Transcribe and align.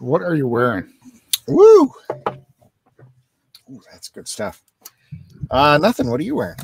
What 0.00 0.22
are 0.22 0.34
you 0.34 0.48
wearing? 0.48 0.92
Woo! 1.46 1.92
Ooh, 3.70 3.80
that's 3.92 4.08
good 4.08 4.26
stuff. 4.26 4.62
Uh, 5.50 5.78
nothing. 5.80 6.10
What 6.10 6.20
are 6.20 6.24
you 6.24 6.36
wearing? 6.36 6.56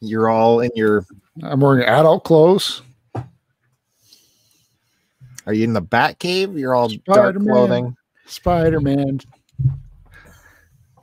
You're 0.00 0.28
all 0.28 0.60
in 0.60 0.70
your. 0.74 1.04
I'm 1.42 1.60
wearing 1.60 1.84
adult 1.84 2.24
clothes. 2.24 2.82
Are 5.46 5.52
you 5.52 5.64
in 5.64 5.72
the 5.72 5.80
Bat 5.80 6.18
Cave? 6.18 6.58
You're 6.58 6.74
all 6.74 6.88
dark 6.88 7.34
Spider-Man. 7.34 7.46
clothing. 7.46 7.96
Spider 8.26 8.80
Man. 8.80 9.20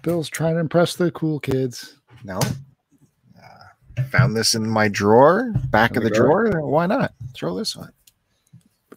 Bill's 0.04 0.30
trying 0.30 0.54
to 0.54 0.60
impress 0.60 0.96
the 0.96 1.10
cool 1.12 1.40
kids. 1.40 1.96
No. 2.24 2.38
Uh, 2.38 4.04
found 4.12 4.36
this 4.36 4.54
in 4.54 4.70
my 4.70 4.88
drawer, 4.88 5.52
back 5.70 5.92
In 5.92 5.98
of 5.98 6.04
the 6.04 6.10
the 6.10 6.16
drawer. 6.16 6.62
Why 6.70 6.86
not? 6.86 7.14
Throw 7.34 7.56
this 7.56 7.76
one. 7.76 7.92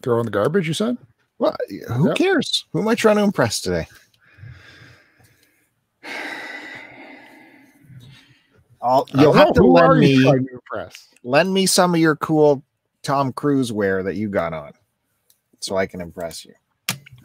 Throw 0.03 0.19
in 0.19 0.25
the 0.25 0.31
garbage, 0.31 0.67
you 0.67 0.73
said? 0.75 0.97
Well, 1.39 1.55
who 1.93 2.07
Yep. 2.09 2.17
cares? 2.17 2.65
Who 2.71 2.81
am 2.81 2.87
I 2.87 2.95
trying 2.95 3.15
to 3.15 3.23
impress 3.23 3.61
today? 3.61 3.87
I'll, 8.81 9.07
you'll 9.13 9.33
have 9.33 9.53
to 9.53 9.63
lend 9.63 9.99
me 9.99 10.23
to 10.23 10.89
lend 11.23 11.53
me 11.53 11.65
some 11.65 11.93
of 11.93 11.99
your 11.99 12.15
cool 12.15 12.63
Tom 13.03 13.33
Cruise 13.33 13.71
wear 13.73 14.03
that 14.03 14.15
you 14.15 14.29
got 14.29 14.53
on, 14.53 14.71
so 15.59 15.75
I 15.75 15.85
can 15.85 15.99
impress 16.01 16.45
you. 16.45 16.53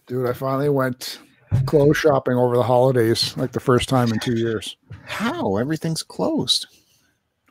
Dude, 0.07 0.29
I 0.29 0.33
finally 0.33 0.69
went 0.69 1.21
clothes 1.67 1.97
shopping 1.97 2.35
over 2.35 2.57
the 2.57 2.63
holidays, 2.63 3.37
like 3.37 3.53
the 3.53 3.61
first 3.61 3.89
time 3.89 4.13
in 4.13 4.19
two 4.19 4.37
years. 4.37 4.77
How 5.05 5.57
everything's 5.57 6.03
closed? 6.03 6.67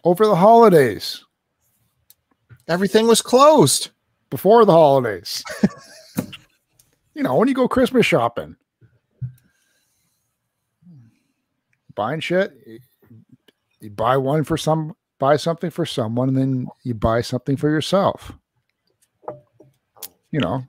Over 0.03 0.25
the 0.27 0.36
holidays, 0.36 1.23
Everything 2.67 3.08
was 3.08 3.22
closed. 3.22 3.89
before 4.30 4.66
the 4.66 4.72
holidays. 4.73 5.44
you 7.14 7.23
know, 7.23 7.36
when 7.36 7.47
you 7.47 7.53
go 7.53 7.67
Christmas 7.67 8.06
shopping, 8.06 8.56
buying 11.95 12.19
shit, 12.19 12.53
you- 13.80 13.89
buy 13.92 14.16
one 14.17 14.44
for 14.44 14.58
some, 14.58 14.95
buy 15.19 15.36
something 15.36 15.69
for 15.69 15.86
someone, 15.86 16.30
and 16.30 16.38
then 16.38 16.67
you 16.84 16.94
buy 16.94 17.22
something 17.22 17.58
for 17.58 17.69
yourself. 17.69 18.31
You 20.31 20.39
know, 20.39 20.64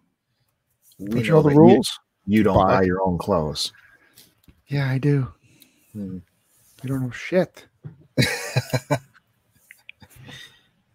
We 0.98 1.06
don't 1.08 1.24
you 1.24 1.30
know 1.30 1.42
the 1.42 1.50
rules? 1.54 1.98
You, 2.26 2.38
you 2.38 2.42
don't 2.42 2.56
Buy. 2.56 2.80
buy 2.80 2.82
your 2.82 3.00
own 3.02 3.18
clothes. 3.18 3.72
Yeah, 4.66 4.88
I 4.90 4.98
do. 4.98 5.32
Hmm. 5.92 6.18
You 6.82 6.88
don't 6.88 7.02
know 7.02 7.10
shit. 7.10 7.66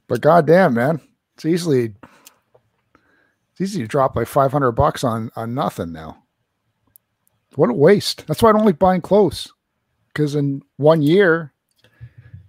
but 0.08 0.22
goddamn, 0.22 0.74
man, 0.76 1.02
it's 1.36 1.46
easily 1.46 1.94
it's 3.60 3.72
easy 3.72 3.82
to 3.82 3.88
drop 3.88 4.16
like 4.16 4.28
five 4.28 4.52
hundred 4.52 4.72
bucks 4.74 5.04
on 5.04 5.32
on 5.36 5.54
nothing 5.54 5.92
now. 5.92 6.24
What 7.56 7.70
a 7.70 7.74
waste! 7.74 8.26
That's 8.28 8.42
why 8.42 8.50
I 8.50 8.54
don't 8.54 8.66
like 8.66 8.80
buying 8.80 9.02
clothes 9.02 9.52
because 10.08 10.36
in 10.36 10.62
one 10.78 11.02
year 11.02 11.54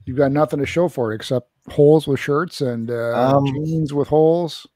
you've 0.05 0.17
got 0.17 0.33
nothing 0.33 0.59
to 0.61 0.67
show 0.67 0.89
for 0.89 1.13
it 1.13 1.17
except 1.17 1.49
holes 1.69 2.07
with 2.07 2.21
shirts 2.21 2.61
and 2.61 2.91
uh, 2.91 3.37
Um, 3.37 3.47
jeans 3.47 3.93
with 3.93 4.09
holes. 4.09 4.67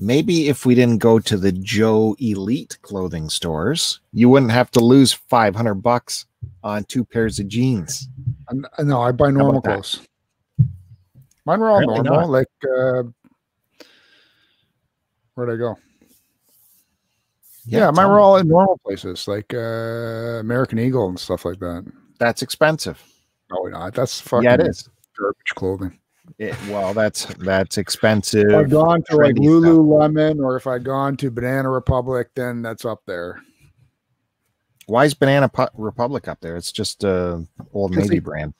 Maybe 0.00 0.48
if 0.48 0.64
we 0.64 0.76
didn't 0.76 0.98
go 0.98 1.18
to 1.18 1.36
the 1.36 1.50
Joe 1.50 2.14
Elite 2.20 2.78
clothing 2.82 3.28
stores, 3.28 3.98
you 4.12 4.28
wouldn't 4.28 4.52
have 4.52 4.70
to 4.72 4.80
lose 4.80 5.12
500 5.12 5.74
bucks 5.74 6.26
on 6.62 6.84
two 6.84 7.04
pairs 7.04 7.40
of 7.40 7.48
jeans. 7.48 8.08
And- 8.48 8.64
No, 8.84 9.00
I 9.02 9.10
buy 9.10 9.30
normal 9.32 9.60
clothes. 9.60 10.00
Mine 11.44 11.58
were 11.58 11.68
all 11.70 11.78
Apparently 11.82 12.02
normal. 12.08 12.20
not. 12.20 12.30
Like, 12.30 12.48
uh, 12.78 13.02
where'd 15.38 15.50
I 15.50 15.56
go? 15.56 15.78
Yeah, 17.64 17.86
mine 17.86 17.94
tell 17.96 18.10
were 18.10 18.18
all 18.18 18.36
in 18.38 18.48
normal 18.48 18.78
places, 18.84 19.28
like 19.28 19.52
uh, 19.54 20.40
American 20.40 20.78
Eagle 20.78 21.08
and 21.08 21.18
stuff 21.18 21.44
like 21.44 21.60
that. 21.60 21.84
That's 22.18 22.42
expensive. 22.42 23.02
No, 23.52 23.62
not. 23.64 23.94
That's 23.94 24.20
fucking 24.20 24.44
yeah, 24.44 24.54
it 24.54 24.60
is. 24.60 24.88
garbage 25.18 25.54
clothing. 25.54 25.98
It, 26.38 26.54
well, 26.68 26.92
that's 26.92 27.26
that's 27.36 27.78
expensive. 27.78 28.50
If 28.50 28.56
I'd 28.56 28.70
gone 28.70 29.02
to 29.10 29.16
like 29.16 29.36
stuff. 29.36 29.46
Lululemon 29.46 30.40
or 30.42 30.56
if 30.56 30.66
I'd 30.66 30.84
gone 30.84 31.16
to 31.18 31.30
Banana 31.30 31.70
Republic, 31.70 32.30
then 32.34 32.62
that's 32.62 32.84
up 32.84 33.02
there. 33.06 33.40
Why 34.86 35.04
is 35.04 35.14
Banana 35.14 35.48
Pu- 35.48 35.68
Republic 35.74 36.26
up 36.28 36.40
there? 36.40 36.56
It's 36.56 36.72
just 36.72 37.04
a 37.04 37.46
old 37.72 37.94
Navy 37.94 38.08
they- 38.08 38.18
brand. 38.18 38.54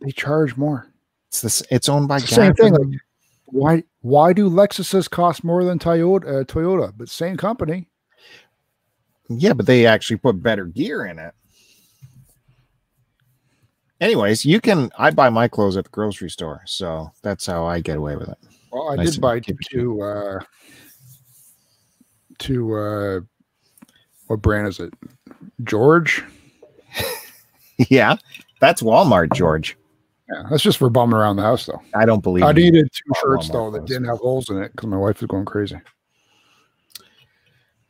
They 0.00 0.10
charge 0.12 0.56
more. 0.56 0.92
It's 1.28 1.40
this. 1.40 1.62
It's 1.70 1.88
owned 1.88 2.08
by 2.08 2.16
It's 2.18 2.28
same 2.30 2.54
thing, 2.54 2.74
like- 2.74 3.00
Why? 3.46 3.84
Why 4.06 4.32
do 4.32 4.48
Lexuses 4.48 5.10
cost 5.10 5.42
more 5.42 5.64
than 5.64 5.80
Toyota? 5.80 6.42
Uh, 6.42 6.44
Toyota, 6.44 6.92
but 6.96 7.08
same 7.08 7.36
company. 7.36 7.88
yeah, 9.28 9.52
but 9.52 9.66
they 9.66 9.84
actually 9.84 10.18
put 10.18 10.40
better 10.40 10.66
gear 10.66 11.06
in 11.06 11.18
it. 11.18 11.34
Anyways, 14.00 14.44
you 14.44 14.60
can. 14.60 14.92
I 14.96 15.10
buy 15.10 15.28
my 15.28 15.48
clothes 15.48 15.76
at 15.76 15.86
the 15.86 15.90
grocery 15.90 16.30
store, 16.30 16.62
so 16.66 17.10
that's 17.22 17.46
how 17.46 17.64
I 17.64 17.80
get 17.80 17.96
away 17.96 18.14
with 18.14 18.28
it. 18.28 18.38
Well, 18.70 18.90
I 18.90 18.94
Nice 18.94 19.14
did 19.14 19.20
buy 19.20 19.40
two. 19.40 20.00
Uh, 20.00 20.38
two. 22.38 22.74
Uh, 22.76 23.20
what 24.28 24.40
brand 24.40 24.68
is 24.68 24.78
it? 24.78 24.94
George. 25.64 26.22
yeah, 27.90 28.18
that's 28.60 28.82
Walmart, 28.82 29.32
George. 29.32 29.76
Yeah, 30.28 30.42
that's 30.50 30.62
just 30.62 30.78
for 30.78 30.90
bumming 30.90 31.14
around 31.16 31.36
the 31.36 31.42
house, 31.42 31.66
though. 31.66 31.80
I 31.94 32.04
don't 32.04 32.22
believe. 32.22 32.44
I 32.44 32.52
needed 32.52 32.88
two 32.92 33.12
shirts 33.20 33.48
though 33.48 33.70
that 33.70 33.84
didn't 33.84 34.06
have 34.06 34.18
holes 34.18 34.50
in 34.50 34.60
it 34.60 34.72
because 34.72 34.88
my 34.88 34.96
wife 34.96 35.20
was 35.20 35.28
going 35.28 35.44
crazy. 35.44 35.78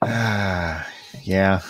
Ah, 0.02 0.86
yeah. 1.22 1.60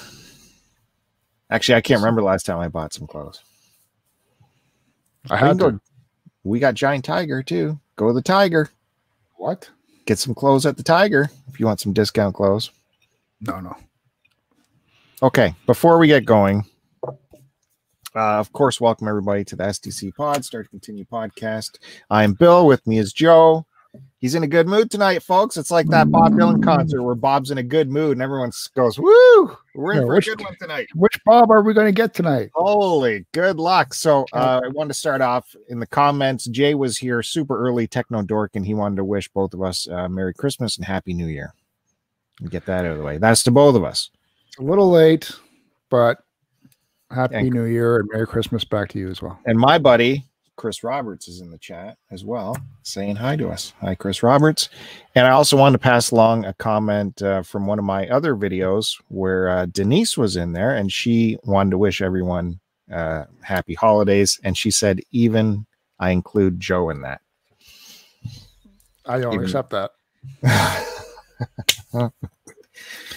Actually, 1.50 1.76
I 1.76 1.80
can't 1.80 2.00
remember 2.00 2.20
the 2.20 2.26
last 2.26 2.44
time 2.46 2.58
I 2.58 2.68
bought 2.68 2.92
some 2.92 3.06
clothes. 3.06 3.40
I 5.30 5.36
had 5.36 5.58
to. 5.58 5.72
go- 5.72 5.80
We 6.42 6.58
got 6.58 6.74
Giant 6.74 7.04
Tiger 7.04 7.42
too. 7.42 7.78
Go 7.96 8.08
to 8.08 8.12
the 8.14 8.22
Tiger. 8.22 8.68
What? 9.36 9.70
Get 10.06 10.18
some 10.18 10.34
clothes 10.34 10.66
at 10.66 10.76
the 10.76 10.82
Tiger 10.82 11.30
if 11.48 11.60
you 11.60 11.66
want 11.66 11.80
some 11.80 11.92
discount 11.92 12.34
clothes. 12.34 12.70
No, 13.40 13.60
no. 13.60 13.76
Okay, 15.22 15.54
before 15.66 15.98
we 15.98 16.08
get 16.08 16.24
going, 16.26 16.64
uh, 18.16 18.38
of 18.38 18.50
course, 18.52 18.80
welcome 18.80 19.08
everybody 19.08 19.44
to 19.44 19.56
the 19.56 19.64
SDC 19.64 20.14
Pod 20.14 20.42
Start 20.44 20.64
to 20.64 20.70
Continue 20.70 21.04
podcast. 21.04 21.78
I'm 22.08 22.32
Bill. 22.32 22.66
With 22.66 22.86
me 22.86 22.98
is 22.98 23.12
Joe. 23.12 23.66
He's 24.18 24.34
in 24.34 24.42
a 24.42 24.46
good 24.46 24.66
mood 24.66 24.90
tonight, 24.90 25.22
folks. 25.22 25.58
It's 25.58 25.70
like 25.70 25.86
that 25.88 26.10
Bob 26.10 26.32
Dylan 26.32 26.62
concert 26.62 27.02
where 27.02 27.14
Bob's 27.14 27.50
in 27.50 27.58
a 27.58 27.62
good 27.62 27.90
mood 27.90 28.12
and 28.12 28.22
everyone 28.22 28.52
goes, 28.74 28.98
"Woo! 28.98 29.56
We're 29.74 29.92
in 29.92 29.98
Yeah, 29.98 30.06
for 30.06 30.16
a 30.16 30.20
good 30.20 30.40
one 30.40 30.56
tonight." 30.58 30.88
Which 30.94 31.18
Bob 31.26 31.50
are 31.50 31.62
we 31.62 31.74
going 31.74 31.86
to 31.86 31.92
get 31.92 32.14
tonight? 32.14 32.50
Holy 32.54 33.26
good 33.32 33.58
luck. 33.58 33.92
So 33.92 34.24
uh, 34.32 34.62
I 34.64 34.68
wanted 34.68 34.88
to 34.88 34.94
start 34.98 35.20
off 35.20 35.54
in 35.68 35.78
the 35.78 35.86
comments. 35.86 36.46
Jay 36.46 36.74
was 36.74 36.96
here 36.96 37.22
super 37.22 37.58
early, 37.58 37.86
techno 37.86 38.22
dork, 38.22 38.52
and 38.54 38.66
he 38.66 38.74
wanted 38.74 38.96
to 38.96 39.04
wish 39.04 39.28
both 39.28 39.52
of 39.52 39.62
us 39.62 39.86
uh, 39.88 40.08
Merry 40.08 40.32
Christmas 40.32 40.76
and 40.78 40.86
Happy 40.86 41.12
New 41.12 41.28
Year. 41.28 41.54
And 42.40 42.50
get 42.50 42.64
that 42.66 42.84
out 42.84 42.92
of 42.92 42.98
the 42.98 43.04
way. 43.04 43.18
That's 43.18 43.42
to 43.44 43.50
both 43.50 43.76
of 43.76 43.84
us. 43.84 44.10
A 44.58 44.62
little 44.62 44.90
late, 44.90 45.30
but 45.90 46.18
happy 47.10 47.36
And- 47.36 47.50
New 47.50 47.64
Year 47.64 47.96
and 47.98 48.08
Merry 48.12 48.26
Christmas 48.26 48.64
back 48.64 48.88
to 48.90 48.98
you 48.98 49.08
as 49.10 49.22
well. 49.22 49.38
And 49.46 49.58
my 49.58 49.78
buddy, 49.78 50.26
Chris 50.56 50.82
Roberts, 50.82 51.28
is 51.28 51.40
in 51.40 51.50
the 51.50 51.58
chat 51.58 51.98
as 52.10 52.24
well, 52.24 52.56
saying 52.82 53.16
hi 53.16 53.36
to 53.36 53.48
us. 53.48 53.74
Hi, 53.80 53.94
Chris 53.94 54.22
Roberts. 54.22 54.68
And 55.14 55.26
I 55.26 55.30
also 55.30 55.56
wanted 55.56 55.74
to 55.74 55.82
pass 55.82 56.10
along 56.10 56.44
a 56.46 56.54
comment 56.54 57.20
uh, 57.22 57.42
from 57.42 57.66
one 57.66 57.78
of 57.78 57.84
my 57.84 58.08
other 58.08 58.34
videos 58.34 58.96
where 59.08 59.48
uh, 59.50 59.66
Denise 59.66 60.16
was 60.16 60.36
in 60.36 60.52
there 60.52 60.74
and 60.76 60.90
she 60.90 61.36
wanted 61.44 61.70
to 61.72 61.78
wish 61.78 62.00
everyone 62.00 62.58
uh, 62.90 63.24
happy 63.42 63.74
holidays. 63.74 64.40
And 64.44 64.56
she 64.56 64.70
said, 64.70 65.00
even 65.10 65.66
I 65.98 66.10
include 66.10 66.58
Joe 66.60 66.90
in 66.90 67.02
that. 67.02 67.20
I 69.04 69.20
don't 69.20 69.34
Even- 69.34 69.44
accept 69.44 69.70
that. 69.70 69.90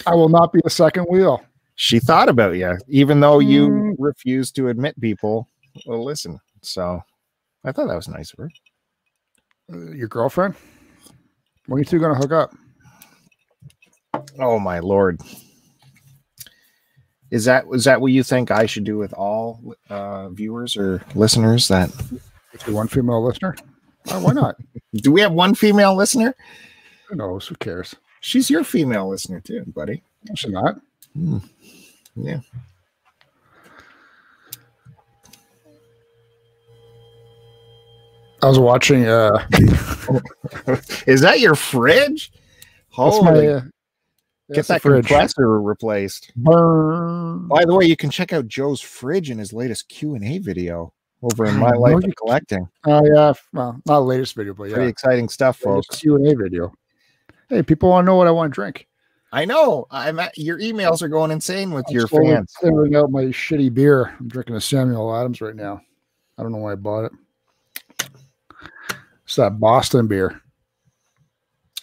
I 0.06 0.14
will 0.14 0.28
not 0.28 0.52
be 0.52 0.60
the 0.62 0.70
second 0.70 1.04
wheel. 1.04 1.42
She 1.80 1.98
thought 1.98 2.28
about 2.28 2.56
you, 2.56 2.76
even 2.88 3.20
though 3.20 3.38
you 3.38 3.68
Mm. 3.70 3.94
refuse 3.98 4.52
to 4.52 4.68
admit 4.68 5.00
people 5.00 5.48
will 5.86 6.04
listen. 6.04 6.38
So 6.60 7.02
I 7.64 7.72
thought 7.72 7.88
that 7.88 7.96
was 7.96 8.06
nice 8.06 8.32
of 8.34 8.38
her. 8.40 8.50
Uh, 9.72 9.92
your 9.92 10.08
girlfriend? 10.08 10.56
When 11.66 11.76
are 11.76 11.80
you 11.80 11.86
two 11.86 11.98
going 11.98 12.12
to 12.14 12.20
hook 12.20 12.32
up? 12.32 12.54
Oh 14.38 14.58
my 14.58 14.80
lord. 14.80 15.22
Is 17.30 17.46
that 17.46 17.64
is 17.72 17.84
that 17.84 18.00
what 18.02 18.12
you 18.12 18.22
think 18.24 18.50
I 18.50 18.66
should 18.66 18.84
do 18.84 18.98
with 18.98 19.14
all 19.14 19.74
uh, 19.88 20.28
viewers 20.30 20.76
or 20.76 21.02
listeners? 21.14 21.66
That 21.68 21.88
If 22.52 22.68
one 22.68 22.88
female 22.88 23.24
listener? 23.24 23.56
Oh, 24.10 24.20
why 24.22 24.32
not? 24.32 24.56
do 24.96 25.12
we 25.12 25.22
have 25.22 25.32
one 25.32 25.54
female 25.54 25.94
listener? 25.96 26.34
Who 27.08 27.16
knows? 27.16 27.46
Who 27.46 27.54
cares? 27.54 27.94
She's 28.20 28.50
your 28.50 28.64
female 28.64 29.08
listener 29.08 29.40
too, 29.40 29.64
buddy. 29.74 30.02
No, 30.28 30.34
she's 30.34 30.50
not. 30.50 30.78
Hmm. 31.14 31.38
Yeah. 32.16 32.40
I 38.42 38.48
was 38.48 38.58
watching. 38.58 39.06
Uh, 39.06 39.30
Is 41.06 41.20
that 41.20 41.40
your 41.40 41.54
fridge? 41.54 42.32
that's 42.32 43.16
Holy 43.16 43.22
my. 43.24 43.46
Uh, 43.46 43.62
Get 44.52 44.66
that 44.66 44.82
fridge. 44.82 45.06
compressor 45.06 45.60
replaced. 45.60 46.32
Burn. 46.34 47.46
By 47.46 47.64
the 47.64 47.74
way, 47.74 47.84
you 47.84 47.96
can 47.96 48.10
check 48.10 48.32
out 48.32 48.48
Joe's 48.48 48.80
fridge 48.80 49.30
in 49.30 49.38
his 49.38 49.52
latest 49.52 49.88
Q 49.88 50.16
and 50.16 50.24
A 50.24 50.38
video 50.38 50.92
over 51.22 51.44
in 51.44 51.54
My 51.56 51.70
Life 51.70 52.02
you 52.02 52.08
of. 52.08 52.16
Collecting. 52.16 52.68
Oh 52.84 53.00
yeah, 53.14 53.32
well, 53.52 53.80
not 53.86 54.00
the 54.00 54.00
latest 54.00 54.34
video, 54.34 54.54
but 54.54 54.64
yeah, 54.64 54.74
Pretty 54.74 54.90
exciting 54.90 55.28
stuff, 55.28 55.58
folks. 55.58 56.00
Q 56.00 56.16
and 56.16 56.26
A 56.26 56.34
video. 56.34 56.72
Hey, 57.48 57.62
people 57.62 57.90
want 57.90 58.04
to 58.04 58.06
know 58.06 58.16
what 58.16 58.26
I 58.26 58.32
want 58.32 58.52
to 58.52 58.54
drink. 58.54 58.88
I 59.32 59.44
know. 59.44 59.86
I'm 59.90 60.18
at, 60.18 60.36
your 60.36 60.58
emails 60.58 61.02
are 61.02 61.08
going 61.08 61.30
insane 61.30 61.70
with 61.70 61.84
I'm 61.88 61.94
your 61.94 62.08
fans. 62.08 62.52
Clearing 62.58 62.96
out 62.96 63.10
my 63.12 63.24
shitty 63.26 63.72
beer. 63.72 64.14
I'm 64.18 64.28
drinking 64.28 64.56
a 64.56 64.60
Samuel 64.60 65.14
Adams 65.14 65.40
right 65.40 65.54
now. 65.54 65.80
I 66.36 66.42
don't 66.42 66.52
know 66.52 66.58
why 66.58 66.72
I 66.72 66.76
bought 66.76 67.04
it. 67.04 67.12
It's 69.24 69.36
that 69.36 69.60
Boston 69.60 70.08
beer. 70.08 70.40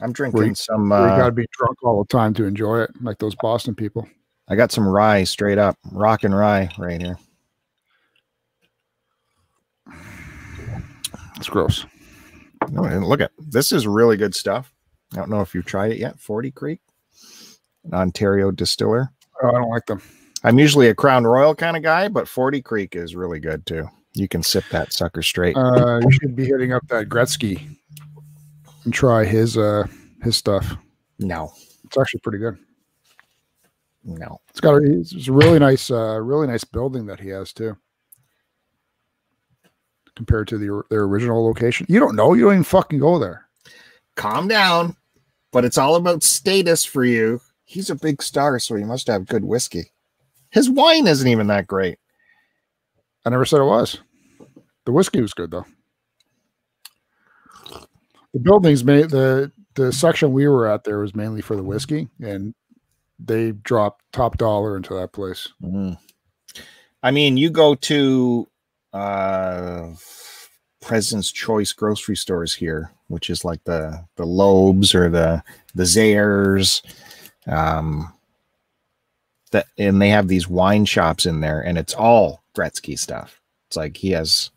I'm 0.02 0.12
drinking 0.12 0.46
you- 0.46 0.56
some. 0.56 0.90
where 0.90 1.02
you 1.04 1.08
got 1.08 1.22
Uh, 1.22 1.26
to 1.28 1.32
be 1.32 1.48
drunk 1.58 1.82
all 1.84 2.04
the 2.04 2.08
time 2.08 2.34
to 2.36 2.44
enjoy 2.46 2.82
it, 2.82 2.92
like 3.02 3.18
those 3.20 3.36
Boston 3.36 3.74
people. 3.76 4.08
I 4.50 4.56
got 4.56 4.72
some 4.72 4.88
rye 4.88 5.24
straight 5.24 5.58
up, 5.58 5.78
rock 5.92 6.24
and 6.24 6.36
rye 6.36 6.70
right 6.78 7.02
here. 7.02 7.18
It's 11.38 11.50
gross. 11.50 11.86
No, 12.70 12.82
look 13.00 13.22
at 13.22 13.32
this 13.38 13.72
is 13.72 13.88
really 13.88 14.18
good 14.18 14.34
stuff. 14.36 14.74
I 15.14 15.18
don't 15.18 15.30
know 15.30 15.42
if 15.42 15.54
you've 15.56 15.66
tried 15.66 15.92
it 15.92 16.00
yet. 16.00 16.20
Forty 16.20 16.52
Creek, 16.52 16.80
an 17.88 17.94
Ontario 17.94 18.52
distiller. 18.52 19.12
Oh, 19.44 19.50
I 19.50 19.52
don't 19.54 19.70
like 19.70 19.86
them. 19.86 20.02
I'm 20.44 20.60
usually 20.60 20.88
a 20.88 20.96
Crown 20.96 21.26
Royal 21.26 21.56
kind 21.56 21.76
of 21.78 21.84
guy, 21.84 22.08
but 22.08 22.28
Forty 22.28 22.62
Creek 22.62 22.96
is 22.96 23.16
really 23.16 23.40
good 23.40 23.66
too. 23.66 23.88
You 24.14 24.28
can 24.28 24.42
sip 24.44 24.64
that 24.72 24.94
sucker 24.94 25.22
straight. 25.22 25.56
Uh, 25.58 26.00
you 26.04 26.12
should 26.12 26.36
be 26.36 26.46
hitting 26.46 26.74
up 26.74 26.88
that 26.90 27.08
Gretzky 27.10 27.68
and 28.84 28.94
try 28.94 29.26
his 29.26 29.58
uh 29.58 29.86
his 30.24 30.38
stuff. 30.38 30.76
no, 31.20 31.52
It's 31.86 31.98
actually 31.98 32.22
pretty 32.22 32.40
good. 32.40 32.58
no. 34.04 34.40
It's 34.50 34.60
got 34.60 34.76
a, 34.76 35.00
it's 35.00 35.14
it's 35.14 35.28
a 35.28 35.32
really 35.34 35.60
nice, 35.60 35.92
uh, 35.92 36.20
really 36.22 36.48
nice 36.48 36.64
building 36.64 37.06
that 37.08 37.20
he 37.20 37.30
has 37.30 37.54
too. 37.54 37.78
Compared 40.16 40.48
to 40.48 40.58
the 40.58 40.82
their 40.90 41.04
original 41.04 41.46
location, 41.46 41.86
you 41.90 42.00
don't 42.00 42.16
know. 42.16 42.34
You 42.34 42.46
don't 42.46 42.54
even 42.54 42.64
fucking 42.64 43.00
go 43.00 43.20
there. 43.20 43.48
Calm 44.16 44.48
down. 44.48 44.96
But 45.52 45.64
it's 45.64 45.78
all 45.78 45.96
about 45.96 46.24
status 46.24 46.84
for 46.84 47.06
you. 47.06 47.40
He's 47.70 47.90
a 47.90 47.96
big 47.96 48.24
star, 48.24 48.60
so 48.60 48.76
he 48.76 48.86
must 48.86 49.08
have 49.08 49.26
good 49.26 49.44
whiskey. 49.44 49.92
His 50.50 50.70
wine 50.70 51.06
isn't 51.06 51.28
even 51.28 51.48
that 51.48 51.68
great. 51.68 52.00
I 53.26 53.30
never 53.30 53.44
said 53.44 53.60
it 53.60 53.66
was. 53.66 54.00
The 54.86 54.94
whiskey 54.94 55.20
was 55.20 55.34
good 55.34 55.52
though. 55.52 55.66
The 58.34 58.40
buildings 58.40 58.86
made 58.86 59.10
the 59.10 59.52
the 59.76 59.92
section 59.92 60.32
we 60.32 60.48
were 60.48 60.66
at 60.66 60.86
there 60.86 61.00
was 61.00 61.14
mainly 61.14 61.42
for 61.42 61.58
the 61.58 61.64
whiskey, 61.64 62.08
and 62.22 62.56
they 63.20 63.52
dropped 63.52 64.02
top 64.14 64.38
dollar 64.38 64.78
into 64.78 64.94
that 64.94 65.12
place. 65.12 65.50
Mm. 65.62 65.98
I 67.04 67.12
mean, 67.12 67.36
you 67.36 67.50
go 67.50 67.76
to 67.76 68.48
uh 68.94 69.90
President's 70.82 71.34
Choice 71.34 71.74
grocery 71.74 72.16
stores 72.16 72.56
here, 72.56 72.92
which 73.08 73.30
is 73.30 73.44
like 73.44 73.66
the 73.66 74.06
the 74.16 74.24
Loblaws 74.24 74.96
or 74.96 75.10
the 75.10 75.44
the 75.76 75.84
Zehrs, 75.84 76.82
um, 77.48 78.14
that 79.52 79.68
and 79.78 80.02
they 80.02 80.10
have 80.10 80.28
these 80.28 80.48
wine 80.48 80.86
shops 80.86 81.26
in 81.26 81.42
there, 81.42 81.62
and 81.62 81.78
it's 81.78 81.94
all 81.94 82.44
Gretzky 82.56 82.98
stuff. 82.98 83.42
It's 83.68 83.78
like 83.78 83.98
he 83.98 84.12
has 84.12 84.52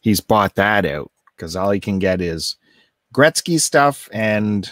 he's 0.00 0.20
bought 0.20 0.54
that 0.54 0.84
out 0.84 1.10
because 1.34 1.56
all 1.56 1.70
he 1.70 1.80
can 1.80 1.98
get 1.98 2.20
is 2.20 2.56
Gretzky 3.14 3.60
stuff 3.60 4.08
and 4.12 4.70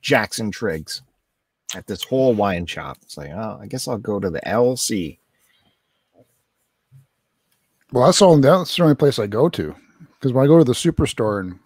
Jackson 0.00 0.50
Triggs 0.50 1.02
at 1.74 1.86
this 1.86 2.04
whole 2.04 2.34
wine 2.34 2.66
shop. 2.66 2.98
It's 3.02 3.16
like, 3.16 3.30
oh, 3.30 3.58
I 3.60 3.66
guess 3.66 3.88
I'll 3.88 3.98
go 3.98 4.20
to 4.20 4.30
the 4.30 4.40
LC. 4.40 5.18
Well, 7.92 8.06
that's 8.06 8.22
all. 8.22 8.36
That's 8.38 8.76
the 8.76 8.82
only 8.82 8.94
place 8.94 9.18
I 9.18 9.26
go 9.26 9.48
to 9.50 9.74
because 10.14 10.32
when 10.32 10.44
I 10.44 10.48
go 10.48 10.58
to 10.58 10.64
the 10.64 10.72
superstore 10.72 11.40
and 11.40 11.58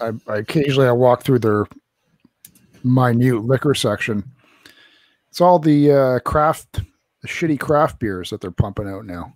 I, 0.00 0.32
I 0.32 0.36
occasionally 0.38 0.88
I 0.88 0.92
walk 0.92 1.22
through 1.22 1.40
their 1.40 1.66
minute 2.84 3.44
liquor 3.44 3.74
section. 3.74 4.30
It's 5.30 5.40
all 5.40 5.58
the 5.58 5.90
uh, 5.90 6.18
craft, 6.20 6.82
the 7.22 7.28
shitty 7.28 7.58
craft 7.58 7.98
beers 7.98 8.30
that 8.30 8.40
they're 8.40 8.50
pumping 8.52 8.88
out 8.88 9.04
now. 9.04 9.34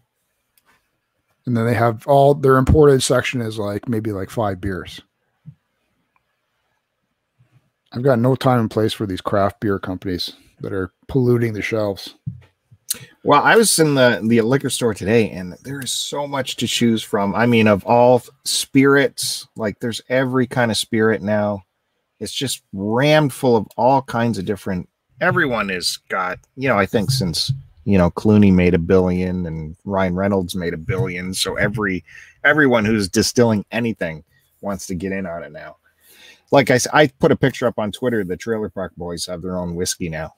And 1.46 1.56
then 1.56 1.66
they 1.66 1.74
have 1.74 2.06
all 2.06 2.34
their 2.34 2.58
imported 2.58 3.02
section 3.02 3.40
is 3.40 3.58
like 3.58 3.88
maybe 3.88 4.12
like 4.12 4.30
five 4.30 4.60
beers. 4.60 5.00
I've 7.90 8.02
got 8.02 8.18
no 8.18 8.36
time 8.36 8.60
and 8.60 8.70
place 8.70 8.92
for 8.92 9.06
these 9.06 9.22
craft 9.22 9.60
beer 9.60 9.78
companies 9.78 10.34
that 10.60 10.74
are 10.74 10.92
polluting 11.06 11.54
the 11.54 11.62
shelves. 11.62 12.14
Well, 13.24 13.42
I 13.42 13.56
was 13.56 13.78
in 13.78 13.94
the 13.94 14.20
the 14.22 14.40
liquor 14.42 14.70
store 14.70 14.94
today, 14.94 15.30
and 15.30 15.54
there 15.62 15.80
is 15.80 15.90
so 15.90 16.26
much 16.26 16.56
to 16.56 16.66
choose 16.66 17.02
from. 17.02 17.34
I 17.34 17.46
mean, 17.46 17.66
of 17.66 17.84
all 17.84 18.22
spirits, 18.44 19.46
like 19.56 19.80
there's 19.80 20.00
every 20.08 20.46
kind 20.46 20.70
of 20.70 20.76
spirit 20.76 21.22
now. 21.22 21.64
It's 22.20 22.32
just 22.32 22.62
rammed 22.72 23.32
full 23.32 23.56
of 23.56 23.66
all 23.76 24.02
kinds 24.02 24.38
of 24.38 24.44
different. 24.44 24.88
Everyone 25.20 25.68
has 25.68 25.98
got, 26.08 26.38
you 26.56 26.68
know, 26.68 26.78
I 26.78 26.86
think 26.86 27.10
since 27.10 27.52
you 27.84 27.96
know 27.98 28.10
Clooney 28.10 28.52
made 28.52 28.74
a 28.74 28.78
billion 28.78 29.46
and 29.46 29.76
Ryan 29.84 30.14
Reynolds 30.14 30.54
made 30.54 30.74
a 30.74 30.78
billion, 30.78 31.32
so 31.34 31.54
every 31.56 32.04
everyone 32.44 32.84
who's 32.84 33.08
distilling 33.08 33.64
anything 33.72 34.24
wants 34.60 34.86
to 34.88 34.94
get 34.94 35.12
in 35.12 35.26
on 35.26 35.42
it 35.42 35.52
now. 35.52 35.76
Like 36.50 36.70
I, 36.70 36.78
I 36.92 37.06
put 37.06 37.30
a 37.32 37.36
picture 37.36 37.66
up 37.66 37.78
on 37.78 37.92
Twitter. 37.92 38.24
The 38.24 38.36
Trailer 38.36 38.68
Park 38.68 38.92
Boys 38.96 39.26
have 39.26 39.42
their 39.42 39.56
own 39.58 39.74
whiskey 39.74 40.08
now. 40.08 40.34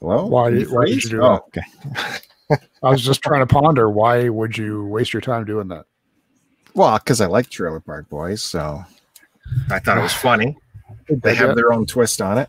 Hello? 0.00 0.26
Why 0.26 0.50
why 0.50 0.86
did 0.86 1.02
you 1.04 1.10
do 1.10 1.22
Oh, 1.22 1.40
that? 1.54 1.62
okay. 1.96 2.18
I 2.84 2.90
was 2.90 3.02
just 3.04 3.22
trying 3.22 3.46
to 3.46 3.52
ponder 3.52 3.88
why 3.90 4.28
would 4.28 4.56
you 4.58 4.84
waste 4.86 5.12
your 5.12 5.22
time 5.22 5.44
doing 5.44 5.68
that? 5.68 5.86
Well, 6.74 6.98
because 6.98 7.20
I 7.20 7.26
like 7.26 7.48
Trailer 7.48 7.80
Park 7.80 8.08
Boys, 8.08 8.42
so 8.42 8.84
I 9.70 9.78
thought 9.78 9.98
it 9.98 10.02
was 10.02 10.12
funny. 10.12 10.56
They 11.08 11.34
have 11.34 11.54
their 11.54 11.72
own 11.72 11.84
twist 11.86 12.22
on 12.22 12.38
it. 12.38 12.48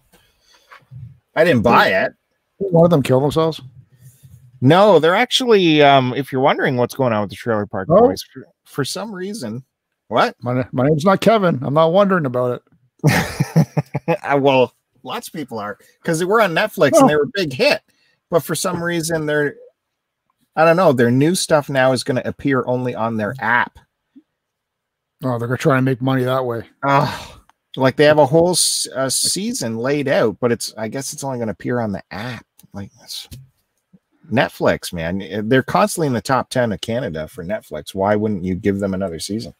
I 1.35 1.43
didn't 1.43 1.61
buy 1.63 1.87
it. 1.89 2.13
one 2.57 2.85
of 2.85 2.89
them 2.91 3.03
kill 3.03 3.19
themselves. 3.19 3.59
No, 4.61 4.99
they're 4.99 5.15
actually. 5.15 5.81
Um, 5.81 6.13
if 6.15 6.31
you're 6.31 6.41
wondering 6.41 6.77
what's 6.77 6.95
going 6.95 7.11
on 7.11 7.21
with 7.21 7.29
the 7.31 7.35
Trailer 7.35 7.65
Park 7.65 7.87
Oh. 7.91 8.07
Boys, 8.07 8.23
for, 8.33 8.45
for 8.65 8.85
some 8.85 9.13
reason, 9.13 9.63
what? 10.07 10.35
My 10.41 10.65
my 10.71 10.85
name's 10.87 11.03
not 11.05 11.19
Kevin. 11.21 11.59
I'm 11.63 11.73
not 11.73 11.91
wondering 11.91 12.25
about 12.25 12.61
it. 13.05 13.67
Uh, 14.23 14.37
well, 14.39 14.71
lots 15.03 15.27
of 15.27 15.33
people 15.33 15.57
are 15.57 15.79
because 16.01 16.19
they 16.19 16.25
were 16.25 16.39
on 16.39 16.53
Netflix 16.53 16.91
Oh. 16.93 17.01
and 17.01 17.09
they 17.09 17.15
were 17.15 17.23
a 17.23 17.31
big 17.33 17.51
hit, 17.51 17.81
but 18.29 18.41
for 18.43 18.53
some 18.55 18.81
reason 18.83 19.25
they're. 19.25 19.55
I 20.55 20.63
don't 20.65 20.77
know. 20.77 20.93
Their 20.93 21.11
new 21.11 21.35
stuff 21.35 21.69
now 21.69 21.91
is 21.91 22.03
going 22.03 22.15
to 22.15 22.27
appear 22.27 22.63
only 22.65 22.95
on 22.95 23.17
their 23.17 23.35
app. 23.39 23.77
Oh, 25.23 25.37
they're 25.39 25.47
gonna 25.47 25.57
try 25.57 25.77
and 25.77 25.85
make 25.85 26.01
money 26.01 26.23
that 26.23 26.45
way. 26.45 26.63
Oh, 26.83 27.41
like 27.75 27.95
they 27.95 28.05
have 28.05 28.19
a 28.19 28.25
whole 28.25 28.51
uh, 28.95 29.09
season 29.09 29.77
laid 29.77 30.07
out, 30.07 30.37
but 30.39 30.51
it's 30.51 30.73
I 30.77 30.87
guess 30.87 31.13
it's 31.13 31.23
only 31.23 31.37
going 31.37 31.47
to 31.47 31.53
appear 31.53 31.79
on 31.79 31.91
the 31.91 32.03
app. 32.11 32.45
Like 32.73 32.91
it's 33.01 33.27
Netflix, 34.31 34.93
man. 34.93 35.21
Eh, 35.21 35.41
They're 35.43 35.63
constantly 35.63 36.07
in 36.07 36.13
the 36.13 36.21
top 36.21 36.49
ten 36.49 36.71
of 36.71 36.81
Canada 36.81 37.27
for 37.27 37.43
Netflix. 37.43 37.95
Why 37.95 38.15
wouldn't 38.15 38.43
you 38.43 38.55
give 38.55 38.79
them 38.79 38.93
another 38.93 39.19
season? 39.19 39.53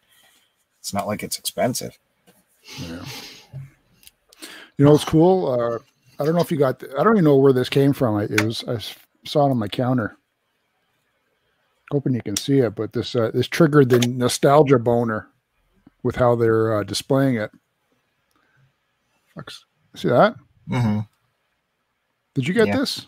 It's 0.79 0.93
not 0.93 1.07
like 1.07 1.23
it's 1.23 1.39
expensive. 1.39 1.97
Yeah. 2.79 3.03
You 4.77 4.85
know 4.85 4.91
what's 4.91 5.05
cool? 5.05 5.47
Uh, 5.51 5.79
I 6.19 6.25
don't 6.25 6.35
know 6.35 6.41
if 6.41 6.51
you 6.51 6.57
got. 6.57 6.83
I 6.97 7.03
don't 7.03 7.13
even 7.15 7.23
know 7.23 7.37
where 7.37 7.53
this 7.53 7.69
came 7.69 7.93
from. 7.93 8.15
I, 8.17 8.23
it 8.23 8.41
was 8.43 8.63
I 8.67 8.77
saw 9.25 9.47
it 9.47 9.51
on 9.51 9.57
my 9.57 9.67
counter. 9.67 10.17
Hoping 11.91 12.13
you 12.15 12.21
can 12.21 12.35
see 12.35 12.59
it, 12.59 12.75
but 12.75 12.93
this 12.93 13.15
uh, 13.15 13.31
this 13.33 13.47
triggered 13.47 13.89
the 13.89 13.99
nostalgia 13.99 14.79
boner 14.79 15.27
with 16.03 16.15
how 16.15 16.35
they're 16.35 16.77
uh, 16.79 16.83
displaying 16.83 17.35
it. 17.35 17.51
See 19.95 20.09
that? 20.09 20.35
Mm-hmm. 20.69 20.99
Did 22.33 22.47
you 22.47 22.53
get 22.53 22.67
Yeah. 22.67 22.77
this? 22.77 23.07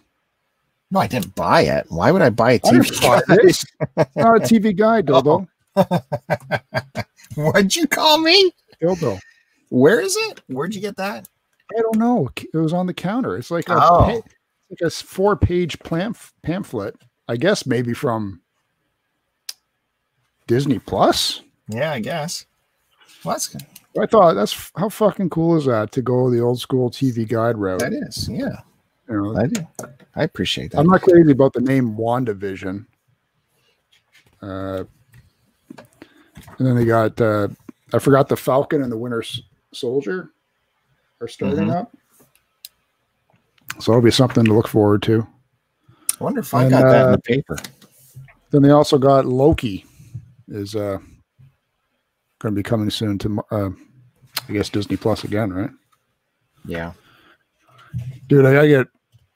No, 0.92 1.00
I 1.02 1.08
didn't 1.08 1.36
buy 1.36 1.62
it. 1.62 1.86
Why 1.90 2.12
would 2.12 2.22
I 2.22 2.30
buy 2.30 2.54
a 2.54 2.60
TV? 2.60 3.02
buy 3.02 3.22
this. 3.44 3.66
Not 4.16 4.38
a 4.38 4.40
TV 4.40 4.76
guide, 4.76 5.06
dildo. 5.08 5.48
What'd 7.36 7.76
you 7.76 7.88
call 7.88 8.20
me? 8.20 8.52
Dildo. 8.82 9.20
Where 9.70 10.00
is 10.00 10.16
it? 10.16 10.42
Where'd 10.48 10.74
you 10.74 10.82
get 10.82 10.96
that? 10.98 11.28
I 11.78 11.82
don't 11.82 11.98
know. 11.98 12.30
It 12.54 12.56
was 12.58 12.72
on 12.74 12.86
the 12.88 12.94
counter. 12.94 13.38
It's 13.38 13.52
like 13.52 13.68
a, 13.68 13.76
Oh. 13.78 14.22
like 14.70 14.82
a 14.82 14.90
four-page 14.90 15.80
pamf- 15.80 16.32
pamphlet. 16.42 16.96
I 17.28 17.36
guess 17.36 17.66
maybe 17.66 17.94
from 17.94 18.40
Disney 20.48 20.80
Plus. 20.80 21.42
Yeah, 21.68 21.92
I 21.92 22.00
guess. 22.00 22.46
Well, 23.24 23.36
that's 23.36 23.48
good. 23.48 23.66
I 24.00 24.06
thought 24.06 24.34
that's 24.36 24.72
how 24.76 24.90
fucking 24.90 25.30
cool 25.32 25.58
is 25.58 25.66
that 25.66 25.92
to 25.94 26.02
go 26.02 26.30
the 26.30 26.40
old 26.40 26.60
school 26.60 26.90
TV 26.90 27.28
guide 27.28 27.58
route. 27.58 27.80
That 27.80 27.94
is. 27.94 28.30
Yeah, 28.30 28.60
You 29.10 29.22
know, 29.22 29.38
I 29.38 29.48
do. 29.48 29.68
I 30.16 30.24
appreciate 30.24 30.72
that. 30.72 30.80
I'm 30.80 30.88
not 30.88 31.02
crazy 31.02 31.32
about 31.32 31.54
the 31.54 31.62
name 31.62 31.96
WandaVision. 31.96 32.86
Uh, 34.42 34.84
And 36.60 36.68
then 36.68 36.76
they 36.76 36.86
got 36.86 37.20
uh, 37.20 37.48
I 37.94 38.00
forgot 38.00 38.30
the 38.30 38.38
Falcon 38.38 38.82
and 38.84 38.92
the 38.92 38.98
Winter 38.98 39.24
Soldier 39.74 40.30
are 41.22 41.28
starting 41.28 41.66
Mhm. 41.66 41.76
up. 41.76 41.96
So 43.80 43.92
it'll 43.92 44.02
be 44.04 44.12
something 44.12 44.46
to 44.46 44.54
look 44.54 44.68
forward 44.68 45.02
to. 45.04 45.26
I 46.20 46.24
wonder 46.24 46.40
if 46.42 46.54
I 46.54 46.64
And, 46.64 46.72
got 46.72 46.82
that 46.84 47.02
in 47.02 47.08
uh, 47.10 47.12
the 47.14 47.22
paper. 47.22 47.58
Then 48.52 48.62
they 48.62 48.70
also 48.72 48.98
got 49.00 49.26
Loki 49.26 49.86
is 50.48 50.76
uh 50.76 50.98
going 52.40 52.54
to 52.54 52.60
be 52.60 52.64
coming 52.64 52.90
soon 52.90 53.18
to 53.18 53.44
uh, 53.52 53.70
I 54.48 54.54
guess 54.54 54.70
Disney 54.70 54.98
Plus 54.98 55.24
again, 55.24 55.52
right? 55.52 55.72
Yeah. 56.66 56.94
Dude, 58.28 58.46
I 58.46 58.54
gotta 58.54 58.68
get 58.68 58.88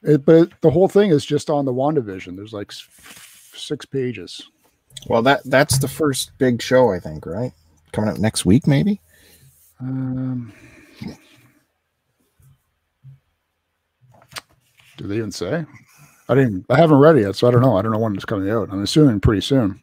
it, 0.02 0.24
but 0.24 0.50
the 0.60 0.70
whole 0.70 0.88
thing 0.88 1.10
is 1.10 1.24
just 1.24 1.50
on 1.50 1.64
the 1.64 1.72
WandaVision. 1.72 2.36
There's 2.36 2.52
like 2.52 2.70
six 2.72 3.84
pages. 3.86 4.42
Well, 5.06 5.22
that 5.22 5.42
that's 5.44 5.78
the 5.78 5.88
first 5.88 6.36
big 6.38 6.62
show, 6.62 6.92
I 6.92 7.00
think, 7.00 7.26
right? 7.26 7.52
Coming 7.92 8.10
up 8.10 8.18
next 8.18 8.44
week, 8.44 8.66
maybe. 8.66 9.00
Um, 9.80 10.52
do 14.96 15.06
they 15.06 15.16
even 15.16 15.32
say? 15.32 15.64
I 16.28 16.34
didn't. 16.34 16.66
I 16.70 16.76
haven't 16.76 16.98
read 16.98 17.16
it 17.16 17.22
yet, 17.22 17.36
so 17.36 17.48
I 17.48 17.50
don't 17.50 17.62
know. 17.62 17.76
I 17.76 17.82
don't 17.82 17.92
know 17.92 17.98
when 17.98 18.14
it's 18.14 18.24
coming 18.24 18.48
out. 18.50 18.68
I'm 18.70 18.82
assuming 18.82 19.20
pretty 19.20 19.40
soon. 19.40 19.80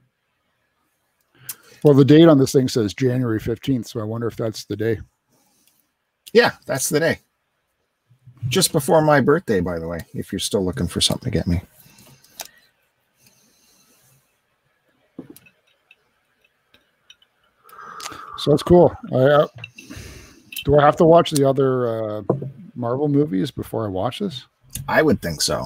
Well, 1.83 1.93
the 1.93 2.05
date 2.05 2.27
on 2.27 2.37
this 2.37 2.51
thing 2.51 2.67
says 2.67 2.93
January 2.93 3.39
fifteenth, 3.39 3.87
so 3.87 3.99
I 3.99 4.03
wonder 4.03 4.27
if 4.27 4.35
that's 4.35 4.65
the 4.65 4.75
day. 4.75 4.99
Yeah, 6.33 6.51
that's 6.65 6.89
the 6.89 6.99
day. 6.99 7.19
Just 8.47 8.71
before 8.71 9.01
my 9.01 9.21
birthday, 9.21 9.59
by 9.59 9.79
the 9.79 9.87
way. 9.87 9.99
If 10.13 10.31
you're 10.31 10.39
still 10.39 10.63
looking 10.63 10.87
for 10.87 11.01
something 11.01 11.31
to 11.31 11.37
get 11.37 11.47
me. 11.47 11.61
So 18.37 18.51
that's 18.51 18.63
cool. 18.63 18.95
I, 19.11 19.15
uh, 19.15 19.47
do 20.63 20.77
I 20.77 20.85
have 20.85 20.95
to 20.97 21.03
watch 21.03 21.31
the 21.31 21.47
other 21.47 21.87
uh, 22.19 22.23
Marvel 22.75 23.09
movies 23.09 23.51
before 23.51 23.85
I 23.85 23.89
watch 23.89 24.19
this? 24.19 24.45
I 24.87 25.01
would 25.01 25.21
think 25.21 25.41
so. 25.41 25.65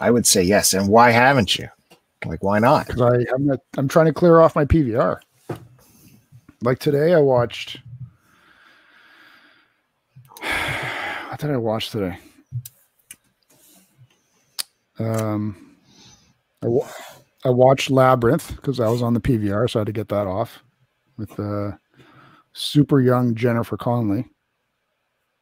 I 0.00 0.10
would 0.10 0.26
say 0.26 0.42
yes. 0.42 0.72
And 0.72 0.88
why 0.88 1.10
haven't 1.10 1.58
you? 1.58 1.68
Like, 2.24 2.42
why 2.42 2.58
not? 2.58 2.86
Because 2.86 3.02
I 3.02 3.24
I'm, 3.34 3.46
not, 3.46 3.58
I'm 3.76 3.88
trying 3.88 4.06
to 4.06 4.12
clear 4.12 4.40
off 4.40 4.54
my 4.54 4.64
PVR. 4.64 5.18
Like 6.62 6.78
today, 6.78 7.12
I 7.14 7.18
watched. 7.20 7.78
What 11.30 11.40
did 11.40 11.50
I 11.50 11.56
watch 11.56 11.90
today? 11.90 12.18
Um, 14.98 15.76
I, 16.62 16.66
wa- 16.66 16.86
I 17.44 17.48
watched 17.48 17.90
Labyrinth 17.90 18.54
because 18.54 18.78
I 18.78 18.88
was 18.88 19.02
on 19.02 19.14
the 19.14 19.20
PVR, 19.20 19.68
so 19.68 19.78
I 19.78 19.80
had 19.80 19.86
to 19.86 19.92
get 19.92 20.08
that 20.10 20.26
off 20.26 20.62
with 21.16 21.40
uh, 21.40 21.72
super 22.52 23.00
young 23.00 23.34
Jennifer 23.34 23.78
Connelly 23.78 24.26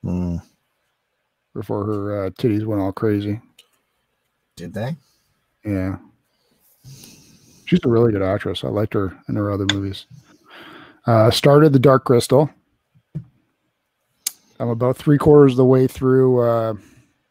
Hmm, 0.03 0.37
before 1.55 1.85
her 1.85 2.27
uh, 2.27 2.31
titties 2.31 2.65
went 2.65 2.81
all 2.81 2.93
crazy. 2.93 3.41
did 4.57 4.73
they? 4.73 4.97
Yeah. 5.65 5.97
She's 6.85 7.85
a 7.85 7.89
really 7.89 8.13
good 8.13 8.23
actress. 8.23 8.65
I 8.65 8.69
liked 8.69 8.95
her 8.95 9.17
in 9.29 9.37
her 9.37 9.51
other 9.51 9.67
movies. 9.73 10.07
Uh, 11.07 11.31
started 11.31 11.73
The 11.73 11.79
Dark 11.79 12.05
Crystal. 12.05 12.51
I'm 14.59 14.69
about 14.69 14.97
three 14.97 15.19
quarters 15.19 15.53
of 15.53 15.59
the 15.59 15.65
way 15.65 15.87
through. 15.87 16.41
Uh, 16.41 16.75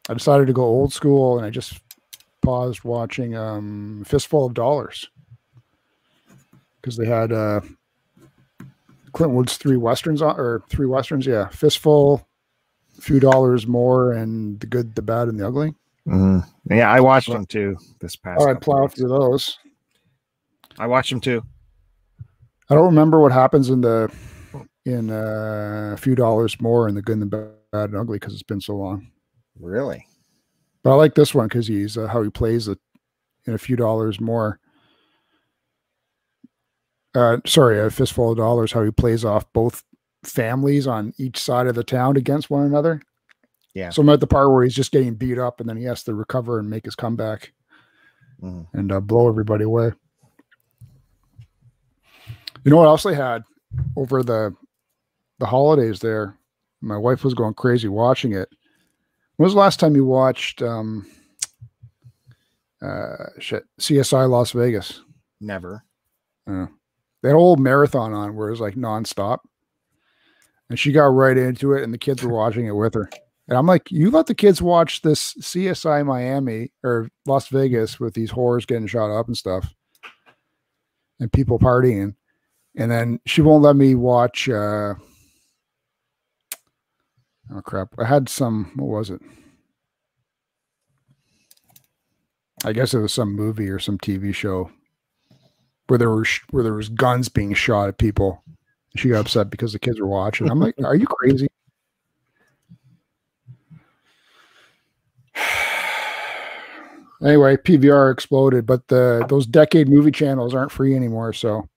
I 0.10 0.14
decided 0.14 0.48
to 0.48 0.54
go 0.54 0.64
old 0.64 0.94
school 0.94 1.38
and 1.38 1.46
I 1.46 1.50
just 1.50 1.80
paused 2.42 2.84
watching 2.84 3.36
um, 3.36 4.04
Fistful 4.08 4.46
of 4.46 4.54
Dollars 4.54 5.08
because 6.82 6.98
they 6.98 7.06
had 7.06 7.32
uh, 7.32 7.62
Clint 9.12 9.32
Eastwood's 9.32 9.58
three 9.58 9.78
westerns 9.78 10.22
on, 10.22 10.40
or 10.40 10.64
three 10.70 10.88
westerns. 10.88 11.26
Yeah. 11.26 11.50
Fistful, 11.50 12.28
Few 13.00 13.20
Dollars 13.20 13.68
More, 13.68 14.14
and 14.14 14.60
The 14.60 14.68
Good, 14.68 14.96
the 14.96 15.02
Bad, 15.02 15.28
and 15.28 15.40
the 15.40 15.48
Ugly. 15.48 15.76
Mhm. 16.08 16.44
Yeah, 16.70 16.92
I 16.92 17.00
watched 17.00 17.30
them 17.30 17.46
too 17.46 17.78
this 18.00 18.16
past. 18.16 18.42
I'd 18.42 18.54
couple 18.56 18.74
plow 18.74 18.88
through 18.88 19.10
those. 19.10 19.58
I 20.78 20.88
watched 20.88 21.10
them 21.10 21.20
too. 21.20 21.44
I 22.70 22.76
don't 22.76 22.86
remember 22.86 23.20
what 23.20 23.32
happens 23.32 23.70
in 23.70 23.82
the 23.82 24.12
in 24.86 25.10
uh, 25.10 25.92
a 25.94 25.98
few 25.98 26.16
dollars 26.16 26.60
more 26.62 26.88
in 26.88 26.96
the 26.96 27.02
good 27.02 27.20
and 27.20 27.32
the 27.32 27.54
bad 27.72 27.90
and 27.90 27.96
ugly 27.98 28.18
because 28.18 28.34
it's 28.34 28.44
been 28.44 28.62
so 28.62 28.76
long. 28.76 29.12
Really? 29.60 30.06
But 30.84 30.92
I 30.92 30.96
like 30.96 31.16
this 31.16 31.36
one 31.36 31.48
because 31.48 31.68
he's 31.68 31.98
uh, 31.98 32.08
how 32.08 32.24
he 32.24 32.30
plays 32.30 32.68
it 32.68 32.80
in 33.46 33.54
a 33.54 33.58
few 33.58 33.76
dollars 33.76 34.20
more. 34.22 34.60
Uh, 37.16 37.38
sorry, 37.46 37.80
a 37.80 37.90
fistful 37.90 38.32
of 38.32 38.38
dollars. 38.38 38.72
How 38.72 38.84
he 38.84 38.92
plays 38.92 39.26
off 39.26 39.52
both 39.54 39.84
families 40.24 40.88
on 40.88 41.14
each 41.18 41.38
side 41.38 41.68
of 41.68 41.76
the 41.76 41.84
town 41.84 42.18
against 42.18 42.50
one 42.50 42.66
another. 42.66 43.02
Yeah. 43.74 43.90
So 43.92 44.02
I'm 44.02 44.10
at 44.10 44.20
the 44.20 44.28
part 44.28 44.52
where 44.52 44.64
he's 44.64 44.74
just 44.76 44.92
getting 44.92 45.14
beat 45.16 45.38
up, 45.38 45.60
and 45.60 45.70
then 45.70 45.78
he 45.78 45.84
has 45.84 46.04
to 46.04 46.14
recover 46.16 46.60
and 46.60 46.70
make 46.70 46.86
his 46.86 46.96
comeback 46.96 47.54
Mhm. 48.42 48.68
and 48.74 48.92
uh, 48.92 49.00
blow 49.00 49.28
everybody 49.30 49.64
away. 49.64 49.92
You 52.64 52.72
know 52.72 52.78
what 52.78 52.88
else 52.88 53.04
they 53.04 53.16
had 53.16 53.44
over 53.96 54.24
the 54.24 54.56
the 55.40 55.46
holidays 55.46 56.00
there? 56.00 56.36
My 56.82 56.98
wife 56.98 57.24
was 57.24 57.34
going 57.34 57.54
crazy 57.54 57.88
watching 57.88 58.34
it. 58.34 58.50
When 59.38 59.46
was 59.46 59.54
the 59.54 59.60
last 59.60 59.80
time 59.80 59.96
you 59.96 60.06
watched 60.06 60.62
um 60.62 61.06
uh 62.82 63.26
shit 63.40 63.66
CSI 63.80 64.30
Las 64.30 64.52
Vegas? 64.52 65.02
Never. 65.40 65.84
Uh, 66.48 66.68
that 67.22 67.34
whole 67.34 67.56
marathon 67.58 68.14
on 68.14 68.36
where 68.36 68.48
it 68.48 68.52
was 68.52 68.60
like 68.62 68.76
nonstop. 68.76 69.40
And 70.70 70.78
she 70.80 70.92
got 70.92 71.06
right 71.06 71.38
into 71.38 71.74
it 71.74 71.84
and 71.84 71.94
the 71.94 71.98
kids 71.98 72.24
were 72.24 72.34
watching 72.34 72.66
it 72.66 72.72
with 72.76 72.94
her. 72.96 73.10
And 73.50 73.58
I'm 73.58 73.66
like, 73.66 73.90
you 73.90 74.12
let 74.12 74.28
the 74.28 74.36
kids 74.36 74.62
watch 74.62 75.02
this 75.02 75.34
CSI 75.34 76.06
Miami 76.06 76.72
or 76.84 77.10
Las 77.26 77.48
Vegas 77.48 78.00
with 78.00 78.14
these 78.14 78.32
whores 78.32 78.68
getting 78.68 78.86
shot 78.86 79.10
up 79.12 79.26
and 79.26 79.36
stuff 79.36 79.74
and 81.20 81.34
people 81.34 81.58
partying. 81.58 82.14
And 82.78 82.92
then 82.92 83.20
she 83.26 83.42
won't 83.42 83.64
let 83.64 83.76
me 83.76 83.96
watch 83.96 84.48
uh 84.48 84.94
oh 87.52 87.62
crap. 87.64 87.96
I 87.98 88.06
had 88.06 88.30
some 88.30 88.72
what 88.76 88.88
was 88.88 89.10
it? 89.10 89.22
I 92.64 92.72
guess 92.72 92.94
it 92.94 93.00
was 93.00 93.14
some 93.14 93.36
movie 93.36 93.70
or 93.70 93.80
some 93.80 93.98
TV 93.98 94.34
show 94.34 94.70
where 95.88 95.98
there 95.98 96.12
were 96.12 96.26
where 96.52 96.64
there 96.64 96.74
was 96.74 96.90
guns 96.90 97.30
being 97.30 97.56
shot 97.56 97.90
at 97.90 97.98
people. 97.98 98.44
She 98.96 99.10
got 99.10 99.22
upset 99.22 99.50
because 99.50 99.74
the 99.74 99.80
kids 99.80 100.00
were 100.00 100.08
watching. 100.08 100.52
I'm 100.52 100.60
like, 100.60 100.76
are 100.84 100.96
you 100.96 101.08
crazy? 101.08 101.49
Anyway, 107.24 107.58
PVR 107.58 108.12
exploded, 108.12 108.66
but 108.66 108.88
the 108.88 109.26
those 109.30 109.46
decade 109.46 109.90
movie 109.90 110.12
channels 110.12 110.54
aren't 110.54 110.72
free 110.72 110.96
anymore. 110.96 111.34
So 111.34 111.68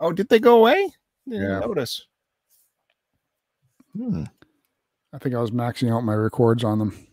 Oh, 0.00 0.12
did 0.12 0.28
they 0.28 0.38
go 0.40 0.58
away? 0.58 0.90
Didn't 1.28 1.42
Yeah. 1.48 1.58
notice. 1.60 2.04
Hmm. 3.96 4.24
I 5.12 5.18
think 5.18 5.34
I 5.34 5.40
was 5.40 5.50
maxing 5.50 5.92
out 5.94 6.00
my 6.04 6.14
records 6.14 6.64
on 6.64 6.78
them. 6.78 7.06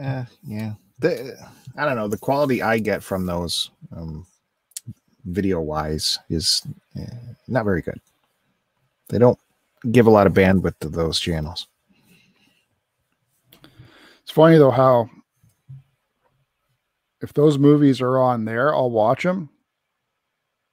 Uh, 0.00 0.24
yeah. 0.44 0.74
The, 1.00 1.36
I 1.76 1.84
don't 1.84 1.96
know. 1.96 2.08
The 2.08 2.16
quality 2.16 2.62
I 2.62 2.78
get 2.78 3.02
from 3.02 3.26
those, 3.26 3.70
um, 3.94 4.26
video 5.24 5.60
wise, 5.60 6.18
is 6.30 6.62
uh, 6.98 7.04
not 7.48 7.64
very 7.64 7.82
good. 7.82 8.00
They 9.08 9.18
don't 9.18 9.38
give 9.90 10.06
a 10.06 10.10
lot 10.10 10.26
of 10.26 10.32
bandwidth 10.32 10.78
to 10.80 10.88
those 10.88 11.18
channels. 11.20 11.66
It's 14.22 14.30
funny 14.30 14.56
though 14.56 14.70
how 14.70 15.10
if 17.20 17.32
those 17.32 17.58
movies 17.58 18.00
are 18.00 18.18
on 18.18 18.44
there, 18.44 18.74
I'll 18.74 18.90
watch 18.90 19.22
them. 19.24 19.50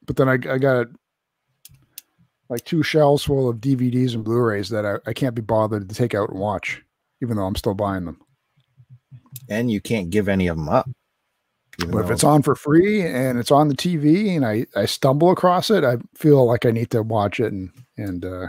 But 0.05 0.15
then 0.17 0.29
I, 0.29 0.33
I 0.33 0.57
got 0.57 0.87
like 2.49 2.63
two 2.65 2.83
shelves 2.83 3.23
full 3.23 3.49
of 3.49 3.57
DVDs 3.57 4.13
and 4.13 4.23
Blu-rays 4.23 4.69
that 4.69 4.85
I, 4.85 4.97
I 5.09 5.13
can't 5.13 5.33
be 5.35 5.41
bothered 5.41 5.89
to 5.89 5.95
take 5.95 6.13
out 6.13 6.29
and 6.29 6.39
watch, 6.39 6.83
even 7.21 7.37
though 7.37 7.45
I'm 7.45 7.55
still 7.55 7.73
buying 7.73 8.05
them. 8.05 8.19
And 9.49 9.71
you 9.71 9.81
can't 9.81 10.09
give 10.11 10.29
any 10.29 10.47
of 10.47 10.57
them 10.57 10.69
up. 10.69 10.87
even 11.79 11.91
But 11.91 12.05
if 12.05 12.11
it's 12.11 12.23
on 12.23 12.41
for 12.43 12.55
free 12.55 13.01
and 13.01 13.39
it's 13.39 13.51
on 13.51 13.67
the 13.67 13.75
TV 13.75 14.35
and 14.35 14.45
I, 14.45 14.65
I 14.75 14.85
stumble 14.85 15.31
across 15.31 15.69
it, 15.71 15.83
I 15.83 15.97
feel 16.13 16.45
like 16.45 16.65
I 16.65 16.71
need 16.71 16.91
to 16.91 17.01
watch 17.01 17.39
it 17.39 17.51
and 17.51 17.71
and 17.97 18.23
uh, 18.25 18.47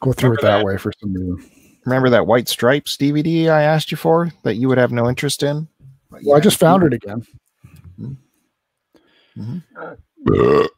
go 0.00 0.12
through 0.12 0.30
Remember 0.30 0.34
it 0.34 0.42
that, 0.42 0.58
that? 0.58 0.64
way 0.64 0.76
for 0.76 0.92
some 1.00 1.14
reason. 1.14 1.50
Remember 1.84 2.10
that 2.10 2.26
White 2.26 2.48
Stripes 2.48 2.96
DVD 2.96 3.48
I 3.48 3.62
asked 3.62 3.90
you 3.90 3.96
for 3.96 4.32
that 4.42 4.54
you 4.54 4.68
would 4.68 4.78
have 4.78 4.92
no 4.92 5.08
interest 5.08 5.42
in? 5.42 5.68
Well, 6.10 6.36
I 6.36 6.40
just 6.40 6.58
found 6.58 6.82
it 6.84 6.92
again. 6.92 7.26
Mhm. 9.36 9.62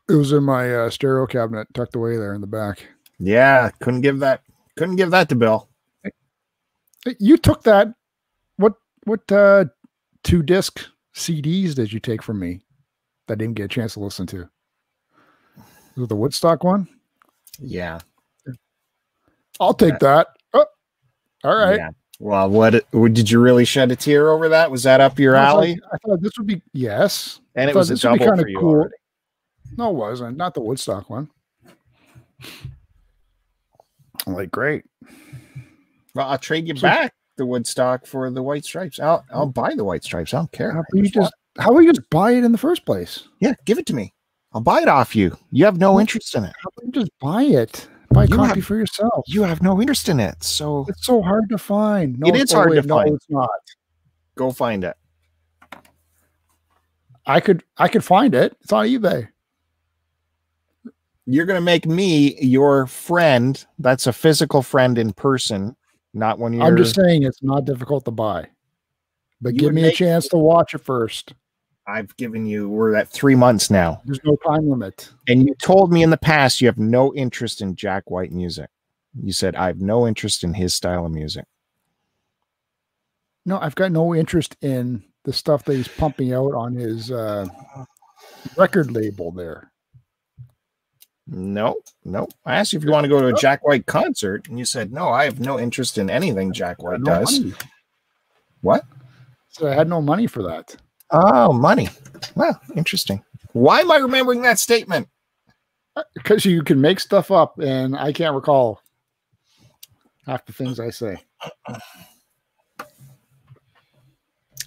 It 0.08 0.14
was 0.14 0.32
in 0.32 0.44
my 0.44 0.74
uh, 0.74 0.90
stereo 0.90 1.26
cabinet, 1.26 1.68
tucked 1.74 1.94
away 1.94 2.16
there 2.16 2.34
in 2.34 2.40
the 2.40 2.46
back. 2.46 2.86
Yeah, 3.18 3.70
couldn't 3.80 4.00
give 4.00 4.18
that. 4.20 4.42
Couldn't 4.76 4.96
give 4.96 5.10
that 5.10 5.28
to 5.28 5.34
Bill. 5.34 5.68
You 7.18 7.36
took 7.36 7.62
that. 7.64 7.94
What 8.56 8.74
what 9.04 9.30
uh, 9.30 9.66
two 10.24 10.42
disc 10.42 10.84
CDs 11.14 11.74
did 11.74 11.92
you 11.92 12.00
take 12.00 12.22
from 12.22 12.38
me? 12.40 12.60
that 13.26 13.34
I 13.34 13.36
didn't 13.36 13.54
get 13.54 13.64
a 13.64 13.68
chance 13.68 13.94
to 13.94 14.00
listen 14.00 14.26
to. 14.28 14.48
Was 15.96 16.04
it 16.04 16.08
the 16.08 16.16
Woodstock 16.16 16.64
one? 16.64 16.88
Yeah. 17.58 18.00
I'll 19.58 19.74
take 19.74 19.98
that. 20.00 20.28
All 21.46 21.56
right. 21.56 21.76
Yeah. 21.76 21.90
Well, 22.18 22.48
what 22.50 22.84
what- 22.92 23.12
did 23.14 23.30
you 23.30 23.40
really 23.40 23.64
shed 23.64 23.90
a 23.92 23.96
tear 23.96 24.30
over 24.30 24.48
that? 24.48 24.70
Was 24.70 24.82
that 24.84 25.00
up 25.00 25.18
your 25.18 25.36
I 25.36 25.44
alley? 25.44 25.68
like- 25.72 25.80
I 25.92 25.96
thought 25.98 26.20
this 26.22 26.32
would 26.38 26.46
be 26.46 26.62
yes. 26.72 27.40
and 27.54 27.68
it 27.70 27.76
was 27.76 27.90
a 27.90 27.94
this 27.94 28.04
would 28.04 28.18
be 28.18 28.24
double 28.24 28.36
for 28.42 28.48
you 28.48 28.58
cool. 28.58 28.68
already. 28.70 28.94
No, 29.76 29.90
it 29.90 29.94
wasn't. 29.94 30.36
Not 30.36 30.54
the 30.54 30.60
Woodstock 30.60 31.08
one. 31.10 31.28
I'm 34.26 34.34
like, 34.34 34.50
great. 34.50 34.84
Well, 36.14 36.28
I'll 36.28 36.38
trade 36.38 36.66
you 36.66 36.74
So- 36.76 36.82
back 36.82 37.12
the 37.36 37.44
Woodstock 37.46 38.06
for 38.06 38.30
the 38.30 38.42
White 38.42 38.64
Stripes. 38.64 38.98
I'll 38.98 39.24
I'll 39.30 39.46
buy 39.46 39.74
the 39.74 39.84
White 39.84 40.02
Stripes. 40.04 40.32
I 40.32 40.38
don't 40.38 40.52
care. 40.52 40.72
How 40.72 40.82
you 40.94 41.02
just 41.02 41.16
want- 41.16 41.34
how 41.58 41.70
about 41.70 41.80
you 41.80 41.92
just 41.92 42.08
buy 42.10 42.32
it 42.32 42.44
in 42.44 42.52
the 42.52 42.58
first 42.58 42.84
place? 42.86 43.28
yeah, 43.40 43.54
give 43.64 43.78
it 43.78 43.86
to 43.86 43.94
me. 43.94 44.12
I'll 44.52 44.60
buy 44.62 44.80
it 44.80 44.88
off 44.88 45.14
you. 45.14 45.36
You 45.50 45.66
have 45.66 45.78
no 45.78 46.00
interest 46.00 46.34
in 46.34 46.44
it. 46.44 46.54
How 46.62 46.70
about 46.76 46.86
you 46.86 46.92
just 47.02 47.12
buy 47.20 47.42
it? 47.42 47.88
Buy 48.16 48.24
a 48.24 48.28
You 48.28 48.36
copy 48.36 48.60
have- 48.60 48.64
for 48.64 48.76
yourself. 48.76 49.24
You 49.26 49.42
have 49.42 49.60
no 49.60 49.78
interest 49.78 50.08
in 50.08 50.20
it. 50.20 50.42
So 50.42 50.86
It's 50.88 51.04
so 51.04 51.20
hard 51.20 51.50
to 51.50 51.58
find. 51.58 52.18
No, 52.18 52.28
It 52.28 52.36
is 52.36 52.54
oh, 52.54 52.56
hard 52.56 52.70
wait, 52.70 52.80
to 52.80 52.86
no, 52.88 52.94
find. 52.96 53.14
It's 53.14 53.26
not. 53.28 53.50
go 54.36 54.50
find 54.52 54.84
it. 54.84 54.96
I 57.26 57.40
could 57.40 57.62
I 57.76 57.88
could 57.88 58.02
find 58.04 58.34
it. 58.34 58.56
It's 58.62 58.72
on 58.72 58.86
eBay. 58.86 59.28
You're 61.26 61.44
gonna 61.44 61.60
make 61.60 61.84
me 61.84 62.40
your 62.40 62.86
friend. 62.86 63.62
That's 63.78 64.06
a 64.06 64.14
physical 64.14 64.62
friend 64.62 64.96
in 64.96 65.12
person, 65.12 65.76
not 66.14 66.38
when 66.38 66.54
you're. 66.54 66.62
I'm 66.62 66.78
just 66.78 66.94
saying 66.94 67.24
it's 67.24 67.42
not 67.42 67.66
difficult 67.66 68.06
to 68.06 68.12
buy. 68.12 68.48
But 69.42 69.52
You 69.54 69.60
give 69.60 69.74
me 69.74 69.84
a 69.84 69.92
chance 69.92 70.26
to 70.28 70.38
watch 70.38 70.72
it 70.72 70.78
first. 70.78 71.34
I've 71.88 72.16
given 72.16 72.46
you. 72.46 72.68
We're 72.68 72.94
at 72.96 73.08
three 73.08 73.34
months 73.36 73.70
now, 73.70 74.00
There's 74.04 74.20
no 74.24 74.36
time 74.46 74.68
limit. 74.68 75.08
and 75.28 75.46
you 75.46 75.54
told 75.62 75.92
me 75.92 76.02
in 76.02 76.10
the 76.10 76.16
past 76.16 76.60
you 76.60 76.66
have 76.66 76.78
no 76.78 77.14
interest 77.14 77.60
in 77.60 77.76
Jack 77.76 78.10
White 78.10 78.32
music. 78.32 78.68
You 79.22 79.32
said 79.32 79.54
I 79.56 79.66
have 79.68 79.80
no 79.80 80.06
interest 80.06 80.42
in 80.44 80.52
his 80.54 80.74
style 80.74 81.06
of 81.06 81.12
music. 81.12 81.44
No, 83.44 83.58
I've 83.60 83.76
got 83.76 83.92
no 83.92 84.14
interest 84.14 84.56
in 84.60 85.04
the 85.24 85.32
stuff 85.32 85.64
that 85.64 85.74
he's 85.76 85.86
pumping 85.88 86.32
out 86.34 86.54
on 86.54 86.74
his 86.74 87.10
uh, 87.12 87.46
record 88.56 88.90
label 88.90 89.30
there. 89.30 89.70
No, 91.28 91.76
no. 92.04 92.28
I 92.44 92.56
asked 92.56 92.72
you 92.72 92.78
if 92.78 92.84
you 92.84 92.90
want 92.90 93.04
to 93.04 93.08
go 93.08 93.20
to 93.20 93.28
a 93.28 93.32
Jack 93.40 93.64
White 93.66 93.86
concert, 93.86 94.48
and 94.48 94.58
you 94.58 94.64
said 94.64 94.92
no. 94.92 95.08
I 95.08 95.24
have 95.24 95.40
no 95.40 95.58
interest 95.58 95.98
in 95.98 96.10
anything 96.10 96.52
Jack 96.52 96.82
White 96.82 97.00
no 97.00 97.20
does. 97.20 97.40
money. 97.40 97.54
What? 98.60 98.84
So 99.48 99.68
I 99.68 99.74
had 99.74 99.88
no 99.88 100.00
money 100.02 100.26
for 100.26 100.42
that. 100.44 100.76
Oh, 101.10 101.52
money. 101.52 101.88
Well, 102.34 102.60
interesting. 102.74 103.22
Why 103.52 103.80
am 103.80 103.90
I 103.90 103.96
remembering 103.96 104.42
that 104.42 104.58
statement? 104.58 105.08
Because 106.14 106.44
you 106.44 106.62
can 106.62 106.80
make 106.80 107.00
stuff 107.00 107.30
up, 107.30 107.58
and 107.58 107.96
I 107.96 108.12
can't 108.12 108.34
recall 108.34 108.82
half 110.26 110.44
the 110.44 110.52
things 110.52 110.78
I 110.78 110.90
say. 110.90 111.16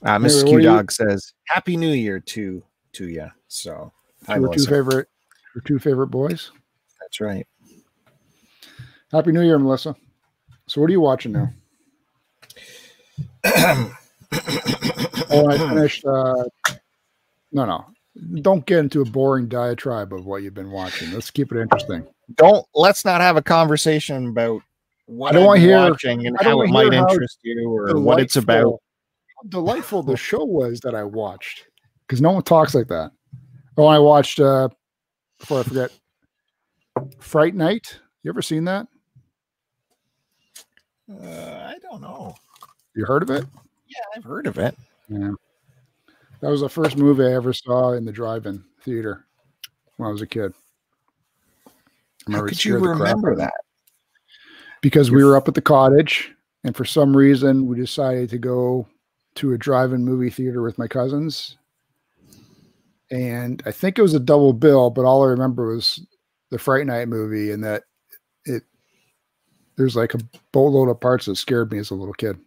Uh, 0.03 0.17
Mrs. 0.17 0.47
Q 0.47 0.61
Dog 0.61 0.91
says, 0.91 1.33
"Happy 1.45 1.77
New 1.77 1.91
Year 1.91 2.19
to 2.19 2.63
to 2.93 3.07
you." 3.07 3.27
So, 3.47 3.91
hi, 4.25 4.37
Your 4.37 4.53
two 4.53 4.65
favorite, 4.65 5.07
your 5.53 5.61
two 5.63 5.77
favorite 5.77 6.07
boys. 6.07 6.51
That's 7.01 7.19
right. 7.19 7.45
Happy 9.11 9.31
New 9.31 9.41
Year, 9.41 9.59
Melissa. 9.59 9.95
So, 10.67 10.79
what 10.81 10.89
are 10.89 10.93
you 10.93 11.01
watching 11.01 11.33
now? 11.33 11.51
Oh, 14.31 15.47
I 15.47 15.57
finished. 15.57 16.05
Uh, 16.05 16.43
no, 17.51 17.65
no, 17.65 17.85
don't 18.41 18.65
get 18.65 18.79
into 18.79 19.01
a 19.01 19.05
boring 19.05 19.47
diatribe 19.47 20.13
of 20.13 20.25
what 20.25 20.43
you've 20.43 20.53
been 20.53 20.71
watching. 20.71 21.11
Let's 21.13 21.31
keep 21.31 21.51
it 21.51 21.59
interesting. 21.61 22.05
Don't 22.35 22.65
let's 22.75 23.05
not 23.05 23.21
have 23.21 23.37
a 23.37 23.41
conversation 23.41 24.27
about 24.27 24.61
what 25.05 25.35
I 25.35 25.39
don't 25.39 25.55
I've 25.55 25.61
hear- 25.61 25.77
watching 25.89 26.27
and 26.27 26.37
I 26.39 26.43
how 26.43 26.61
it 26.61 26.69
might 26.69 26.93
how 26.93 27.07
interest 27.09 27.39
you 27.43 27.69
or 27.69 27.99
what 27.99 28.19
it's 28.19 28.35
about. 28.35 28.55
Delightful- 28.57 28.81
How 29.43 29.49
delightful 29.49 30.03
the 30.03 30.17
show 30.17 30.43
was 30.43 30.79
that 30.81 30.93
I 30.95 31.03
watched 31.03 31.65
because 32.07 32.21
no 32.21 32.31
one 32.31 32.43
talks 32.43 32.75
like 32.75 32.87
that. 32.87 33.11
Oh, 33.77 33.85
I 33.87 33.97
watched. 33.99 34.39
uh 34.39 34.69
Before 35.39 35.61
I 35.61 35.63
forget, 35.63 35.91
Fright 37.19 37.55
Night. 37.55 37.99
You 38.23 38.29
ever 38.31 38.41
seen 38.41 38.65
that? 38.65 38.87
Uh, 41.11 41.71
I 41.73 41.75
don't 41.81 42.01
know. 42.01 42.35
You 42.95 43.05
heard 43.05 43.23
of 43.23 43.29
it? 43.31 43.45
Yeah, 43.89 44.03
I've 44.15 44.23
heard 44.23 44.47
of 44.47 44.57
it. 44.57 44.75
Yeah. 45.07 45.31
That 46.41 46.49
was 46.49 46.61
the 46.61 46.69
first 46.69 46.97
movie 46.97 47.25
I 47.25 47.33
ever 47.33 47.51
saw 47.51 47.93
in 47.93 48.05
the 48.05 48.11
drive-in 48.11 48.63
theater 48.83 49.25
when 49.97 50.07
I 50.07 50.11
was 50.11 50.21
a 50.21 50.27
kid. 50.27 50.53
How 52.31 52.41
could 52.43 52.63
you 52.63 52.77
scared 52.77 52.83
the 52.83 52.87
crap 52.95 52.99
remember 52.99 53.29
out 53.29 53.33
of 53.33 53.37
me. 53.39 53.43
that? 53.45 53.53
Because 54.81 55.11
we 55.11 55.23
were 55.23 55.35
up 55.35 55.47
at 55.47 55.55
the 55.55 55.61
cottage, 55.61 56.31
and 56.63 56.75
for 56.75 56.85
some 56.85 57.15
reason, 57.17 57.65
we 57.65 57.75
decided 57.75 58.29
to 58.29 58.37
go 58.37 58.87
to 59.35 59.53
a 59.53 59.57
drive-in 59.57 60.05
movie 60.05 60.29
theater 60.29 60.61
with 60.61 60.77
my 60.77 60.87
cousins. 60.87 61.57
And 63.11 63.61
I 63.65 63.71
think 63.71 63.97
it 63.97 64.03
was 64.03 64.13
a 64.13 64.19
double 64.19 64.53
bill, 64.53 64.89
but 64.91 65.05
all 65.05 65.23
I 65.23 65.29
remember 65.29 65.73
was 65.73 65.99
the 66.51 66.59
Fright 66.59 66.85
Night 66.85 67.07
movie, 67.07 67.51
and 67.51 67.63
that 67.63 67.83
it 68.45 68.63
there's 69.75 69.95
like 69.95 70.13
a 70.13 70.19
boatload 70.51 70.89
of 70.89 70.99
parts 70.99 71.25
that 71.25 71.35
scared 71.35 71.71
me 71.71 71.79
as 71.79 71.89
a 71.89 71.95
little 71.95 72.13
kid. 72.13 72.37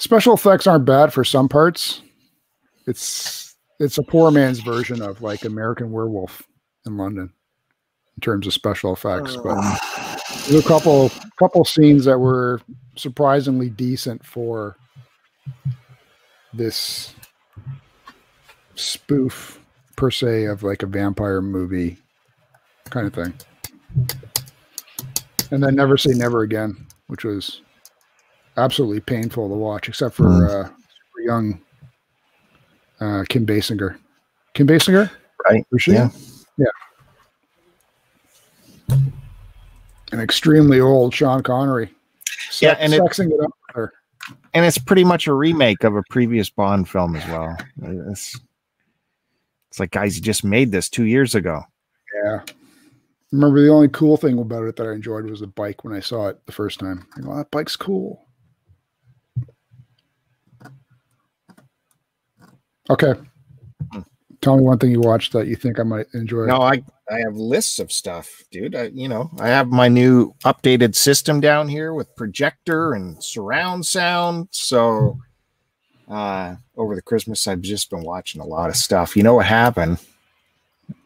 Special 0.00 0.32
effects 0.32 0.66
aren't 0.66 0.86
bad 0.86 1.12
for 1.12 1.24
some 1.24 1.46
parts. 1.46 2.00
It's 2.86 3.54
it's 3.78 3.98
a 3.98 4.02
poor 4.02 4.30
man's 4.30 4.60
version 4.60 5.02
of 5.02 5.20
like 5.20 5.44
American 5.44 5.92
Werewolf 5.92 6.42
in 6.86 6.96
London 6.96 7.30
in 8.16 8.20
terms 8.22 8.46
of 8.46 8.54
special 8.54 8.94
effects, 8.94 9.36
but 9.36 9.60
there's 10.48 10.64
a 10.64 10.66
couple 10.66 11.10
couple 11.38 11.66
scenes 11.66 12.06
that 12.06 12.18
were 12.18 12.62
surprisingly 12.96 13.68
decent 13.68 14.24
for 14.24 14.74
this 16.54 17.14
spoof 18.76 19.60
per 19.96 20.10
se 20.10 20.46
of 20.46 20.62
like 20.62 20.82
a 20.82 20.86
vampire 20.86 21.42
movie 21.42 21.98
kind 22.86 23.06
of 23.06 23.12
thing. 23.12 23.34
And 25.50 25.62
then 25.62 25.74
Never 25.74 25.98
Say 25.98 26.12
Never 26.12 26.40
Again, 26.40 26.86
which 27.08 27.22
was 27.22 27.60
absolutely 28.60 29.00
painful 29.00 29.48
to 29.48 29.54
watch, 29.54 29.88
except 29.88 30.14
for 30.14 30.28
uh, 30.46 30.64
super 30.68 31.20
young 31.24 31.60
uh, 33.00 33.24
Kim 33.28 33.46
Basinger. 33.46 33.96
Kim 34.54 34.66
Basinger, 34.66 35.10
Right. 35.48 35.64
was 35.70 35.82
she? 35.82 35.92
Yeah. 35.92 36.10
yeah. 36.58 36.66
An 40.12 40.20
extremely 40.20 40.80
old 40.80 41.14
Sean 41.14 41.42
Connery. 41.42 41.90
Yeah, 42.60 42.76
and 42.78 42.92
it- 42.92 43.00
sexing 43.00 43.30
it 43.32 43.40
up 43.42 43.50
with. 43.74 43.90
And 44.52 44.64
it's 44.66 44.78
pretty 44.78 45.04
much 45.04 45.26
a 45.28 45.32
remake 45.32 45.84
of 45.84 45.94
a 45.96 46.02
previous 46.10 46.50
Bond 46.50 46.88
film 46.88 47.14
as 47.16 47.26
well. 47.28 47.56
It's, 48.10 48.38
it's 49.68 49.78
like, 49.80 49.92
guys, 49.92 50.16
you 50.16 50.22
just 50.22 50.42
made 50.44 50.72
this 50.72 50.88
two 50.88 51.04
years 51.04 51.34
ago. 51.36 51.62
Yeah. 52.24 52.40
Remember 53.32 53.62
the 53.62 53.70
only 53.70 53.88
cool 53.88 54.16
thing 54.16 54.38
about 54.38 54.64
it 54.64 54.74
that 54.76 54.86
I 54.88 54.92
enjoyed 54.92 55.24
was 55.26 55.38
the 55.40 55.46
bike 55.46 55.84
when 55.84 55.94
I 55.94 56.00
saw 56.00 56.26
it 56.28 56.44
the 56.46 56.52
first 56.52 56.80
time. 56.80 57.06
I 57.16 57.20
go, 57.20 57.34
that 57.36 57.50
bike's 57.52 57.76
cool. 57.76 58.26
Okay. 62.90 63.14
Tell 64.40 64.56
me 64.56 64.62
one 64.62 64.78
thing 64.78 64.90
you 64.90 65.00
watched 65.00 65.32
that 65.32 65.46
you 65.46 65.54
think 65.54 65.78
I 65.78 65.82
might 65.82 66.06
enjoy. 66.14 66.46
No, 66.46 66.60
I 66.62 66.82
I 67.10 67.18
have 67.18 67.36
lists 67.36 67.78
of 67.78 67.90
stuff, 67.90 68.44
dude. 68.50 68.74
I, 68.74 68.84
you 68.94 69.08
know, 69.08 69.30
I 69.38 69.48
have 69.48 69.68
my 69.68 69.88
new 69.88 70.32
updated 70.44 70.94
system 70.94 71.40
down 71.40 71.68
here 71.68 71.92
with 71.92 72.14
projector 72.14 72.94
and 72.94 73.22
surround 73.22 73.84
sound. 73.84 74.48
So, 74.52 75.18
uh, 76.08 76.54
over 76.76 76.94
the 76.94 77.02
Christmas, 77.02 77.46
I've 77.48 77.60
just 77.62 77.90
been 77.90 78.02
watching 78.02 78.40
a 78.40 78.46
lot 78.46 78.70
of 78.70 78.76
stuff. 78.76 79.16
You 79.16 79.24
know 79.24 79.34
what 79.34 79.46
happened? 79.46 79.98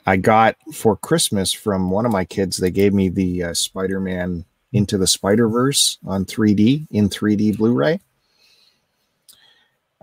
I 0.06 0.16
got 0.16 0.56
for 0.74 0.96
Christmas 0.96 1.52
from 1.52 1.90
one 1.90 2.04
of 2.04 2.12
my 2.12 2.24
kids. 2.24 2.58
They 2.58 2.70
gave 2.70 2.92
me 2.92 3.08
the 3.08 3.44
uh, 3.44 3.54
Spider-Man 3.54 4.44
Into 4.72 4.98
the 4.98 5.06
Spider-Verse 5.06 5.98
on 6.06 6.26
3D 6.26 6.86
in 6.90 7.08
3D 7.08 7.56
Blu-ray, 7.56 7.98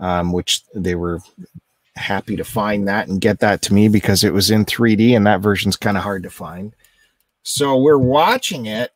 um, 0.00 0.32
which 0.32 0.64
they 0.74 0.96
were 0.96 1.20
happy 1.96 2.36
to 2.36 2.44
find 2.44 2.88
that 2.88 3.08
and 3.08 3.20
get 3.20 3.40
that 3.40 3.62
to 3.62 3.74
me 3.74 3.88
because 3.88 4.24
it 4.24 4.32
was 4.32 4.50
in 4.50 4.64
3D 4.64 5.14
and 5.16 5.26
that 5.26 5.40
version's 5.40 5.76
kind 5.76 5.96
of 5.96 6.02
hard 6.02 6.22
to 6.22 6.30
find. 6.30 6.74
So 7.42 7.76
we're 7.76 7.98
watching 7.98 8.66
it. 8.66 8.92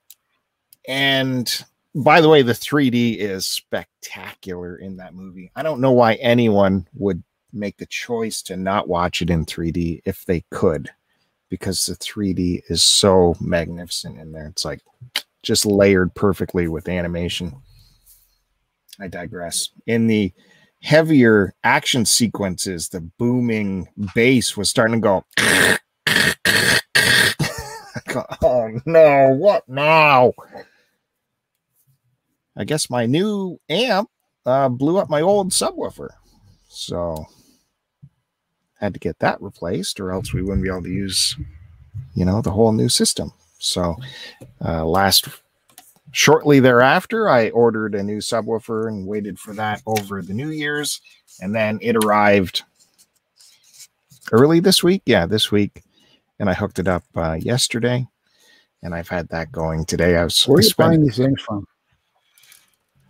And 0.89 1.65
by 1.95 2.21
the 2.21 2.29
way, 2.29 2.43
the 2.43 2.53
3D 2.53 3.17
is 3.19 3.47
spectacular 3.47 4.77
in 4.77 4.97
that 4.97 5.15
movie. 5.15 5.51
I 5.57 5.63
don't 5.63 5.81
know 5.81 5.93
why 5.93 6.15
anyone 6.15 6.87
would 6.95 7.23
make 7.53 7.77
the 7.79 7.87
choice 7.87 8.43
to 8.43 8.57
not 8.57 8.89
watch 8.89 9.23
it 9.23 9.31
in 9.31 9.47
3D 9.47 10.03
if 10.05 10.25
they 10.27 10.45
could, 10.51 10.91
because 11.49 11.87
the 11.87 11.97
3D 11.97 12.63
is 12.69 12.83
so 12.83 13.35
magnificent 13.41 14.19
in 14.19 14.33
there. 14.33 14.47
It's 14.47 14.65
like 14.65 14.81
just 15.43 15.65
layered 15.65 16.15
perfectly 16.15 16.69
with 16.69 16.89
animation. 16.89 17.55
I 19.01 19.09
digress. 19.09 19.71
In 19.87 20.07
the 20.07 20.33
heavier 20.87 21.53
action 21.65 22.07
sequences, 22.07 22.89
the 22.89 23.01
booming 23.19 23.89
bass 24.15 24.57
was 24.57 24.71
starting 24.71 25.03
to 25.03 25.25
go. 28.07 28.25
oh 28.43 28.71
no, 28.87 29.35
what 29.37 29.69
now? 29.69 30.33
I 32.57 32.63
guess 32.63 32.89
my 32.89 33.05
new 33.05 33.59
amp 33.69 34.09
uh, 34.47 34.69
blew 34.69 34.99
up 34.99 35.11
my 35.11 35.23
old 35.23 35.51
subwoofer. 35.51 36.11
So 36.69 37.27
had 38.79 38.95
to 38.95 39.01
get 39.01 39.19
that 39.19 39.43
replaced, 39.43 39.99
or 39.99 40.13
else 40.13 40.33
we 40.33 40.41
wouldn't 40.41 40.63
be 40.63 40.69
able 40.69 40.85
to 40.85 40.89
use, 40.89 41.37
you 42.15 42.25
know, 42.25 42.41
the 42.41 42.53
whole 42.53 42.71
new 42.71 42.89
system. 42.89 43.33
So 43.59 43.97
uh, 44.65 44.85
last 44.85 45.29
shortly 46.17 46.61
thereafter, 46.61 47.29
I 47.29 47.51
ordered 47.51 47.95
a 47.95 48.03
new 48.03 48.19
subwoofer 48.19 48.89
and 48.89 49.07
waited 49.07 49.39
for 49.39 49.53
that 49.53 49.83
over 49.87 50.23
the 50.23 50.33
New 50.33 50.49
Year's, 50.49 51.01
and 51.43 51.55
then 51.55 51.79
it 51.83 51.95
arrived 52.05 52.63
early 54.33 54.59
this 54.61 54.83
week. 54.83 55.03
Yeah, 55.05 55.27
this 55.27 55.53
week, 55.53 55.83
and 56.41 56.49
I 56.49 56.55
hooked 56.55 56.79
it 56.79 56.89
up 56.89 57.05
uh, 57.15 57.35
yesterday, 57.39 58.07
and 58.83 58.95
I've 58.95 59.09
had 59.09 59.29
that 59.29 59.53
going 59.53 59.85
today. 59.85 60.17
I 60.17 60.25
was 60.25 60.43
Where 60.49 60.57
are 60.57 60.61
you 60.61 60.69
spent- 60.69 60.89
buying 60.91 61.03
these 61.05 61.17
things 61.19 61.41
from? 61.43 61.67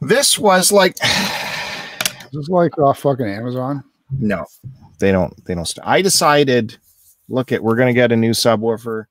this 0.02 0.38
was 0.38 0.70
like 0.70 0.94
Is 1.04 2.30
this 2.32 2.48
like 2.50 2.76
off 2.78 2.98
fucking 2.98 3.26
Amazon? 3.26 3.82
no 4.18 4.44
they 5.00 5.10
don't 5.10 5.44
they 5.46 5.54
don't 5.54 5.76
i 5.82 6.00
decided 6.00 6.76
look 7.28 7.50
at 7.50 7.60
we're 7.62 7.74
gonna 7.74 7.92
get 7.94 8.12
a 8.12 8.16
new 8.16 8.30
subwoofer 8.30 9.06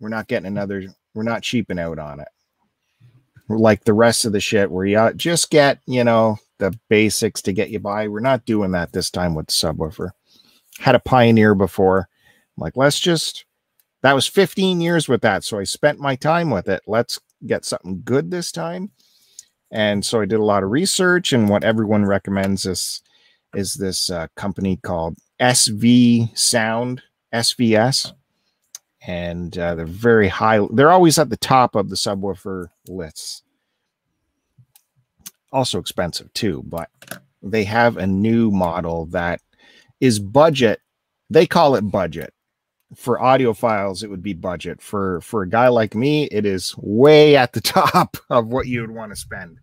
we're 0.00 0.08
not 0.08 0.28
getting 0.28 0.46
another 0.46 0.82
we're 1.14 1.24
not 1.24 1.42
cheaping 1.42 1.78
out 1.80 1.98
on 1.98 2.20
it 2.20 2.28
like 3.48 3.84
the 3.84 3.92
rest 3.92 4.24
of 4.24 4.32
the 4.32 4.40
shit 4.40 4.70
where 4.70 4.86
you 4.86 5.12
just 5.14 5.50
get 5.50 5.80
you 5.86 6.04
know 6.04 6.38
the 6.58 6.78
basics 6.88 7.40
to 7.42 7.52
get 7.52 7.70
you 7.70 7.78
by. 7.78 8.08
We're 8.08 8.20
not 8.20 8.44
doing 8.44 8.72
that 8.72 8.92
this 8.92 9.10
time 9.10 9.34
with 9.34 9.46
subwoofer. 9.46 10.10
Had 10.78 10.94
a 10.94 11.00
pioneer 11.00 11.54
before. 11.54 12.08
I'm 12.56 12.62
like 12.62 12.76
let's 12.76 13.00
just 13.00 13.44
that 14.02 14.14
was 14.14 14.26
15 14.26 14.80
years 14.80 15.08
with 15.08 15.22
that 15.22 15.42
so 15.42 15.58
i 15.58 15.64
spent 15.64 15.98
my 15.98 16.16
time 16.16 16.50
with 16.50 16.68
it. 16.68 16.82
Let's 16.86 17.18
get 17.46 17.64
something 17.64 18.02
good 18.04 18.30
this 18.30 18.52
time. 18.52 18.90
And 19.70 20.04
so 20.04 20.20
i 20.20 20.26
did 20.26 20.40
a 20.40 20.44
lot 20.44 20.62
of 20.62 20.70
research 20.70 21.32
and 21.32 21.48
what 21.48 21.64
everyone 21.64 22.04
recommends 22.04 22.66
is 22.66 23.02
is 23.54 23.74
this 23.74 24.10
uh, 24.10 24.26
company 24.36 24.76
called 24.76 25.16
SV 25.40 26.36
Sound, 26.36 27.02
SVS. 27.32 28.12
And 29.08 29.56
uh, 29.56 29.74
they're 29.74 29.86
very 29.86 30.28
high. 30.28 30.60
They're 30.70 30.92
always 30.92 31.18
at 31.18 31.30
the 31.30 31.36
top 31.38 31.74
of 31.74 31.88
the 31.88 31.96
subwoofer 31.96 32.66
lists. 32.88 33.42
Also 35.50 35.78
expensive 35.78 36.30
too, 36.34 36.62
but 36.66 36.90
they 37.42 37.64
have 37.64 37.96
a 37.96 38.06
new 38.06 38.50
model 38.50 39.06
that 39.06 39.40
is 39.98 40.18
budget. 40.18 40.80
They 41.30 41.46
call 41.46 41.74
it 41.74 41.90
budget. 41.90 42.34
For 42.94 43.18
audiophiles, 43.18 44.02
it 44.02 44.08
would 44.08 44.22
be 44.22 44.34
budget. 44.34 44.82
For 44.82 45.22
for 45.22 45.42
a 45.42 45.48
guy 45.48 45.68
like 45.68 45.94
me, 45.94 46.24
it 46.24 46.44
is 46.44 46.74
way 46.76 47.34
at 47.36 47.54
the 47.54 47.60
top 47.62 48.18
of 48.28 48.48
what 48.48 48.66
you 48.66 48.82
would 48.82 48.90
want 48.90 49.12
to 49.12 49.16
spend. 49.16 49.58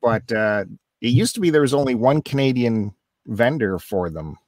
But 0.00 0.30
uh, 0.30 0.64
it 1.00 1.08
used 1.08 1.34
to 1.34 1.40
be 1.40 1.50
there 1.50 1.60
was 1.62 1.74
only 1.74 1.94
one 1.94 2.22
Canadian 2.22 2.94
vendor 3.26 3.78
for 3.78 4.10
them. 4.10 4.38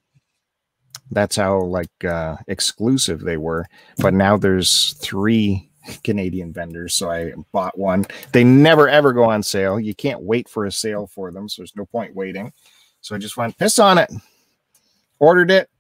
That's 1.11 1.37
how 1.37 1.61
like 1.61 2.05
uh, 2.05 2.37
exclusive 2.49 3.21
they 3.21 3.37
were. 3.37 3.67
But 3.99 4.15
now 4.15 4.37
there's 4.37 4.95
three 4.95 5.71
Canadian 6.03 6.53
vendors, 6.53 6.95
so 6.95 7.11
I 7.11 7.33
bought 7.53 7.79
one. 7.79 8.07
They 8.33 8.45
never 8.45 8.89
ever 8.89 9.13
go 9.13 9.25
on 9.25 9.43
sale. 9.43 9.79
You 9.79 9.95
can't 9.95 10.23
wait 10.23 10.49
for 10.49 10.65
a 10.65 10.73
sale 10.73 11.07
for 11.07 11.31
them, 11.31 11.49
so 11.49 11.63
there's 11.63 11.77
no 11.77 11.87
point 11.87 12.15
waiting. 12.15 12.53
So 13.01 13.15
I 13.15 13.19
just 13.19 13.37
went 13.37 13.57
piss 13.57 13.79
on 13.79 13.99
it, 13.99 14.11
ordered 15.19 15.51
it. 15.51 15.71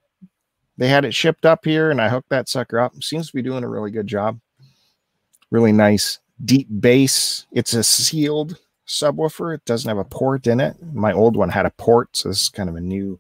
They 0.78 0.88
had 0.88 1.04
it 1.04 1.14
shipped 1.14 1.46
up 1.46 1.64
here, 1.64 1.90
and 1.90 2.00
I 2.00 2.08
hooked 2.08 2.28
that 2.28 2.48
sucker 2.48 2.78
up. 2.78 3.02
Seems 3.02 3.28
to 3.28 3.34
be 3.34 3.42
doing 3.42 3.64
a 3.64 3.68
really 3.68 3.90
good 3.90 4.06
job. 4.06 4.38
Really 5.50 5.72
nice 5.72 6.20
deep 6.44 6.68
bass. 6.80 7.46
It's 7.52 7.74
a 7.74 7.82
sealed 7.82 8.58
subwoofer. 8.86 9.54
It 9.54 9.64
doesn't 9.64 9.88
have 9.88 9.98
a 9.98 10.04
port 10.04 10.46
in 10.46 10.60
it. 10.60 10.76
My 10.92 11.12
old 11.12 11.36
one 11.36 11.48
had 11.48 11.66
a 11.66 11.70
port, 11.70 12.16
so 12.16 12.28
this 12.28 12.42
is 12.42 12.48
kind 12.48 12.68
of 12.68 12.76
a 12.76 12.80
new 12.80 13.18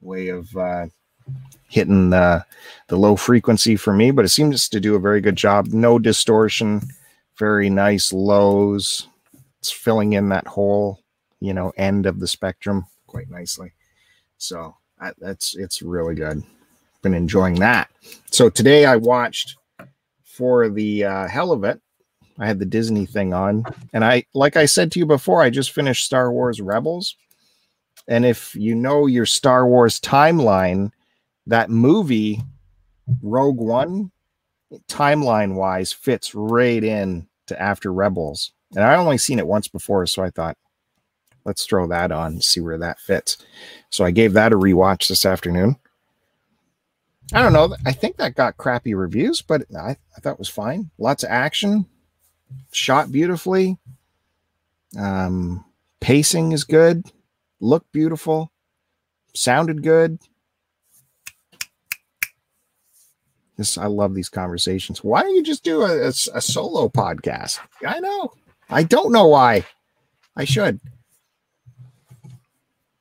way 0.00 0.28
of 0.28 0.54
uh, 0.56 0.86
hitting 1.68 2.10
the 2.10 2.44
the 2.88 2.96
low 2.96 3.16
frequency 3.16 3.76
for 3.76 3.92
me. 3.92 4.10
But 4.10 4.24
it 4.24 4.30
seems 4.30 4.68
to 4.68 4.80
do 4.80 4.94
a 4.94 5.00
very 5.00 5.20
good 5.20 5.36
job. 5.36 5.68
No 5.68 5.98
distortion. 5.98 6.82
Very 7.38 7.70
nice 7.70 8.12
lows. 8.12 9.08
It's 9.60 9.70
filling 9.70 10.12
in 10.12 10.28
that 10.30 10.46
whole 10.46 11.00
you 11.40 11.52
know 11.54 11.72
end 11.76 12.06
of 12.06 12.20
the 12.20 12.26
spectrum 12.26 12.86
quite 13.06 13.30
nicely. 13.30 13.72
So 14.38 14.76
that, 15.00 15.14
that's 15.18 15.54
it's 15.56 15.82
really 15.82 16.14
good. 16.14 16.42
Been 17.02 17.14
enjoying 17.14 17.56
that. 17.56 17.90
So 18.30 18.48
today 18.48 18.86
I 18.86 18.96
watched 18.96 19.56
for 20.24 20.68
the 20.68 21.04
uh, 21.04 21.28
hell 21.28 21.52
of 21.52 21.64
it. 21.64 21.80
I 22.38 22.46
had 22.46 22.58
the 22.58 22.66
Disney 22.66 23.06
thing 23.06 23.34
on, 23.34 23.64
and 23.92 24.04
I, 24.04 24.24
like 24.34 24.56
I 24.56 24.64
said 24.64 24.90
to 24.92 24.98
you 24.98 25.06
before, 25.06 25.42
I 25.42 25.50
just 25.50 25.72
finished 25.72 26.06
Star 26.06 26.32
Wars 26.32 26.60
Rebels. 26.60 27.16
And 28.08 28.24
if 28.24 28.54
you 28.54 28.74
know 28.74 29.06
your 29.06 29.26
Star 29.26 29.66
Wars 29.66 30.00
timeline, 30.00 30.90
that 31.46 31.70
movie, 31.70 32.40
Rogue 33.22 33.60
One, 33.60 34.10
timeline 34.88 35.54
wise, 35.54 35.92
fits 35.92 36.34
right 36.34 36.82
in 36.82 37.28
to 37.46 37.60
after 37.60 37.92
Rebels. 37.92 38.52
And 38.74 38.84
I 38.84 38.96
only 38.96 39.18
seen 39.18 39.38
it 39.38 39.46
once 39.46 39.68
before, 39.68 40.06
so 40.06 40.22
I 40.22 40.30
thought, 40.30 40.56
let's 41.44 41.66
throw 41.66 41.86
that 41.88 42.12
on, 42.12 42.40
see 42.40 42.60
where 42.60 42.78
that 42.78 43.00
fits. 43.00 43.36
So 43.90 44.04
I 44.04 44.10
gave 44.10 44.32
that 44.32 44.52
a 44.52 44.56
rewatch 44.56 45.08
this 45.08 45.26
afternoon. 45.26 45.76
I 47.34 47.42
don't 47.42 47.52
know. 47.52 47.74
I 47.86 47.92
think 47.92 48.16
that 48.16 48.34
got 48.34 48.56
crappy 48.56 48.94
reviews, 48.94 49.42
but 49.42 49.62
I, 49.76 49.96
I 50.16 50.20
thought 50.20 50.34
it 50.34 50.38
was 50.38 50.48
fine. 50.48 50.90
Lots 50.98 51.22
of 51.24 51.30
action, 51.30 51.86
shot 52.72 53.10
beautifully. 53.10 53.78
Um, 54.98 55.64
pacing 56.00 56.52
is 56.52 56.64
good, 56.64 57.06
looked 57.60 57.90
beautiful, 57.92 58.52
sounded 59.34 59.82
good. 59.82 60.18
This 63.56 63.76
I 63.76 63.86
love 63.86 64.14
these 64.14 64.28
conversations. 64.28 65.04
Why 65.04 65.22
don't 65.22 65.34
you 65.34 65.42
just 65.42 65.62
do 65.62 65.82
a, 65.82 66.04
a, 66.04 66.08
a 66.08 66.40
solo 66.40 66.88
podcast? 66.88 67.58
I 67.86 68.00
know. 68.00 68.32
I 68.70 68.82
don't 68.82 69.12
know 69.12 69.26
why. 69.28 69.66
I 70.36 70.44
should. 70.44 70.80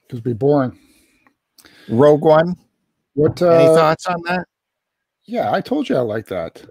Because 0.02 0.20
be 0.20 0.34
boring. 0.34 0.78
Rogue 1.90 2.24
One. 2.24 2.56
What? 3.14 3.42
Any 3.42 3.68
Uh, 3.68 3.76
thoughts 3.76 4.06
on 4.08 4.22
that? 4.24 4.46
yeah, 5.26 5.52
I 5.54 5.62
told 5.62 5.88
you 5.88 5.96
I 5.96 6.02
like 6.02 6.26
that. 6.28 6.62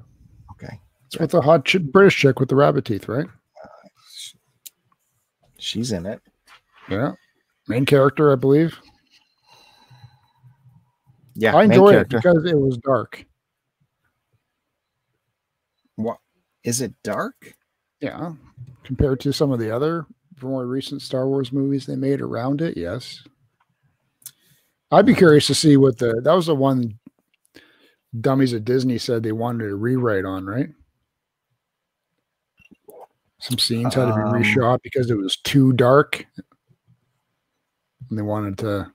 Okay. 0.53 0.79
It's 1.07 1.19
with 1.19 1.31
the 1.31 1.41
hot 1.41 1.65
ch- 1.65 1.81
British 1.83 2.17
chick 2.19 2.39
with 2.39 2.51
the 2.51 2.57
rabbit 2.57 2.85
teeth, 2.85 3.09
right? 3.09 3.27
She's 5.59 5.93
in 5.93 6.05
it. 6.07 6.21
Yeah. 6.89 7.13
Main 7.69 7.87
character, 7.87 8.33
I 8.33 8.35
believe. 8.37 8.79
Yeah. 11.35 11.57
I 11.57 11.65
enjoyed 11.65 11.95
it 11.95 12.09
because 12.09 12.45
it 12.45 12.59
was 12.59 12.77
dark. 12.79 13.25
What 16.03 16.19
is 16.65 16.81
it 16.81 16.95
dark? 17.03 17.55
Yeah. 18.01 18.33
Compared 18.85 19.21
to 19.21 19.33
some 19.33 19.53
of 19.53 19.59
the 19.59 19.75
other 19.75 20.07
more 20.43 20.67
recent 20.67 21.03
Star 21.03 21.29
Wars 21.29 21.53
movies 21.53 21.85
they 21.87 21.97
made 21.97 22.21
around 22.21 22.63
it, 22.63 22.77
yes. 22.77 23.23
I'd 24.91 25.07
be 25.07 25.15
curious 25.15 25.47
to 25.49 25.55
see 25.55 25.77
what 25.77 25.99
the 25.99 26.21
that 26.25 26.33
was 26.33 26.47
the 26.47 26.55
one 26.55 26.99
dummies 28.21 28.55
at 28.55 28.65
Disney 28.65 28.99
said 28.99 29.23
they 29.23 29.33
wanted 29.33 29.69
to 29.69 29.77
rewrite 29.77 30.25
on, 30.25 30.47
right? 30.47 30.71
Some 33.41 33.59
scenes 33.59 33.95
had 33.95 34.07
to 34.07 34.15
be 34.15 34.21
Um, 34.21 34.33
reshot 34.33 34.81
because 34.83 35.11
it 35.11 35.17
was 35.17 35.37
too 35.45 35.73
dark. 35.73 36.27
And 38.09 38.19
they 38.19 38.23
wanted 38.23 38.59
to 38.59 38.93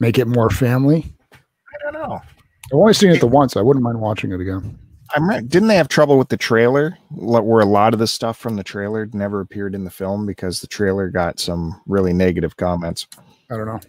make 0.00 0.18
it 0.18 0.26
more 0.26 0.50
family. 0.50 1.14
I 1.32 1.38
don't 1.82 1.92
know. 1.92 2.14
I've 2.14 2.72
only 2.72 2.94
seen 2.94 3.10
it 3.10 3.20
the 3.20 3.26
once. 3.26 3.56
I 3.56 3.60
wouldn't 3.60 3.84
mind 3.84 4.00
watching 4.00 4.32
it 4.32 4.40
again. 4.40 4.78
I'm 5.14 5.28
right. 5.28 5.46
Didn't 5.46 5.68
they 5.68 5.76
have 5.76 5.88
trouble 5.88 6.18
with 6.18 6.28
the 6.28 6.36
trailer? 6.36 6.98
Where 7.10 7.60
a 7.60 7.66
lot 7.66 7.92
of 7.92 7.98
the 7.98 8.06
stuff 8.06 8.36
from 8.38 8.56
the 8.56 8.64
trailer 8.64 9.08
never 9.12 9.40
appeared 9.40 9.74
in 9.74 9.84
the 9.84 9.90
film 9.90 10.26
because 10.26 10.60
the 10.60 10.66
trailer 10.66 11.08
got 11.08 11.38
some 11.38 11.80
really 11.86 12.12
negative 12.12 12.56
comments. 12.56 13.06
I 13.50 13.56
don't 13.56 13.66
know. 13.66 13.80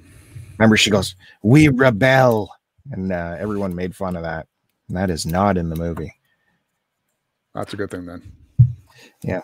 Remember, 0.57 0.77
she 0.77 0.89
goes, 0.89 1.15
"We 1.43 1.67
rebel," 1.67 2.51
and 2.91 3.11
uh, 3.11 3.35
everyone 3.39 3.75
made 3.75 3.95
fun 3.95 4.15
of 4.15 4.23
that. 4.23 4.47
And 4.87 4.97
that 4.97 5.09
is 5.09 5.25
not 5.25 5.57
in 5.57 5.69
the 5.69 5.75
movie. 5.75 6.13
That's 7.53 7.73
a 7.73 7.77
good 7.77 7.91
thing 7.91 8.05
then. 8.05 8.31
Yeah. 9.23 9.41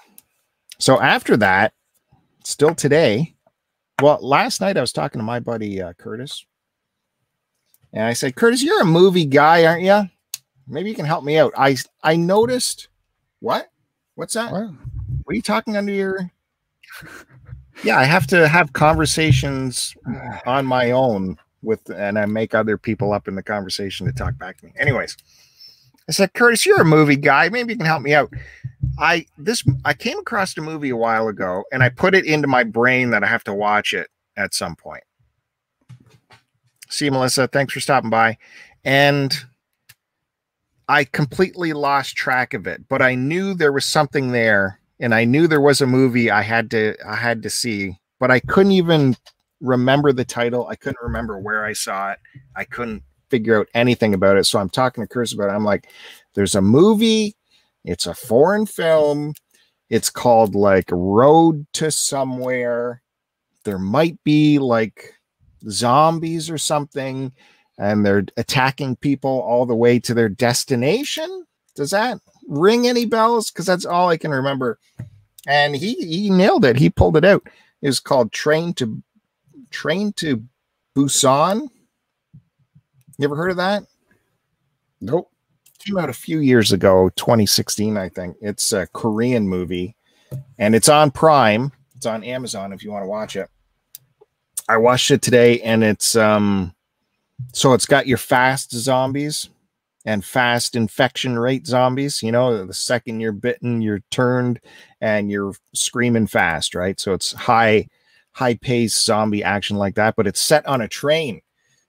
So 0.79 1.01
after 1.01 1.37
that, 1.37 1.73
still 2.43 2.75
today, 2.75 3.35
well, 4.01 4.19
last 4.21 4.61
night 4.61 4.77
I 4.77 4.81
was 4.81 4.93
talking 4.93 5.19
to 5.19 5.25
my 5.25 5.39
buddy 5.39 5.81
uh, 5.81 5.93
Curtis, 5.93 6.45
and 7.91 8.03
I 8.03 8.13
said, 8.13 8.35
"Curtis, 8.35 8.63
you're 8.63 8.81
a 8.81 8.85
movie 8.85 9.25
guy, 9.25 9.65
aren't 9.65 9.83
you? 9.83 10.09
Maybe 10.67 10.89
you 10.89 10.95
can 10.95 11.05
help 11.05 11.23
me 11.23 11.37
out." 11.37 11.53
I 11.57 11.77
I 12.03 12.15
noticed 12.15 12.87
what? 13.39 13.69
What's 14.15 14.33
that? 14.35 14.51
What? 14.51 14.69
What 15.23 15.33
are 15.33 15.35
you 15.35 15.41
talking 15.41 15.77
under 15.77 15.91
your? 15.91 16.31
yeah, 17.83 17.97
I 17.97 18.03
have 18.03 18.27
to 18.27 18.47
have 18.47 18.73
conversations 18.73 19.95
on 20.45 20.65
my 20.65 20.91
own 20.91 21.37
with, 21.61 21.89
and 21.89 22.19
I 22.19 22.25
make 22.25 22.53
other 22.53 22.77
people 22.77 23.13
up 23.13 23.27
in 23.27 23.35
the 23.35 23.43
conversation 23.43 24.05
to 24.05 24.13
talk 24.13 24.37
back 24.37 24.57
to 24.59 24.65
me. 24.65 24.73
Anyways, 24.77 25.17
I 26.07 26.11
said, 26.11 26.33
Curtis, 26.33 26.65
you're 26.65 26.81
a 26.81 26.85
movie 26.85 27.15
guy. 27.15 27.49
Maybe 27.49 27.73
you 27.73 27.77
can 27.77 27.85
help 27.85 28.01
me 28.01 28.13
out. 28.13 28.31
I 28.99 29.25
this 29.37 29.63
I 29.85 29.93
came 29.93 30.19
across 30.19 30.57
a 30.57 30.61
movie 30.61 30.89
a 30.89 30.97
while 30.97 31.27
ago, 31.27 31.63
and 31.71 31.81
I 31.81 31.89
put 31.89 32.13
it 32.13 32.25
into 32.25 32.47
my 32.47 32.63
brain 32.63 33.09
that 33.11 33.23
I 33.23 33.27
have 33.27 33.43
to 33.45 33.53
watch 33.53 33.93
it 33.93 34.09
at 34.37 34.53
some 34.53 34.75
point. 34.75 35.03
See, 36.89 37.09
Melissa, 37.09 37.47
thanks 37.47 37.73
for 37.73 37.79
stopping 37.79 38.09
by, 38.09 38.37
and 38.83 39.33
I 40.87 41.05
completely 41.05 41.73
lost 41.73 42.15
track 42.15 42.53
of 42.53 42.67
it, 42.67 42.87
but 42.89 43.01
I 43.01 43.15
knew 43.15 43.53
there 43.53 43.71
was 43.71 43.85
something 43.85 44.31
there 44.31 44.79
and 44.99 45.13
I 45.13 45.25
knew 45.25 45.47
there 45.47 45.61
was 45.61 45.81
a 45.81 45.87
movie 45.87 46.29
I 46.29 46.41
had 46.41 46.71
to 46.71 46.95
I 47.07 47.15
had 47.15 47.43
to 47.43 47.49
see, 47.49 47.97
but 48.19 48.31
I 48.31 48.39
couldn't 48.39 48.73
even 48.73 49.15
remember 49.61 50.11
the 50.11 50.25
title. 50.25 50.67
I 50.67 50.75
couldn't 50.75 51.01
remember 51.01 51.39
where 51.39 51.65
I 51.65 51.73
saw 51.73 52.11
it. 52.11 52.19
I 52.55 52.65
couldn't 52.65 53.03
figure 53.29 53.59
out 53.59 53.67
anything 53.73 54.13
about 54.13 54.37
it. 54.37 54.45
So 54.45 54.59
I'm 54.59 54.69
talking 54.69 55.03
to 55.03 55.07
Chris 55.07 55.33
about 55.33 55.49
it. 55.49 55.53
I'm 55.53 55.63
like, 55.63 55.89
there's 56.35 56.55
a 56.55 56.61
movie, 56.61 57.35
it's 57.83 58.05
a 58.05 58.13
foreign 58.13 58.65
film, 58.65 59.33
it's 59.89 60.09
called 60.09 60.53
like 60.53 60.89
Road 60.91 61.65
to 61.73 61.91
Somewhere. 61.91 63.01
There 63.63 63.79
might 63.79 64.21
be 64.23 64.59
like 64.59 65.15
zombies 65.69 66.49
or 66.49 66.57
something 66.57 67.31
and 67.77 68.05
they're 68.05 68.25
attacking 68.37 68.95
people 68.97 69.41
all 69.41 69.65
the 69.65 69.75
way 69.75 69.99
to 69.99 70.13
their 70.13 70.29
destination. 70.29 71.45
Does 71.75 71.91
that 71.91 72.19
ring 72.47 72.87
any 72.87 73.05
bells? 73.05 73.51
Because 73.51 73.65
that's 73.65 73.85
all 73.85 74.09
I 74.09 74.17
can 74.17 74.31
remember. 74.31 74.79
And 75.47 75.75
he 75.75 75.95
he 75.95 76.29
nailed 76.29 76.65
it. 76.65 76.77
He 76.77 76.89
pulled 76.89 77.17
it 77.17 77.25
out. 77.25 77.43
It 77.81 77.87
was 77.87 77.99
called 77.99 78.31
Train 78.31 78.73
to 78.75 79.01
Train 79.71 80.13
to 80.13 80.43
Busan. 80.95 81.69
You 83.17 83.25
ever 83.25 83.35
heard 83.35 83.51
of 83.51 83.57
that? 83.57 83.83
Nope. 85.01 85.29
Came 85.79 85.97
out 85.97 86.09
a 86.09 86.13
few 86.13 86.39
years 86.39 86.71
ago, 86.71 87.09
2016, 87.17 87.97
I 87.97 88.07
think. 88.07 88.37
It's 88.39 88.71
a 88.71 88.87
Korean 88.87 89.49
movie, 89.49 89.97
and 90.57 90.75
it's 90.75 90.87
on 90.87 91.11
Prime. 91.11 91.73
It's 91.97 92.05
on 92.05 92.23
Amazon 92.23 92.71
if 92.71 92.83
you 92.83 92.91
want 92.91 93.03
to 93.03 93.09
watch 93.09 93.35
it. 93.35 93.49
I 94.69 94.77
watched 94.77 95.11
it 95.11 95.21
today, 95.21 95.59
and 95.61 95.83
it's 95.83 96.15
um 96.15 96.73
so 97.53 97.73
it's 97.73 97.85
got 97.85 98.07
your 98.07 98.17
fast 98.17 98.71
zombies 98.71 99.49
and 100.05 100.23
fast 100.23 100.75
infection 100.75 101.37
rate 101.37 101.65
zombies. 101.65 102.21
You 102.21 102.31
know, 102.31 102.65
the 102.65 102.73
second 102.73 103.19
you're 103.19 103.31
bitten, 103.31 103.81
you're 103.81 104.03
turned 104.11 104.59
and 105.01 105.31
you're 105.31 105.53
screaming 105.73 106.27
fast, 106.27 106.75
right? 106.75 106.99
So 106.99 107.13
it's 107.13 107.31
high, 107.33 107.87
high 108.31 108.55
pace 108.55 109.01
zombie 109.01 109.43
action 109.43 109.77
like 109.77 109.95
that, 109.95 110.15
but 110.15 110.27
it's 110.27 110.41
set 110.41 110.65
on 110.65 110.81
a 110.81 110.87
train. 110.87 111.41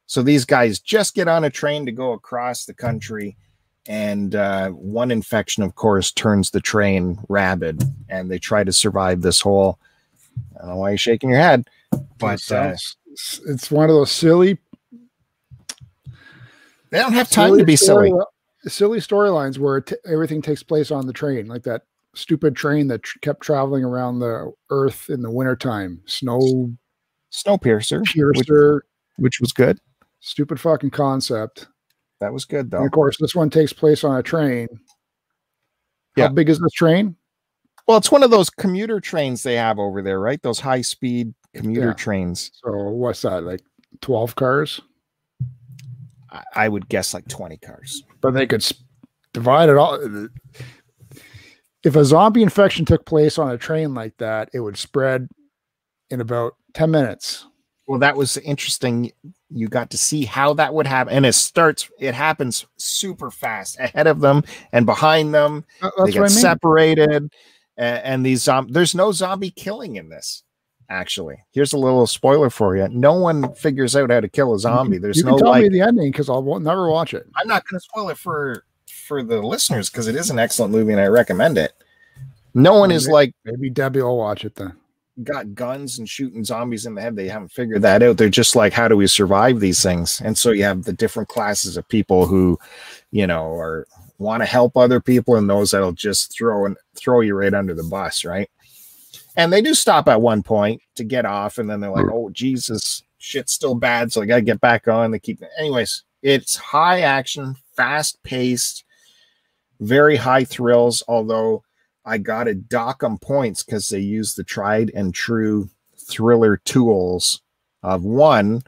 So 0.07 0.23
these 0.23 0.45
guys 0.45 0.81
just 0.81 1.15
get 1.15 1.29
on 1.29 1.45
a 1.45 1.51
train 1.51 1.87
to 1.87 1.93
go 1.93 2.13
across 2.13 2.67
the 2.67 2.75
country. 2.75 3.37
And 3.87 4.35
uh, 4.35 4.71
one 4.71 5.11
infection, 5.11 5.63
of 5.63 5.75
course, 5.75 6.11
turns 6.13 6.51
the 6.51 6.61
train 6.61 7.19
rabid, 7.29 7.83
and 8.09 8.31
they 8.31 8.39
try 8.39 8.65
to 8.65 8.73
survive 8.73 9.21
this 9.21 9.41
whole. 9.43 9.79
I 10.57 10.61
don't 10.61 10.69
know 10.71 10.77
why 10.77 10.91
you're 10.91 10.99
shaking 10.99 11.31
your 11.31 11.39
head, 11.39 11.69
but 12.19 12.51
uh, 12.51 12.75
it's 13.47 13.71
one 13.71 13.91
of 13.91 13.95
those 13.95 14.11
silly 14.11 14.59
they 16.95 17.01
don't 17.01 17.13
have 17.13 17.29
time 17.29 17.49
silly 17.49 17.59
to 17.59 17.67
be 17.67 17.75
story, 17.75 18.11
silly. 18.11 18.25
Silly 18.67 18.99
storylines 19.01 19.59
where 19.59 19.81
t- 19.81 19.97
everything 20.07 20.41
takes 20.41 20.63
place 20.63 20.93
on 20.93 21.09
the 21.09 21.13
train, 21.13 21.49
like 21.49 21.65
that 21.65 21.83
stupid 22.15 22.55
train 22.55 22.87
that 22.87 23.03
tr- 23.03 23.19
kept 23.19 23.43
traveling 23.43 23.83
around 23.83 24.21
the 24.21 24.53
Earth 24.71 25.11
in 25.11 25.21
the 25.21 25.31
wintertime. 25.31 26.01
Snow, 26.07 26.71
Snowpiercer, 27.33 28.05
Piercer, 28.05 28.85
which, 29.17 29.25
which 29.25 29.41
was 29.41 29.53
good. 29.53 29.81
Stupid 30.21 30.61
fucking 30.61 30.91
concept. 30.91 31.67
That 32.21 32.33
was 32.33 32.45
good 32.45 32.71
though. 32.71 32.79
And 32.79 32.87
of 32.87 32.93
course, 32.93 33.17
this 33.19 33.35
one 33.35 33.51
takes 33.51 33.73
place 33.73 34.05
on 34.05 34.17
a 34.17 34.23
train. 34.23 34.69
Yeah. 36.17 36.29
How 36.29 36.33
big 36.33 36.49
is 36.49 36.61
this 36.61 36.73
train? 36.75 37.17
Well, 37.89 37.99
it's 37.99 38.13
one 38.13 38.23
of 38.23 38.31
those 38.31 38.51
commuter 38.51 39.01
trains 39.01 39.43
they 39.43 39.57
have 39.57 39.81
over 39.81 40.01
there, 40.01 40.21
right? 40.21 40.41
Those 40.41 40.61
high 40.61 40.83
speed 40.83 41.35
commuter 41.55 41.89
yeah. 41.89 41.95
trains. 41.95 42.53
So 42.63 42.71
what's 42.71 43.23
that? 43.23 43.43
Like 43.43 43.63
12 44.01 44.37
cars? 44.37 44.81
I 46.55 46.69
would 46.69 46.89
guess 46.89 47.15
like 47.15 47.29
20 47.29 47.57
cars. 47.59 48.03
But 48.21 48.33
they 48.33 48.47
could 48.47 48.67
divide 49.33 49.69
it 49.69 49.77
all. 49.77 50.29
If 51.83 51.97
a 51.97 52.05
zombie 52.05 52.43
infection 52.43 52.85
took 52.85 53.05
place 53.05 53.39
on 53.39 53.51
a 53.51 53.59
train 53.59 53.95
like 53.95 54.17
that, 54.19 54.49
it 54.55 54.61
would 54.61 54.77
spread 54.77 55.29
in 56.11 56.21
about 56.21 56.55
10 56.73 56.91
minutes. 56.91 57.47
Well, 57.87 57.99
that 57.99 58.17
was 58.17 58.39
interesting. 58.39 59.13
You 59.51 59.69
got 59.69 59.91
to 59.91 59.99
see 59.99 60.25
how 60.25 60.55
that 60.55 60.73
would 60.73 60.87
happen. 60.87 61.13
And 61.13 61.27
it 61.27 61.35
starts, 61.35 61.91
it 61.99 62.15
happens 62.15 62.65
super 62.79 63.31
fast 63.31 63.79
ahead 63.79 64.07
of 64.07 64.21
them 64.21 64.43
and 64.73 64.87
behind 64.87 65.35
them. 65.35 65.67
Uh, 65.83 65.91
they 66.05 66.13
get 66.13 66.21
I 66.21 66.23
mean. 66.23 66.29
separated. 66.31 67.31
And, 67.77 68.03
and 68.05 68.27
these, 68.27 68.49
um, 68.49 68.69
there's 68.69 68.95
no 68.95 69.13
zombie 69.13 69.51
killing 69.51 69.97
in 69.97 70.09
this 70.09 70.43
actually. 70.89 71.37
Here's 71.53 71.73
a 71.73 71.79
little 71.79 72.07
spoiler 72.07 72.51
for 72.51 72.77
you. 72.77 72.89
No 72.89 73.15
one 73.15 73.55
figures 73.55 73.97
out 73.97 74.11
how 74.11 74.21
to 74.21 74.29
kill 74.29 74.55
a 74.55 74.59
zombie. 74.59 74.99
There's 74.99 75.19
you 75.19 75.25
no 75.25 75.39
tell 75.39 75.51
like, 75.51 75.63
me 75.63 75.69
the 75.69 75.81
ending 75.81 76.11
because 76.11 76.29
I'll 76.29 76.61
never 76.61 76.89
watch 76.89 77.15
it. 77.15 77.27
I'm 77.37 77.49
not 77.49 77.67
going 77.69 77.79
to 77.79 77.85
spoil 77.85 78.09
it 78.11 78.19
for 78.19 78.65
for 78.87 79.23
the 79.23 79.43
listeners 79.43 79.91
because 79.91 80.07
it 80.07 80.17
is 80.17 80.31
an 80.31 80.39
excellent 80.39 80.73
movie 80.73 80.93
and 80.93 81.01
I 81.01 81.07
recommend 81.07 81.59
it. 81.59 81.73
No 82.55 82.79
one 82.79 82.89
maybe, 82.89 82.97
is 82.97 83.09
like 83.09 83.35
maybe 83.45 83.71
Debbie 83.71 84.03
will 84.03 84.19
watch 84.19 84.45
it 84.45 84.55
then. 84.55 84.75
Got 85.23 85.55
guns 85.55 85.99
and 85.99 86.09
shooting 86.09 86.45
zombies 86.45 86.87
in 86.87 86.95
the 86.95 87.01
head. 87.01 87.15
They 87.15 87.29
haven't 87.29 87.53
figured 87.53 87.83
that 87.83 88.03
out. 88.03 88.17
They're 88.17 88.29
just 88.29 88.57
like, 88.57 88.73
how 88.73 88.89
do 88.89 88.97
we 88.97 89.07
survive 89.07 89.61
these 89.61 89.83
things? 89.83 90.21
And 90.21 90.37
so 90.37 90.51
you 90.51 90.65
have 90.65 90.85
the 90.85 90.93
different 90.93 91.29
classes 91.29 91.77
of 91.77 91.89
people 91.89 92.27
who, 92.27 92.59
you 93.11 93.27
know, 93.27 93.53
are 93.53 93.87
want 94.19 94.43
to 94.43 94.47
help 94.47 94.77
other 94.77 95.01
people 95.01 95.37
and 95.37 95.51
those 95.51 95.73
that'll 95.73 95.93
just 95.93 96.37
throw 96.37 96.67
and 96.67 96.77
throw 96.97 97.21
you 97.21 97.35
right 97.35 97.55
under 97.55 97.75
the 97.75 97.83
bus, 97.83 98.25
right? 98.25 98.51
And 99.37 99.53
they 99.53 99.61
do 99.61 99.75
stop 99.75 100.09
at 100.09 100.21
one 100.21 100.43
point 100.43 100.81
to 100.97 101.05
get 101.05 101.25
off, 101.25 101.59
and 101.59 101.69
then 101.69 101.81
they're 101.81 101.91
like, 101.91 102.07
mm. 102.07 102.13
"Oh 102.13 102.31
Jesus, 102.31 103.03
shit's 103.19 103.53
still 103.53 103.75
bad," 103.75 104.13
so 104.13 104.23
I 104.23 104.27
gotta 104.27 104.43
get 104.43 104.61
back 104.61 104.89
on. 104.89 105.11
They 105.11 105.19
keep, 105.19 105.43
anyways. 105.59 106.05
It's 106.23 106.57
high 106.57 107.01
action, 107.01 107.57
fast 107.77 108.23
paced, 108.23 108.85
very 109.81 110.17
high 110.17 110.45
thrills. 110.45 111.03
Although 111.09 111.65
I 112.05 112.19
got 112.19 112.45
to 112.45 112.55
dock 112.55 113.01
them 113.01 113.19
points 113.19 113.63
because 113.63 113.89
they 113.89 114.01
use 114.01 114.35
the 114.35 114.45
tried 114.45 114.91
and 114.95 115.15
true 115.15 115.69
thriller 115.99 116.59
tools 116.59 117.43
of 117.83 118.05
one. 118.05 118.63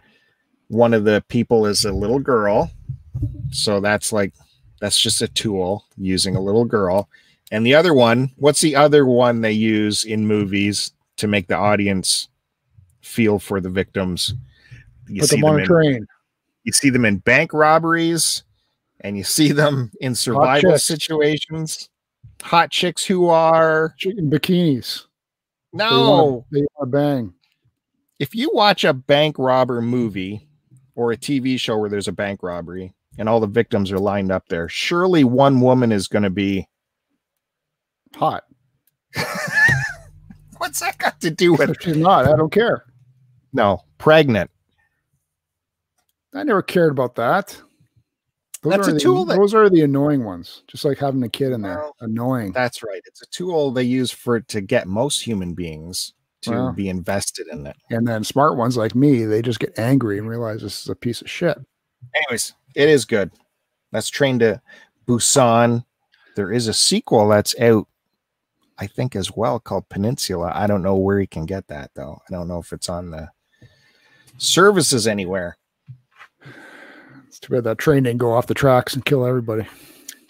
One 0.69 0.95
of 0.95 1.05
the 1.05 1.23
people 1.29 1.65
is 1.67 1.85
a 1.85 1.93
little 1.93 2.19
girl, 2.19 2.73
so 3.51 3.81
that's 3.81 4.13
like 4.13 4.35
that's 4.81 4.99
just 4.99 5.23
a 5.23 5.29
tool 5.29 5.85
using 5.97 6.35
a 6.35 6.41
little 6.41 6.65
girl 6.65 7.09
and 7.51 7.65
the 7.65 7.75
other 7.75 7.95
one, 7.95 8.33
what's 8.37 8.61
the 8.61 8.77
other 8.77 9.07
one 9.07 9.41
they 9.41 9.53
use 9.53 10.05
in 10.05 10.27
movies 10.27 10.93
to 11.17 11.29
make 11.29 11.47
the 11.49 11.57
audience 11.57 12.29
feel 13.01 13.39
for 13.39 13.61
the 13.61 13.71
victims? 13.71 14.35
You 15.09 15.21
Put 15.21 15.31
see 15.31 15.37
them 15.37 15.45
on 15.45 15.53
them 15.53 15.61
a 15.61 15.63
in, 15.63 15.69
train. 15.69 16.07
You 16.65 16.73
see 16.73 16.91
them 16.91 17.05
in 17.05 17.19
bank 17.19 17.53
robberies 17.53 18.43
and 19.01 19.17
you 19.17 19.25
see 19.25 19.53
them 19.53 19.93
in 20.01 20.15
survival 20.15 20.79
situations. 20.79 21.89
Hot 22.43 22.71
chicks 22.71 23.05
who 23.05 23.29
are 23.29 23.95
chicken 23.97 24.31
bikinis. 24.31 25.05
No, 25.73 26.45
they 26.51 26.61
want 26.75 26.81
to 26.81 26.87
bang. 26.87 27.35
If 28.19 28.35
you 28.35 28.51
watch 28.53 28.85
a 28.85 28.95
bank 28.95 29.39
robber 29.39 29.81
movie 29.81 30.49
or 30.95 31.13
a 31.13 31.17
TV 31.17 31.61
show 31.61 31.77
where 31.77 31.91
there's 31.91 32.09
a 32.09 32.13
bank 32.13 32.43
robbery 32.43 32.95
and 33.19 33.29
all 33.29 33.41
the 33.41 33.47
victims 33.47 33.93
are 33.93 33.99
lined 33.99 34.33
up 34.33 34.49
there, 34.49 34.69
surely 34.69 35.23
one 35.23 35.61
woman 35.61 35.93
is 35.93 36.09
going 36.09 36.23
to 36.23 36.31
be 36.31 36.67
hot. 38.17 38.45
What's 40.59 40.81
that 40.81 40.99
got 40.99 41.21
to 41.21 41.31
do 41.31 41.53
with? 41.53 41.71
It? 41.71 41.83
She's 41.83 41.97
not. 41.97 42.27
I 42.27 42.37
don't 42.37 42.53
care. 42.53 42.85
No, 43.53 43.83
pregnant. 43.99 44.51
I 46.35 46.43
never 46.43 46.63
cared 46.63 46.93
about 46.93 47.15
that. 47.17 47.61
Those 48.63 48.71
that's 48.71 48.89
a 48.89 48.93
the, 48.95 49.01
tool. 49.01 49.25
That, 49.25 49.37
those 49.37 49.55
are 49.55 49.71
the 49.71 49.83
annoying 49.83 50.25
ones. 50.25 50.63
Just 50.67 50.85
like 50.85 50.99
having 50.99 51.23
a 51.23 51.29
kid 51.29 51.53
in 51.53 51.63
there, 51.63 51.79
well, 51.79 51.97
annoying. 52.01 52.53
That's 52.53 52.83
right. 52.83 53.01
It's 53.07 53.23
a 53.23 53.27
tool 53.27 53.71
they 53.71 53.85
use 53.85 54.11
for 54.11 54.41
to 54.41 54.61
get 54.61 54.89
most 54.89 55.23
human 55.23 55.55
beings 55.55 56.15
to 56.43 56.51
well, 56.51 56.73
be 56.73 56.89
invested 56.89 57.47
in 57.49 57.67
it. 57.67 57.77
And 57.91 58.07
then 58.07 58.25
smart 58.25 58.57
ones 58.57 58.77
like 58.77 58.95
me, 58.95 59.25
they 59.25 59.43
just 59.43 59.61
get 59.61 59.79
angry 59.79 60.19
and 60.19 60.29
realize 60.29 60.63
this 60.63 60.83
is 60.83 60.89
a 60.89 60.97
piece 60.97 61.21
of 61.21 61.31
shit. 61.31 61.59
Anyways, 62.15 62.55
it 62.75 62.89
is 62.89 63.05
good. 63.05 63.31
That's 63.93 64.11
Train 64.11 64.39
to 64.41 64.61
Busan. 65.07 65.85
There 66.35 66.53
is 66.53 66.69
a 66.69 66.75
sequel 66.75 67.29
that's 67.29 67.59
out 67.61 67.87
I 68.79 68.87
think, 68.87 69.17
as 69.17 69.33
well 69.35 69.59
called 69.59 69.89
Peninsula. 69.89 70.53
I 70.55 70.67
don't 70.67 70.83
know 70.83 70.97
where 70.97 71.19
he 71.21 71.27
can 71.27 71.47
get 71.47 71.67
that 71.69 71.91
though. 71.95 72.21
I 72.29 72.33
don't 72.33 72.49
know 72.49 72.59
if 72.59 72.73
it's 72.73 72.89
on 72.89 73.11
the 73.11 73.29
services 74.39 75.07
anywhere. 75.07 75.57
It's 77.29 77.41
too 77.41 77.55
bad 77.55 77.65
that 77.65 77.79
train 77.79 78.03
didn't 78.05 78.19
go 78.19 78.33
off 78.33 78.47
the 78.47 78.55
tracks 78.55 78.95
and 78.95 79.05
kill 79.05 79.25
everybody. 79.27 79.67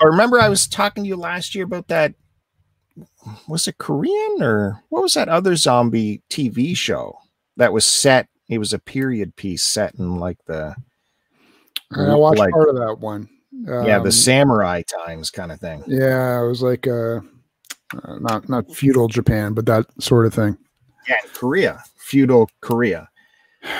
I 0.00 0.04
remember 0.04 0.40
I 0.40 0.48
was 0.48 0.66
talking 0.66 1.04
to 1.04 1.08
you 1.08 1.16
last 1.16 1.54
year 1.54 1.64
about 1.64 1.88
that 1.88 2.14
was 3.48 3.68
it 3.68 3.78
Korean 3.78 4.38
or 4.42 4.82
what 4.88 5.02
was 5.02 5.14
that 5.14 5.28
other 5.28 5.56
zombie 5.56 6.22
TV 6.30 6.76
show 6.76 7.18
that 7.56 7.72
was 7.72 7.84
set? 7.84 8.28
It 8.48 8.58
was 8.58 8.72
a 8.72 8.78
period 8.78 9.34
piece 9.36 9.64
set 9.64 9.94
in 9.96 10.16
like 10.16 10.38
the 10.46 10.74
I 11.94 12.14
watched 12.14 12.38
like- 12.38 12.52
part 12.52 12.68
of 12.68 12.76
that 12.76 12.98
one. 13.00 13.28
yeah, 13.52 13.98
the 13.98 14.04
Um, 14.06 14.10
samurai 14.12 14.82
times 14.82 15.30
kind 15.30 15.50
of 15.52 15.58
thing. 15.60 15.82
Yeah, 15.86 16.42
it 16.42 16.46
was 16.48 16.62
like 16.62 16.86
uh, 16.86 17.20
uh, 17.94 18.16
not 18.20 18.48
not 18.48 18.72
feudal 18.74 19.08
Japan, 19.08 19.52
but 19.54 19.66
that 19.66 19.86
sort 20.02 20.26
of 20.26 20.34
thing. 20.34 20.56
Yeah, 21.08 21.16
Korea, 21.34 21.82
feudal 21.98 22.50
Korea, 22.60 23.08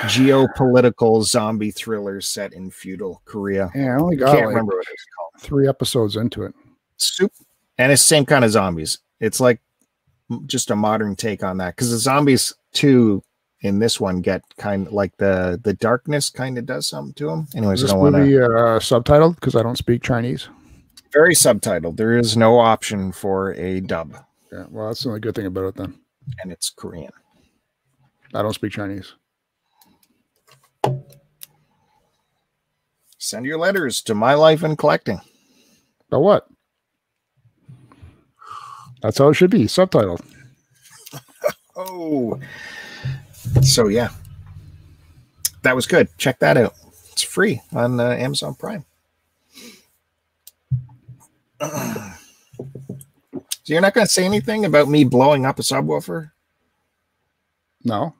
geopolitical 0.05 1.23
zombie 1.25 1.71
thriller 1.71 2.21
set 2.21 2.53
in 2.53 2.71
feudal 2.71 3.23
Korea. 3.25 3.71
Yeah, 3.75 3.97
I 3.97 4.01
only 4.01 4.17
got 4.17 4.29
Can't 4.33 4.41
like 4.47 4.49
remember 4.49 4.77
what 4.77 4.87
it's 4.93 5.05
called. 5.17 5.43
three 5.43 5.69
episodes 5.69 6.17
into 6.17 6.43
it. 6.45 6.55
Soup, 6.97 7.33
and 7.79 7.93
it's 7.93 8.03
the 8.03 8.07
same 8.09 8.25
kind 8.27 8.45
of 8.45 8.51
zombies. 8.51 8.99
It's 9.21 9.41
like 9.41 9.61
just 10.47 10.71
a 10.71 10.77
modern 10.77 11.15
take 11.17 11.43
on 11.45 11.59
that 11.59 11.77
because 11.77 11.91
the 11.91 11.99
zombies 11.99 12.53
too 12.73 13.23
in 13.61 13.79
this 13.79 14.01
one 14.01 14.21
get 14.21 14.43
kind 14.59 14.87
of 14.87 14.93
like 14.93 15.17
the 15.17 15.61
the 15.65 15.75
darkness 15.75 16.31
kind 16.31 16.59
of 16.59 16.67
does 16.67 16.89
something 16.89 17.15
to 17.15 17.27
them. 17.27 17.47
Anyways, 17.57 17.83
Is 17.83 17.85
I 17.85 17.87
this 17.87 17.93
don't 17.93 18.13
want 18.13 18.17
to. 18.17 18.45
uh, 18.45 18.79
subtitled 18.79 19.35
because 19.37 19.55
I 19.57 19.63
don't 19.63 19.77
speak 19.79 20.03
Chinese? 20.03 20.49
Very 21.17 21.35
subtitled. 21.35 21.97
There 21.97 22.19
is 22.19 22.37
no 22.37 22.59
option 22.59 23.11
for 23.11 23.55
a 23.55 23.81
dub, 23.81 24.15
Yeah, 24.53 24.67
well, 24.69 24.89
that's 24.89 25.03
the 25.03 25.09
only 25.09 25.21
good 25.21 25.35
thing 25.35 25.47
about 25.47 25.65
it. 25.65 25.75
Then 25.77 25.99
and 26.43 26.53
it's 26.53 26.69
Korean. 26.69 27.11
I 28.35 28.43
don't 28.43 28.53
speak 28.53 28.73
Chinese. 28.73 29.15
Send 33.17 33.47
your 33.47 33.57
letters 33.57 34.03
to 34.03 34.15
my 34.15 34.35
life 34.35 34.63
and 34.63 34.77
collecting. 34.77 35.23
But 36.11 36.21
what? 36.21 36.49
That's 39.01 39.17
how 39.17 39.29
it 39.31 39.35
should 39.35 39.51
be. 39.51 39.65
Subtitled. 39.65 40.21
Oh, 41.79 42.41
so 43.61 43.89
yeah, 43.89 44.09
that 45.61 45.77
was 45.77 45.87
good. 45.87 46.09
Check 46.17 46.39
that 46.39 46.57
out. 46.57 46.73
It's 47.13 47.21
free 47.21 47.61
on 47.75 48.01
uh, 48.01 48.13
Amazon 48.13 48.55
Prime. 48.55 48.87
So 53.67 53.73
you're 53.73 53.83
not 53.83 53.95
going 53.95 54.07
to 54.07 54.13
say 54.13 54.25
anything 54.25 54.65
about 54.65 54.89
me 54.89 55.03
blowing 55.03 55.45
up 55.45 55.59
a 55.59 55.63
subwoofer? 55.63 56.31
No. 57.83 58.15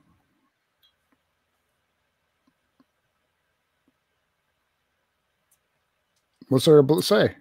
What's 6.49 6.65
there 6.65 6.81
to 6.81 7.01
say? 7.01 7.35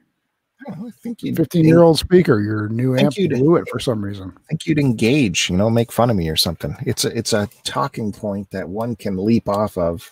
I, 0.69 0.77
know, 0.77 0.87
I 0.87 0.91
think 1.03 1.25
you'd 1.25 1.37
15 1.37 1.65
year 1.65 1.83
old 1.83 1.99
speaker, 1.99 2.39
your 2.41 2.69
new 2.69 2.97
amp 2.97 3.17
you 3.17 3.29
blew 3.29 3.57
it 3.57 3.69
for 3.69 3.81
some 3.81 4.05
reason. 4.05 4.33
I 4.37 4.41
think 4.49 4.67
you'd 4.67 4.79
engage. 4.79 5.51
You 5.51 5.57
know, 5.57 5.69
make 5.69 5.91
fun 5.91 6.09
of 6.09 6.17
me 6.17 6.29
or 6.29 6.37
something. 6.37 6.77
It's 6.87 7.05
a 7.05 7.17
it's 7.17 7.33
a 7.33 7.49
talking 7.65 8.13
point 8.13 8.49
that 8.53 8.69
one 8.69 8.95
can 8.95 9.17
leap 9.17 9.49
off 9.49 9.77
of. 9.77 10.09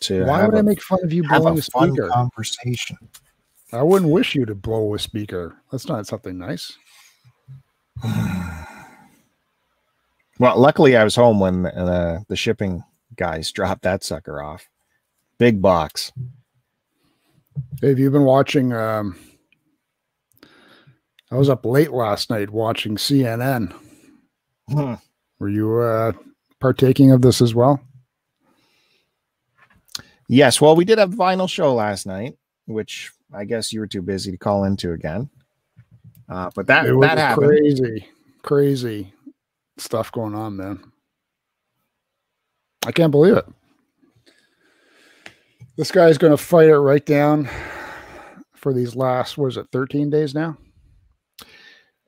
To 0.00 0.24
Why 0.24 0.44
would 0.44 0.54
I 0.54 0.58
a- 0.58 0.62
make 0.62 0.82
fun 0.82 0.98
of 1.02 1.12
you 1.12 1.22
blowing 1.22 1.56
a 1.56 1.58
a 1.58 1.62
speaker? 1.62 2.08
conversation? 2.08 2.96
I 3.72 3.82
wouldn't 3.82 4.10
wish 4.10 4.34
you 4.34 4.44
to 4.46 4.54
blow 4.54 4.94
a 4.94 4.98
speaker. 4.98 5.56
That's 5.70 5.88
not 5.88 6.06
something 6.06 6.38
nice. 6.38 6.76
Well, 10.38 10.58
luckily 10.58 10.96
I 10.96 11.04
was 11.04 11.14
home 11.14 11.38
when 11.38 11.66
uh, 11.66 12.20
the 12.26 12.34
shipping 12.34 12.82
guys 13.14 13.52
dropped 13.52 13.82
that 13.82 14.02
sucker 14.02 14.42
off. 14.42 14.68
Big 15.38 15.62
box. 15.62 16.10
Have 17.80 17.98
you 18.00 18.10
been 18.10 18.24
watching? 18.24 18.72
Um, 18.72 19.16
I 21.30 21.36
was 21.36 21.48
up 21.48 21.64
late 21.64 21.92
last 21.92 22.28
night 22.28 22.50
watching 22.50 22.96
CNN. 22.96 23.72
Hmm. 24.68 24.94
Were 25.38 25.48
you 25.48 25.80
uh, 25.80 26.12
partaking 26.60 27.12
of 27.12 27.22
this 27.22 27.40
as 27.40 27.54
well? 27.54 27.80
Yes, 30.28 30.60
well, 30.60 30.74
we 30.74 30.84
did 30.84 30.98
have 30.98 31.10
vinyl 31.10 31.48
show 31.48 31.74
last 31.74 32.06
night, 32.06 32.36
which 32.66 33.12
I 33.34 33.44
guess 33.44 33.72
you 33.72 33.80
were 33.80 33.86
too 33.86 34.02
busy 34.02 34.30
to 34.30 34.38
call 34.38 34.64
into 34.64 34.92
again. 34.92 35.30
Uh, 36.28 36.50
but 36.54 36.66
that 36.66 36.86
it 36.86 36.94
was 36.94 37.08
that 37.08 37.18
happened. 37.18 37.48
crazy, 37.48 38.08
crazy 38.42 39.12
stuff 39.78 40.12
going 40.12 40.34
on, 40.34 40.56
man. 40.56 40.92
I 42.86 42.92
can't 42.92 43.10
believe 43.10 43.36
it. 43.36 43.46
This 45.76 45.90
guy's 45.90 46.18
going 46.18 46.32
to 46.32 46.36
fight 46.36 46.68
it 46.68 46.78
right 46.78 47.04
down 47.04 47.48
for 48.54 48.72
these 48.72 48.94
last, 48.94 49.38
what 49.38 49.48
is 49.48 49.56
it, 49.56 49.68
13 49.72 50.10
days 50.10 50.34
now? 50.34 50.56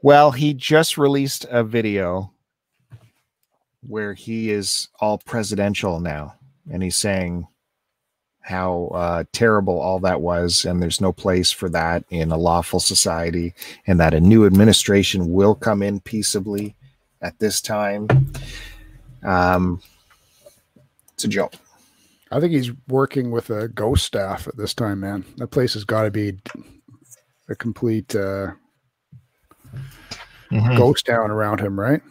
Well, 0.03 0.33
he 0.33 0.53
just 0.53 0.99
released 0.99 1.47
a 1.51 1.65
video 1.65 2.33
where 3.81 4.15
he 4.15 4.51
is 4.51 4.89
all 5.01 5.19
presidential 5.19 6.01
now, 6.01 6.35
and 6.71 6.83
he's 6.83 6.97
saying 6.97 7.47
how 8.45 8.91
uh, 8.95 9.25
terrible 9.33 9.81
all 9.81 9.99
that 10.01 10.21
was, 10.21 10.67
and 10.67 10.83
there's 10.83 11.01
no 11.01 11.13
place 11.13 11.51
for 11.51 11.71
that 11.71 12.05
in 12.11 12.31
a 12.31 12.37
lawful 12.37 12.79
society, 12.79 13.55
and 13.87 13.99
that 13.99 14.13
a 14.13 14.21
new 14.21 14.45
administration 14.45 15.33
will 15.33 15.55
come 15.55 15.83
in 15.83 15.99
peaceably 16.01 16.77
at 17.23 17.39
this 17.39 17.63
time. 17.63 18.07
Um, 19.23 19.81
it's 21.15 21.25
a 21.25 21.29
joke. 21.29 21.55
I 22.31 22.39
think 22.39 22.53
he's 22.53 22.73
working 22.89 23.31
with 23.31 23.49
a 23.49 23.69
ghost 23.69 24.05
staff 24.05 24.47
at 24.47 24.57
this 24.57 24.75
time, 24.75 25.01
man. 25.01 25.25
That 25.39 25.49
place 25.49 25.73
has 25.75 25.85
got 25.85 26.03
to 26.03 26.11
be 26.11 26.39
a 27.49 27.55
complete 27.55 28.15
uh, 28.15 28.49
ghost 30.77 31.07
town 31.07 31.31
around 31.31 31.61
him, 31.61 31.81
right? 31.81 32.03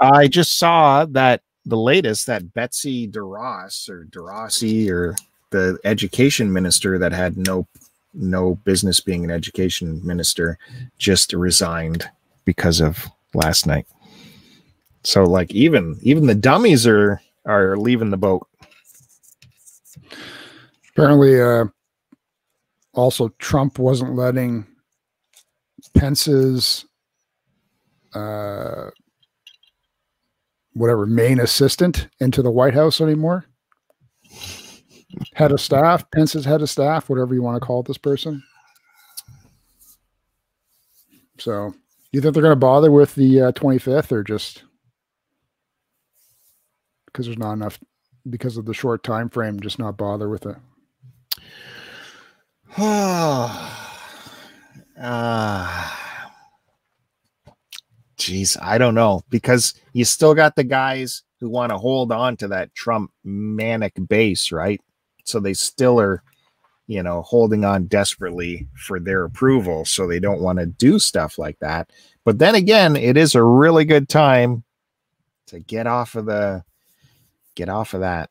I 0.00 0.28
just 0.28 0.56
saw 0.56 1.04
that 1.06 1.42
the 1.66 1.76
latest 1.76 2.26
that 2.26 2.54
Betsy 2.54 3.08
DeRoss 3.08 3.88
or 3.88 4.06
DeRossi 4.06 4.90
or 4.90 5.14
the 5.54 5.78
education 5.84 6.52
minister 6.52 6.98
that 6.98 7.12
had 7.12 7.36
no 7.36 7.64
no 8.12 8.56
business 8.64 8.98
being 8.98 9.22
an 9.22 9.30
education 9.30 10.00
minister 10.04 10.58
just 10.98 11.32
resigned 11.32 12.10
because 12.44 12.80
of 12.80 13.08
last 13.34 13.64
night. 13.64 13.86
So 15.04 15.22
like 15.22 15.52
even 15.52 15.96
even 16.02 16.26
the 16.26 16.34
dummies 16.34 16.88
are 16.88 17.22
are 17.46 17.76
leaving 17.76 18.10
the 18.10 18.16
boat. 18.16 18.48
Apparently, 20.90 21.40
uh, 21.40 21.66
also 22.92 23.28
Trump 23.38 23.78
wasn't 23.78 24.16
letting 24.16 24.66
Pence's 25.94 26.84
uh, 28.12 28.90
whatever 30.72 31.06
main 31.06 31.38
assistant 31.38 32.08
into 32.18 32.42
the 32.42 32.50
White 32.50 32.74
House 32.74 33.00
anymore. 33.00 33.46
Head 35.34 35.52
of 35.52 35.60
staff, 35.60 36.08
Pence's 36.10 36.44
head 36.44 36.62
of 36.62 36.70
staff, 36.70 37.08
whatever 37.08 37.34
you 37.34 37.42
want 37.42 37.60
to 37.60 37.66
call 37.66 37.82
this 37.82 37.98
person. 37.98 38.42
So, 41.38 41.74
you 42.12 42.20
think 42.20 42.34
they're 42.34 42.42
going 42.42 42.52
to 42.52 42.56
bother 42.56 42.90
with 42.90 43.14
the 43.14 43.42
uh, 43.42 43.52
25th 43.52 44.12
or 44.12 44.22
just 44.22 44.62
because 47.06 47.26
there's 47.26 47.38
not 47.38 47.54
enough 47.54 47.78
because 48.28 48.56
of 48.56 48.64
the 48.64 48.74
short 48.74 49.02
time 49.02 49.28
frame, 49.28 49.60
just 49.60 49.78
not 49.78 49.96
bother 49.96 50.28
with 50.28 50.46
it? 50.46 50.56
Ah, 54.96 55.94
Jeez, 58.16 58.56
I 58.62 58.78
don't 58.78 58.94
know 58.94 59.22
because 59.28 59.74
you 59.92 60.04
still 60.04 60.34
got 60.34 60.56
the 60.56 60.64
guys 60.64 61.24
who 61.40 61.50
want 61.50 61.70
to 61.70 61.78
hold 61.78 62.12
on 62.12 62.36
to 62.38 62.48
that 62.48 62.74
Trump 62.74 63.10
manic 63.24 63.92
base, 64.08 64.52
right? 64.52 64.80
So 65.24 65.40
they 65.40 65.54
still 65.54 66.00
are, 66.00 66.22
you 66.86 67.02
know, 67.02 67.22
holding 67.22 67.64
on 67.64 67.86
desperately 67.86 68.68
for 68.76 69.00
their 69.00 69.24
approval. 69.24 69.84
So 69.84 70.06
they 70.06 70.20
don't 70.20 70.42
want 70.42 70.58
to 70.58 70.66
do 70.66 70.98
stuff 70.98 71.38
like 71.38 71.58
that. 71.60 71.90
But 72.24 72.38
then 72.38 72.54
again, 72.54 72.96
it 72.96 73.16
is 73.16 73.34
a 73.34 73.42
really 73.42 73.84
good 73.84 74.08
time 74.08 74.64
to 75.46 75.60
get 75.60 75.86
off 75.86 76.14
of 76.14 76.26
the, 76.26 76.64
get 77.54 77.68
off 77.68 77.94
of 77.94 78.00
that. 78.00 78.30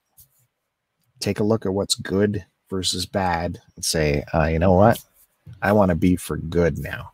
Take 1.19 1.39
a 1.39 1.43
look 1.43 1.65
at 1.65 1.73
what's 1.73 1.95
good 1.95 2.45
versus 2.69 3.05
bad 3.05 3.59
and 3.75 3.85
say, 3.85 4.23
uh, 4.33 4.45
you 4.45 4.59
know 4.59 4.73
what? 4.73 5.03
I 5.61 5.71
want 5.71 5.89
to 5.89 5.95
be 5.95 6.15
for 6.15 6.37
good 6.37 6.77
now, 6.77 7.11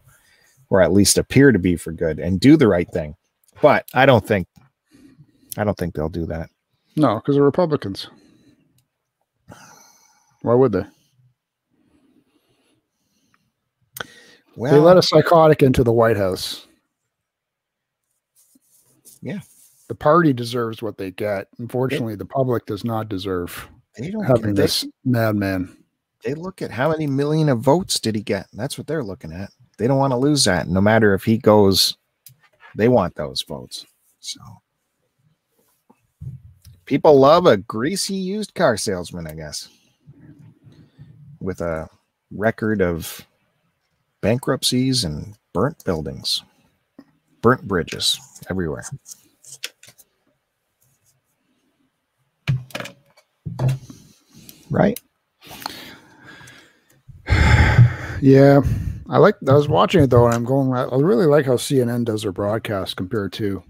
or 0.70 0.82
at 0.82 0.94
least 0.94 1.18
appear 1.18 1.52
to 1.52 1.60
be 1.60 1.76
for 1.76 1.92
good 1.92 2.20
and 2.20 2.40
do 2.40 2.58
the 2.58 2.68
right 2.68 2.90
thing. 2.90 3.16
But 3.62 3.86
I 3.94 4.06
don't 4.06 4.26
think, 4.26 4.48
I 5.58 5.64
don't 5.64 5.78
think 5.78 5.96
they'll 5.96 6.10
do 6.10 6.26
that. 6.28 6.50
No, 6.96 7.16
because 7.16 7.36
they're 7.36 7.44
Republicans. 7.44 8.08
Why 10.42 10.54
would 10.54 10.72
they? 10.72 10.86
Well, 14.56 14.74
they 14.74 14.80
let 14.80 14.98
a 14.98 15.02
psychotic 15.02 15.64
into 15.64 15.84
the 15.84 15.94
White 15.94 16.18
House. 16.18 16.68
Yeah. 19.22 19.40
The 19.88 19.96
party 19.96 20.34
deserves 20.34 20.82
what 20.82 20.98
they 20.98 21.12
get. 21.12 21.48
Unfortunately, 21.58 22.16
the 22.16 22.26
public 22.26 22.66
does 22.66 22.84
not 22.84 23.10
deserve 23.10 23.68
they 23.98 24.12
don't 24.12 24.24
having 24.24 24.54
they, 24.54 24.62
this 24.62 24.86
madman. 25.04 25.76
they 26.24 26.34
look 26.34 26.62
at 26.62 26.72
how 26.72 26.90
many 26.90 27.08
million 27.08 27.50
of 27.50 27.60
votes 27.60 28.00
did 28.00 28.16
he 28.16 28.22
get. 28.22 28.48
That's 28.54 28.78
what 28.78 28.88
they're 28.88 29.04
looking 29.04 29.34
at. 29.34 29.52
They 29.78 29.88
don't 29.88 29.98
want 29.98 30.12
to 30.12 30.18
lose 30.18 30.44
that, 30.46 30.68
no 30.68 30.82
matter 30.82 31.14
if 31.14 31.24
he 31.24 31.38
goes 31.38 31.98
They 32.76 32.88
want 32.88 33.16
those 33.16 33.42
votes. 33.42 33.86
So 34.20 34.40
people 36.86 37.18
love 37.20 37.46
a 37.46 37.58
greasy 37.58 38.16
used 38.16 38.54
car 38.54 38.78
salesman, 38.78 39.28
I 39.28 39.34
guess, 39.34 39.70
with 41.40 41.62
a 41.62 41.88
record 42.32 42.82
of 42.82 43.26
bankruptcies 44.22 45.04
and 45.04 45.36
burnt 45.54 45.84
buildings, 45.84 46.44
burnt 47.42 47.68
bridges 47.68 48.20
everywhere. 48.50 48.86
Right? 54.70 55.00
Yeah. 58.22 58.60
I 59.10 59.18
like 59.18 59.36
I 59.48 59.54
was 59.54 59.68
watching 59.68 60.04
it 60.04 60.10
though, 60.12 60.26
and 60.26 60.36
I'm 60.36 60.46
going 60.46 60.72
I 60.74 60.96
really 60.96 61.26
like 61.26 61.46
how 61.46 61.54
CNN 61.54 62.06
does 62.06 62.22
their 62.22 62.32
broadcast 62.32 62.96
compared 62.96 63.34
to 63.34 63.64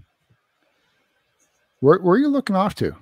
where 1.80 1.98
where 1.98 2.16
are 2.16 2.18
you 2.18 2.28
looking 2.28 2.56
off 2.56 2.74
to? 2.76 2.94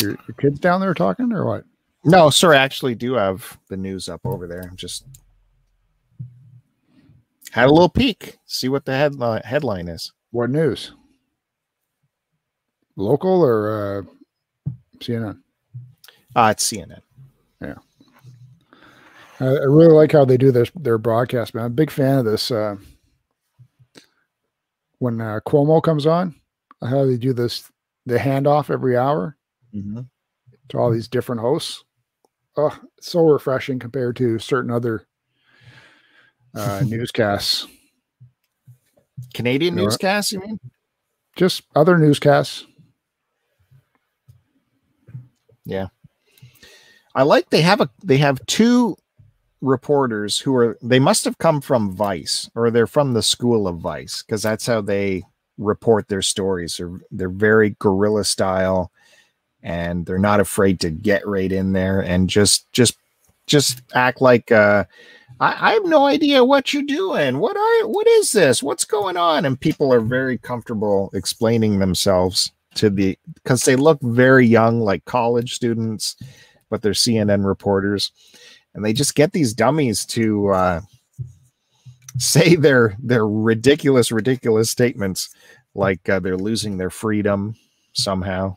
Your, 0.00 0.10
your 0.10 0.34
kids 0.38 0.60
down 0.60 0.80
there 0.80 0.94
talking 0.94 1.32
or 1.32 1.44
what? 1.44 1.64
No, 2.08 2.30
sir, 2.30 2.54
I 2.54 2.58
actually 2.58 2.94
do 2.94 3.14
have 3.14 3.58
the 3.68 3.76
news 3.76 4.08
up 4.08 4.22
over 4.24 4.46
there. 4.46 4.62
I'm 4.62 4.76
just 4.76 5.04
had 7.52 7.66
a 7.68 7.72
little 7.72 7.88
peek, 7.88 8.38
see 8.46 8.68
what 8.68 8.84
the 8.86 8.94
headline 8.96 9.42
headline 9.44 9.88
is. 9.88 10.12
What 10.30 10.50
news? 10.50 10.92
Local 12.96 13.42
or 13.44 14.06
uh, 14.08 14.70
CNN? 14.98 15.40
Uh, 16.34 16.48
it's 16.52 16.70
CNN. 16.70 17.00
Yeah. 17.60 17.74
I, 19.40 19.44
I 19.46 19.64
really 19.64 19.92
like 19.92 20.12
how 20.12 20.24
they 20.24 20.36
do 20.36 20.50
their 20.50 20.66
their 20.74 20.98
broadcast, 20.98 21.54
man. 21.54 21.64
I'm 21.64 21.72
a 21.72 21.74
big 21.74 21.90
fan 21.90 22.18
of 22.18 22.24
this. 22.24 22.50
Uh, 22.50 22.76
when 24.98 25.20
uh, 25.20 25.40
Cuomo 25.46 25.82
comes 25.82 26.06
on, 26.06 26.34
how 26.82 27.04
they 27.04 27.16
do 27.16 27.32
this, 27.32 27.70
the 28.06 28.18
handoff 28.18 28.70
every 28.70 28.96
hour 28.96 29.36
Mm-hmm. 29.74 30.00
to 30.70 30.78
all 30.78 30.90
these 30.90 31.08
different 31.08 31.42
hosts. 31.42 31.84
Oh, 32.58 32.76
so 33.00 33.24
refreshing 33.24 33.78
compared 33.78 34.16
to 34.16 34.40
certain 34.40 34.72
other 34.72 35.06
uh, 36.56 36.82
newscasts. 36.86 37.68
Canadian 39.32 39.74
You 39.74 39.76
know 39.76 39.84
newscasts, 39.84 40.32
you 40.32 40.40
mean? 40.40 40.58
Just 41.36 41.62
other 41.76 41.96
newscasts. 41.96 42.66
Yeah. 45.64 45.86
I 47.14 47.22
like 47.22 47.50
they 47.50 47.62
have 47.62 47.80
a 47.80 47.88
they 48.02 48.16
have 48.16 48.44
two 48.46 48.96
reporters 49.60 50.40
who 50.40 50.56
are 50.56 50.76
they 50.82 50.98
must 50.98 51.24
have 51.26 51.38
come 51.38 51.60
from 51.60 51.92
Vice 51.92 52.50
or 52.56 52.72
they're 52.72 52.88
from 52.88 53.12
the 53.12 53.22
school 53.22 53.68
of 53.68 53.78
Vice 53.78 54.24
because 54.24 54.42
that's 54.42 54.66
how 54.66 54.80
they 54.80 55.22
report 55.58 56.08
their 56.08 56.22
stories. 56.22 56.78
They're 56.78 56.98
they're 57.12 57.28
very 57.28 57.76
guerrilla 57.78 58.24
style 58.24 58.90
and 59.68 60.06
they're 60.06 60.18
not 60.18 60.40
afraid 60.40 60.80
to 60.80 60.88
get 60.88 61.26
right 61.28 61.52
in 61.52 61.74
there 61.74 62.00
and 62.00 62.30
just 62.30 62.72
just 62.72 62.96
just 63.46 63.82
act 63.94 64.20
like 64.22 64.50
uh 64.50 64.84
I, 65.40 65.70
I 65.70 65.72
have 65.74 65.84
no 65.84 66.06
idea 66.06 66.42
what 66.42 66.72
you're 66.72 66.82
doing. 66.82 67.38
What 67.38 67.56
are 67.56 67.86
what 67.86 68.06
is 68.06 68.32
this? 68.32 68.62
What's 68.62 68.86
going 68.86 69.18
on? 69.18 69.44
And 69.44 69.60
people 69.60 69.92
are 69.92 70.00
very 70.00 70.38
comfortable 70.38 71.10
explaining 71.12 71.78
themselves 71.78 72.50
to 72.76 72.88
the 72.88 73.18
because 73.34 73.62
they 73.62 73.76
look 73.76 74.00
very 74.00 74.46
young, 74.46 74.80
like 74.80 75.04
college 75.04 75.54
students, 75.54 76.16
but 76.70 76.80
they're 76.80 76.92
CNN 76.92 77.44
reporters, 77.44 78.10
and 78.74 78.82
they 78.82 78.94
just 78.94 79.14
get 79.14 79.32
these 79.32 79.52
dummies 79.52 80.06
to 80.06 80.48
uh, 80.48 80.80
say 82.16 82.56
their 82.56 82.96
their 82.98 83.28
ridiculous, 83.28 84.10
ridiculous 84.10 84.70
statements, 84.70 85.28
like 85.74 86.08
uh, 86.08 86.20
they're 86.20 86.38
losing 86.38 86.78
their 86.78 86.90
freedom 86.90 87.54
somehow. 87.92 88.56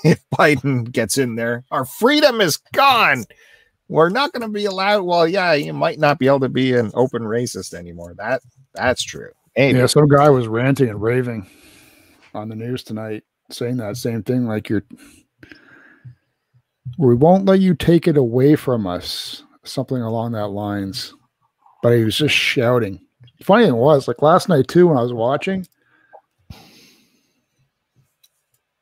if 0.04 0.22
Biden 0.30 0.90
gets 0.90 1.18
in 1.18 1.36
there, 1.36 1.64
our 1.70 1.84
freedom 1.84 2.40
is 2.40 2.56
gone. 2.72 3.24
We're 3.88 4.08
not 4.08 4.32
going 4.32 4.42
to 4.42 4.48
be 4.48 4.66
allowed. 4.66 5.02
Well, 5.02 5.26
yeah, 5.26 5.52
you 5.54 5.72
might 5.72 5.98
not 5.98 6.18
be 6.18 6.28
able 6.28 6.40
to 6.40 6.48
be 6.48 6.74
an 6.74 6.92
open 6.94 7.22
racist 7.22 7.74
anymore. 7.74 8.14
That 8.16 8.40
that's 8.74 9.02
true. 9.02 9.30
Yeah, 9.56 9.86
some 9.86 10.08
guy 10.08 10.30
was 10.30 10.46
ranting 10.46 10.88
and 10.88 11.02
raving 11.02 11.46
on 12.34 12.48
the 12.48 12.54
news 12.54 12.82
tonight, 12.84 13.24
saying 13.50 13.78
that 13.78 13.96
same 13.96 14.22
thing. 14.22 14.46
Like 14.46 14.68
you're, 14.68 14.84
we 16.98 17.14
won't 17.14 17.46
let 17.46 17.60
you 17.60 17.74
take 17.74 18.06
it 18.06 18.16
away 18.16 18.54
from 18.54 18.86
us, 18.86 19.42
something 19.64 20.00
along 20.00 20.32
that 20.32 20.48
lines. 20.48 21.14
But 21.82 21.96
he 21.96 22.04
was 22.04 22.16
just 22.16 22.34
shouting. 22.34 23.00
Funny 23.42 23.64
thing 23.64 23.76
was, 23.76 24.06
like 24.06 24.22
last 24.22 24.48
night 24.48 24.68
too, 24.68 24.86
when 24.86 24.98
I 24.98 25.02
was 25.02 25.12
watching, 25.12 25.66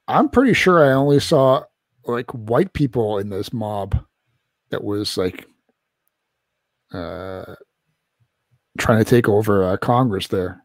I'm 0.09 0.28
pretty 0.28 0.54
sure 0.54 0.84
I 0.84 0.92
only 0.92 1.20
saw 1.20 1.64
like 2.04 2.30
white 2.32 2.72
people 2.72 3.18
in 3.18 3.28
this 3.28 3.52
mob 3.52 4.02
that 4.70 4.82
was 4.82 5.16
like 5.16 5.46
uh 6.92 7.54
trying 8.78 9.04
to 9.04 9.09
take 9.09 9.28
over 9.28 9.64
uh, 9.64 9.76
Congress 9.76 10.28
there. 10.28 10.64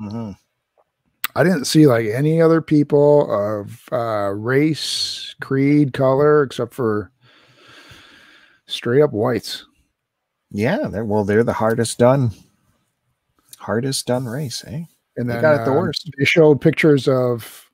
Mhm. 0.00 0.36
I 1.34 1.44
didn't 1.44 1.64
see 1.64 1.86
like 1.86 2.06
any 2.06 2.42
other 2.42 2.60
people 2.60 3.32
of 3.32 3.88
uh, 3.90 4.32
race, 4.34 5.34
creed, 5.40 5.94
color, 5.94 6.42
except 6.42 6.74
for 6.74 7.10
straight 8.66 9.00
up 9.02 9.12
whites. 9.12 9.64
Yeah, 10.50 10.88
they're, 10.88 11.06
well, 11.06 11.24
they're 11.24 11.44
the 11.44 11.54
hardest 11.54 11.98
done, 11.98 12.32
hardest 13.58 14.06
done 14.06 14.26
race, 14.26 14.62
eh? 14.66 14.82
And 15.16 15.30
They 15.30 15.40
got 15.40 15.60
it 15.60 15.64
the 15.64 15.70
um, 15.70 15.78
worst. 15.78 16.10
They 16.18 16.24
showed 16.26 16.60
pictures 16.60 17.08
of 17.08 17.70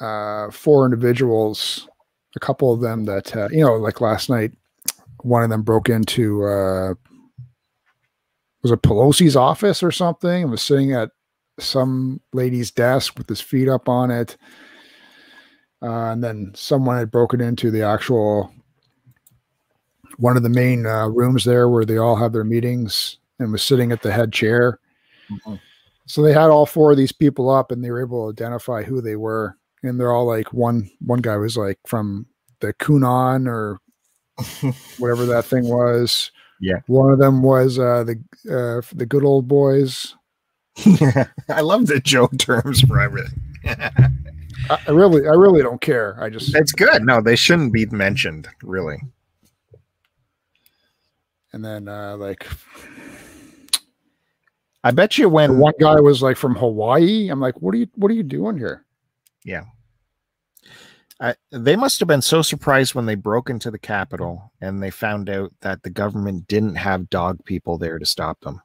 uh, 0.00 0.50
four 0.50 0.84
individuals, 0.84 1.88
a 2.34 2.40
couple 2.40 2.72
of 2.72 2.80
them 2.80 3.04
that 3.04 3.34
uh, 3.36 3.48
you 3.50 3.64
know, 3.64 3.74
like 3.76 4.00
last 4.00 4.28
night, 4.30 4.52
one 5.22 5.42
of 5.42 5.50
them 5.50 5.62
broke 5.62 5.88
into 5.88 6.44
uh, 6.44 6.94
was 8.62 8.72
it 8.72 8.82
Pelosi's 8.82 9.36
office 9.36 9.82
or 9.82 9.90
something, 9.90 10.42
and 10.42 10.50
was 10.50 10.62
sitting 10.62 10.92
at 10.92 11.10
some 11.58 12.20
lady's 12.32 12.70
desk 12.70 13.16
with 13.16 13.28
his 13.28 13.40
feet 13.40 13.68
up 13.68 13.88
on 13.88 14.10
it. 14.10 14.36
Uh, 15.82 16.10
and 16.12 16.24
then 16.24 16.52
someone 16.54 16.96
had 16.96 17.10
broken 17.10 17.40
into 17.40 17.70
the 17.70 17.82
actual 17.82 18.52
one 20.18 20.36
of 20.36 20.42
the 20.42 20.48
main 20.48 20.86
uh, 20.86 21.06
rooms 21.06 21.44
there 21.44 21.68
where 21.68 21.84
they 21.84 21.98
all 21.98 22.16
have 22.16 22.32
their 22.32 22.44
meetings 22.44 23.18
and 23.38 23.52
was 23.52 23.62
sitting 23.62 23.92
at 23.92 24.02
the 24.02 24.12
head 24.12 24.32
chair. 24.32 24.78
Mhm. 25.30 25.60
So 26.06 26.22
they 26.22 26.32
had 26.32 26.50
all 26.50 26.66
four 26.66 26.92
of 26.92 26.96
these 26.96 27.12
people 27.12 27.50
up 27.50 27.70
and 27.70 27.84
they 27.84 27.90
were 27.90 28.00
able 28.00 28.24
to 28.24 28.42
identify 28.42 28.82
who 28.82 29.00
they 29.00 29.16
were. 29.16 29.56
And 29.82 30.00
they're 30.00 30.12
all 30.12 30.26
like 30.26 30.52
one 30.52 30.90
one 31.00 31.20
guy 31.20 31.36
was 31.36 31.56
like 31.56 31.78
from 31.86 32.26
the 32.60 32.72
QAnon 32.74 33.46
or 33.46 33.78
whatever 34.98 35.26
that 35.26 35.44
thing 35.44 35.68
was. 35.68 36.30
Yeah. 36.60 36.80
One 36.86 37.12
of 37.12 37.18
them 37.18 37.42
was 37.42 37.78
uh 37.78 38.04
the 38.04 38.16
uh 38.50 38.82
the 38.94 39.06
good 39.06 39.24
old 39.24 39.46
boys. 39.48 40.14
I 41.48 41.60
love 41.60 41.86
the 41.86 42.00
Joe 42.00 42.28
terms 42.38 42.80
for 42.82 43.00
everything. 43.00 43.40
I, 43.66 44.78
I 44.88 44.90
really 44.90 45.26
I 45.26 45.32
really 45.32 45.62
don't 45.62 45.80
care. 45.80 46.16
I 46.22 46.30
just 46.30 46.54
It's 46.54 46.72
good. 46.72 47.04
No, 47.04 47.20
they 47.20 47.36
shouldn't 47.36 47.72
be 47.72 47.86
mentioned, 47.86 48.48
really. 48.62 48.98
and 51.52 51.64
then 51.64 51.88
uh 51.88 52.16
like 52.16 52.46
I 54.84 54.92
bet 54.92 55.18
you 55.18 55.28
when 55.28 55.58
one 55.58 55.74
guy 55.80 55.98
was 56.00 56.22
like 56.22 56.36
from 56.36 56.54
Hawaii. 56.54 57.28
I'm 57.28 57.40
like, 57.40 57.60
what 57.60 57.74
are 57.74 57.78
you 57.78 57.88
what 57.96 58.10
are 58.10 58.14
you 58.14 58.22
doing 58.22 58.56
here? 58.56 58.85
I, 61.20 61.34
they 61.50 61.76
must 61.76 61.98
have 62.00 62.08
been 62.08 62.20
so 62.20 62.42
surprised 62.42 62.94
when 62.94 63.06
they 63.06 63.14
broke 63.14 63.48
into 63.48 63.70
the 63.70 63.78
Capitol 63.78 64.52
and 64.60 64.82
they 64.82 64.90
found 64.90 65.30
out 65.30 65.50
that 65.60 65.82
the 65.82 65.88
government 65.88 66.46
didn't 66.46 66.74
have 66.74 67.08
dog 67.08 67.42
people 67.46 67.78
there 67.78 67.98
to 67.98 68.04
stop 68.04 68.40
them, 68.40 68.60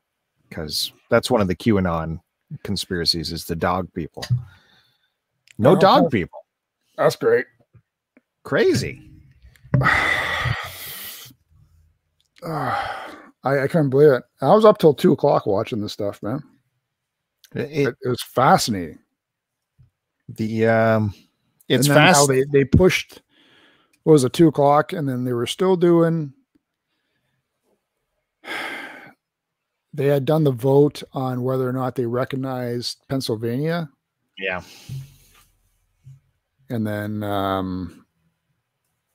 because 0.49 0.91
that's 1.09 1.31
one 1.31 1.39
of 1.39 1.47
the 1.47 1.55
QAnon 1.55 2.19
conspiracies 2.63 3.31
is 3.31 3.45
the 3.45 3.55
dog 3.55 3.93
people. 3.93 4.25
No 5.57 5.77
dog 5.77 6.05
oh. 6.05 6.09
people. 6.09 6.39
That's 6.97 7.15
great. 7.15 7.45
Crazy. 8.43 9.01
I, 12.43 12.79
I 13.43 13.67
couldn't 13.67 13.91
believe 13.91 14.11
it. 14.11 14.23
I 14.41 14.53
was 14.53 14.65
up 14.65 14.77
till 14.77 14.93
two 14.93 15.13
o'clock 15.13 15.45
watching 15.45 15.79
this 15.79 15.93
stuff, 15.93 16.21
man. 16.21 16.43
It- 17.55 17.71
It, 17.71 17.95
it 18.01 18.09
was 18.09 18.21
fascinating. 18.23 18.99
The 20.35 20.67
um, 20.67 21.13
it's 21.67 21.87
and 21.87 21.95
fast. 21.95 22.27
they 22.27 22.43
they 22.51 22.65
pushed. 22.65 23.21
What 24.03 24.13
was 24.13 24.23
it 24.23 24.33
two 24.33 24.47
o'clock, 24.47 24.93
and 24.93 25.07
then 25.07 25.23
they 25.23 25.33
were 25.33 25.47
still 25.47 25.75
doing. 25.75 26.33
They 29.93 30.05
had 30.05 30.23
done 30.23 30.45
the 30.45 30.51
vote 30.51 31.03
on 31.11 31.43
whether 31.43 31.67
or 31.67 31.73
not 31.73 31.95
they 31.95 32.05
recognized 32.05 32.99
Pennsylvania, 33.09 33.89
yeah. 34.37 34.61
and 36.69 36.87
then 36.87 37.21
um, 37.23 38.05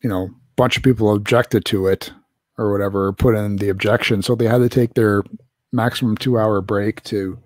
you 0.02 0.10
know, 0.10 0.24
a 0.24 0.30
bunch 0.56 0.76
of 0.76 0.82
people 0.82 1.14
objected 1.14 1.64
to 1.64 1.86
it 1.86 2.12
or 2.58 2.70
whatever, 2.72 3.10
put 3.14 3.34
in 3.34 3.56
the 3.56 3.70
objection, 3.70 4.20
so 4.20 4.34
they 4.34 4.46
had 4.46 4.58
to 4.58 4.68
take 4.68 4.92
their 4.92 5.24
maximum 5.72 6.14
two 6.14 6.38
hour 6.38 6.60
break 6.60 7.02
to 7.04 7.38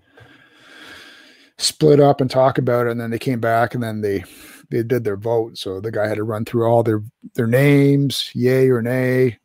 split 1.61 2.01
up 2.01 2.21
and 2.21 2.31
talk 2.31 2.59
about 2.59 2.87
it, 2.87 2.91
and 2.91 3.01
then 3.01 3.11
they 3.11 3.19
came 3.19 3.41
back 3.41 3.75
and 3.75 3.83
then 3.83 4.01
they 4.01 4.25
they 4.71 4.83
did 4.83 5.05
their 5.05 5.17
vote. 5.17 5.59
So 5.59 5.81
the 5.81 5.91
guy 5.91 6.09
had 6.09 6.17
to 6.17 6.25
run 6.25 6.45
through 6.45 6.67
all 6.67 6.83
their 6.83 7.03
their 7.35 7.47
names, 7.47 8.31
yay 8.35 8.69
or 8.71 8.83
nay. 8.83 9.39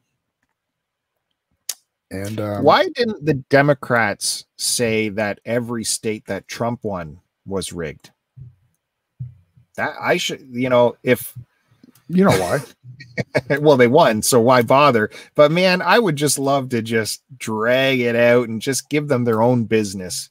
And 2.11 2.39
um, 2.39 2.63
why 2.63 2.87
didn't 2.89 3.25
the 3.25 3.33
Democrats 3.33 4.45
say 4.57 5.09
that 5.09 5.39
every 5.43 5.83
state 5.83 6.25
that 6.27 6.47
Trump 6.47 6.83
won 6.83 7.19
was 7.45 7.73
rigged? 7.73 8.11
That 9.75 9.95
I 9.99 10.17
should, 10.17 10.41
you 10.51 10.69
know, 10.69 10.95
if 11.03 11.33
you 12.07 12.23
know 12.23 12.37
why. 12.39 12.59
well, 13.59 13.77
they 13.77 13.87
won, 13.87 14.21
so 14.21 14.39
why 14.39 14.61
bother? 14.61 15.09
But 15.33 15.51
man, 15.51 15.81
I 15.81 15.99
would 15.99 16.15
just 16.15 16.37
love 16.37 16.69
to 16.69 16.81
just 16.81 17.23
drag 17.37 17.99
it 17.99 18.15
out 18.15 18.47
and 18.47 18.61
just 18.61 18.89
give 18.89 19.07
them 19.07 19.23
their 19.23 19.41
own 19.41 19.65
business. 19.65 20.29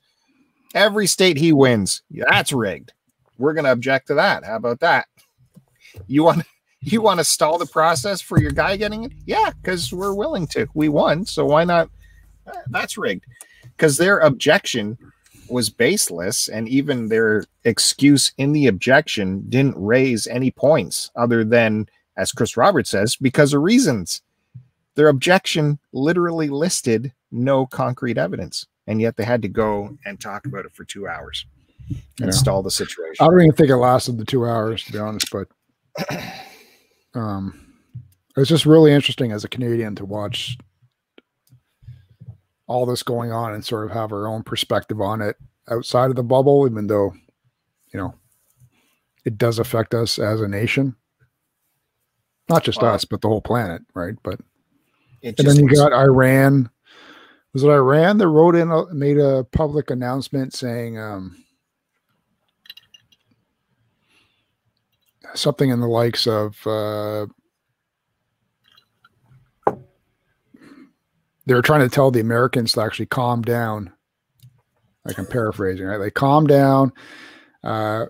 Every 0.75 1.07
state 1.07 1.37
he 1.37 1.53
wins, 1.53 2.03
that's 2.11 2.53
rigged. 2.53 2.93
We're 3.39 3.55
going 3.55 3.65
to 3.65 3.73
object 3.73 4.09
to 4.09 4.15
that. 4.15 4.45
How 4.45 4.57
about 4.57 4.81
that? 4.81 5.07
You 6.07 6.25
want 6.25 6.45
you 6.81 7.01
want 7.01 7.19
to 7.21 7.25
stall 7.25 7.59
the 7.59 7.67
process 7.67 8.21
for 8.21 8.41
your 8.41 8.51
guy 8.51 8.77
getting 8.77 9.05
it? 9.05 9.13
Yeah, 9.25 9.51
because 9.63 9.93
we're 9.93 10.15
willing 10.15 10.47
to. 10.49 10.67
We 10.75 10.89
won, 10.89 11.25
so 11.25 11.47
why 11.47 11.65
not? 11.65 11.89
Uh, 12.47 12.53
that's 12.69 12.99
rigged. 12.99 13.25
Because 13.63 13.97
their 13.97 14.19
objection 14.19 14.99
was 15.49 15.71
baseless, 15.71 16.49
and 16.49 16.69
even 16.69 17.09
their 17.09 17.45
excuse 17.65 18.33
in 18.39 18.53
the 18.53 18.67
objection 18.67 19.45
didn't 19.49 19.77
raise 19.77 20.27
any 20.27 20.51
points 20.51 21.11
other 21.17 21.45
than, 21.45 21.87
as 22.17 22.33
Chris 22.33 22.57
Roberts 22.57 22.91
says, 22.91 23.17
because 23.17 23.53
of 23.55 23.63
reasons. 23.63 24.23
Their 24.95 25.09
objection 25.09 25.79
literally 25.93 26.49
listed 26.49 27.13
no 27.33 27.67
concrete 27.67 28.17
evidence, 28.17 28.67
and 28.87 29.01
yet 29.01 29.17
they 29.17 29.25
had 29.25 29.43
to 29.43 29.49
go 29.49 29.97
and 30.05 30.21
talk 30.21 30.47
about 30.47 30.65
it 30.65 30.75
for 30.75 30.85
two 30.85 31.09
hours 31.09 31.47
and 31.89 32.27
yeah. 32.27 32.31
stall 32.31 32.63
the 32.63 32.71
situation. 32.71 33.25
I 33.25 33.27
don't 33.27 33.41
even 33.41 33.53
think 33.53 33.71
it 33.71 33.77
lasted 33.77 34.19
the 34.19 34.25
two 34.25 34.47
hours, 34.47 34.85
to 34.85 34.93
be 34.93 34.99
honest, 34.99 35.29
but 35.31 35.49
um, 37.15 37.75
it 38.37 38.41
was 38.41 38.49
just 38.49 38.67
really 38.67 38.93
interesting 38.93 39.33
as 39.33 39.45
a 39.45 39.49
Canadian 39.49 39.95
to 39.97 40.05
watch 40.05 40.59
all 42.67 42.87
this 42.87 43.03
going 43.03 43.31
on 43.31 43.55
and 43.55 43.65
sort 43.65 43.85
of 43.85 43.93
have 43.93 44.13
our 44.13 44.27
own 44.27 44.43
perspective 44.43 45.01
on 45.01 45.21
it 45.21 45.37
outside 45.69 46.11
of 46.11 46.17
the 46.17 46.23
bubble, 46.23 46.67
even 46.67 46.87
though, 46.87 47.13
you 47.93 48.01
know, 48.01 48.15
it 49.25 49.39
does 49.39 49.59
affect 49.59 49.95
us 49.95 50.19
as 50.19 50.41
a 50.41 50.49
nation. 50.49 50.97
Not 52.49 52.65
just 52.65 52.83
wow. 52.83 52.95
us, 52.95 53.05
but 53.05 53.23
the 53.23 53.29
whole 53.29 53.41
planet, 53.41 53.83
right? 53.95 54.15
But 54.23 54.41
and 55.23 55.35
then 55.37 55.57
you 55.57 55.69
got 55.69 55.95
Iran. 55.95 56.69
Was 57.55 57.63
it 57.63 57.71
Iran 57.71 58.19
that 58.19 58.29
wrote 58.29 58.57
in 58.57 58.71
a, 58.71 58.93
made 58.93 59.17
a 59.17 59.45
public 59.53 59.91
announcement 59.91 60.53
saying 60.53 60.99
um, 60.99 61.45
something 65.35 65.71
in 65.71 65.81
the 65.81 65.87
likes 65.87 66.27
of 66.27 66.67
uh, 66.67 67.27
they're 71.47 71.63
trying 71.63 71.89
to 71.89 71.95
tell 71.95 72.11
the 72.11 72.21
Americans 72.21 72.73
to 72.73 72.81
actually 72.81 73.07
calm 73.07 73.43
down. 73.43 73.93
Like 75.05 75.19
I'm 75.19 75.27
paraphrasing, 75.27 75.87
right? 75.87 76.01
Like 76.01 76.15
calm 76.15 76.47
down. 76.47 76.93
Uh, 77.63 78.07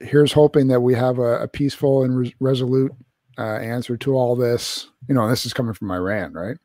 here's 0.00 0.32
hoping 0.32 0.68
that 0.68 0.80
we 0.80 0.94
have 0.94 1.18
a, 1.18 1.42
a 1.42 1.48
peaceful 1.48 2.02
and 2.02 2.18
res- 2.18 2.34
resolute 2.40 2.92
uh, 3.38 3.56
answer 3.56 3.96
to 3.96 4.14
all 4.14 4.36
this. 4.36 4.88
You 5.08 5.14
know, 5.14 5.28
this 5.28 5.46
is 5.46 5.54
coming 5.54 5.72
from 5.72 5.90
Iran, 5.90 6.32
right? 6.34 6.58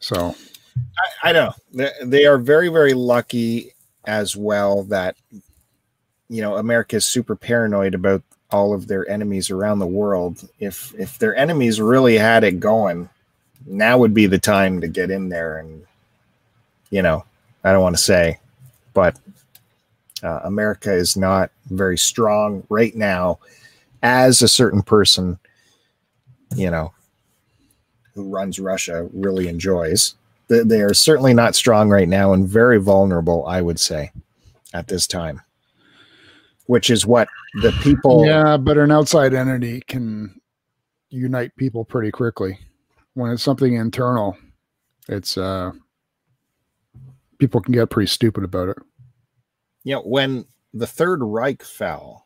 So, 0.00 0.34
I, 1.24 1.30
I 1.30 1.32
know 1.32 1.52
they 2.04 2.26
are 2.26 2.38
very, 2.38 2.68
very 2.68 2.94
lucky 2.94 3.72
as 4.04 4.36
well 4.36 4.84
that 4.84 5.16
you 6.28 6.40
know 6.40 6.56
America 6.56 6.96
is 6.96 7.06
super 7.06 7.34
paranoid 7.36 7.94
about 7.94 8.22
all 8.50 8.72
of 8.72 8.86
their 8.86 9.08
enemies 9.08 9.50
around 9.50 9.78
the 9.78 9.86
world. 9.86 10.48
If 10.60 10.94
if 10.98 11.18
their 11.18 11.34
enemies 11.36 11.80
really 11.80 12.16
had 12.16 12.44
it 12.44 12.60
going, 12.60 13.08
now 13.66 13.98
would 13.98 14.14
be 14.14 14.26
the 14.26 14.38
time 14.38 14.80
to 14.80 14.88
get 14.88 15.10
in 15.10 15.28
there 15.28 15.58
and 15.58 15.86
you 16.90 17.02
know, 17.02 17.24
I 17.64 17.72
don't 17.72 17.82
want 17.82 17.96
to 17.96 18.02
say, 18.02 18.38
but 18.94 19.18
uh, 20.22 20.40
America 20.44 20.92
is 20.92 21.16
not 21.16 21.50
very 21.70 21.98
strong 21.98 22.64
right 22.68 22.94
now 22.94 23.38
as 24.02 24.42
a 24.42 24.48
certain 24.48 24.82
person, 24.82 25.38
you 26.54 26.70
know, 26.70 26.92
who 28.16 28.28
runs 28.28 28.58
Russia 28.58 29.08
really 29.12 29.46
enjoys. 29.46 30.16
They, 30.48 30.64
they 30.64 30.80
are 30.80 30.94
certainly 30.94 31.34
not 31.34 31.54
strong 31.54 31.88
right 31.88 32.08
now 32.08 32.32
and 32.32 32.48
very 32.48 32.80
vulnerable, 32.80 33.46
I 33.46 33.62
would 33.62 33.78
say, 33.78 34.10
at 34.74 34.88
this 34.88 35.06
time 35.06 35.40
which 36.66 36.90
is 36.90 37.06
what 37.06 37.28
the 37.62 37.72
people. 37.82 38.26
Yeah, 38.26 38.56
but 38.56 38.76
an 38.76 38.90
outside 38.90 39.34
entity 39.34 39.82
can 39.86 40.40
unite 41.10 41.54
people 41.56 41.84
pretty 41.84 42.10
quickly. 42.10 42.58
When 43.14 43.30
it's 43.30 43.42
something 43.42 43.74
internal, 43.74 44.36
it's 45.08 45.38
uh, 45.38 45.72
people 47.38 47.60
can 47.60 47.72
get 47.72 47.90
pretty 47.90 48.08
stupid 48.08 48.44
about 48.44 48.68
it. 48.68 48.78
You 49.84 49.94
know, 49.94 50.02
when 50.02 50.44
the 50.74 50.86
Third 50.86 51.20
Reich 51.22 51.62
fell, 51.62 52.25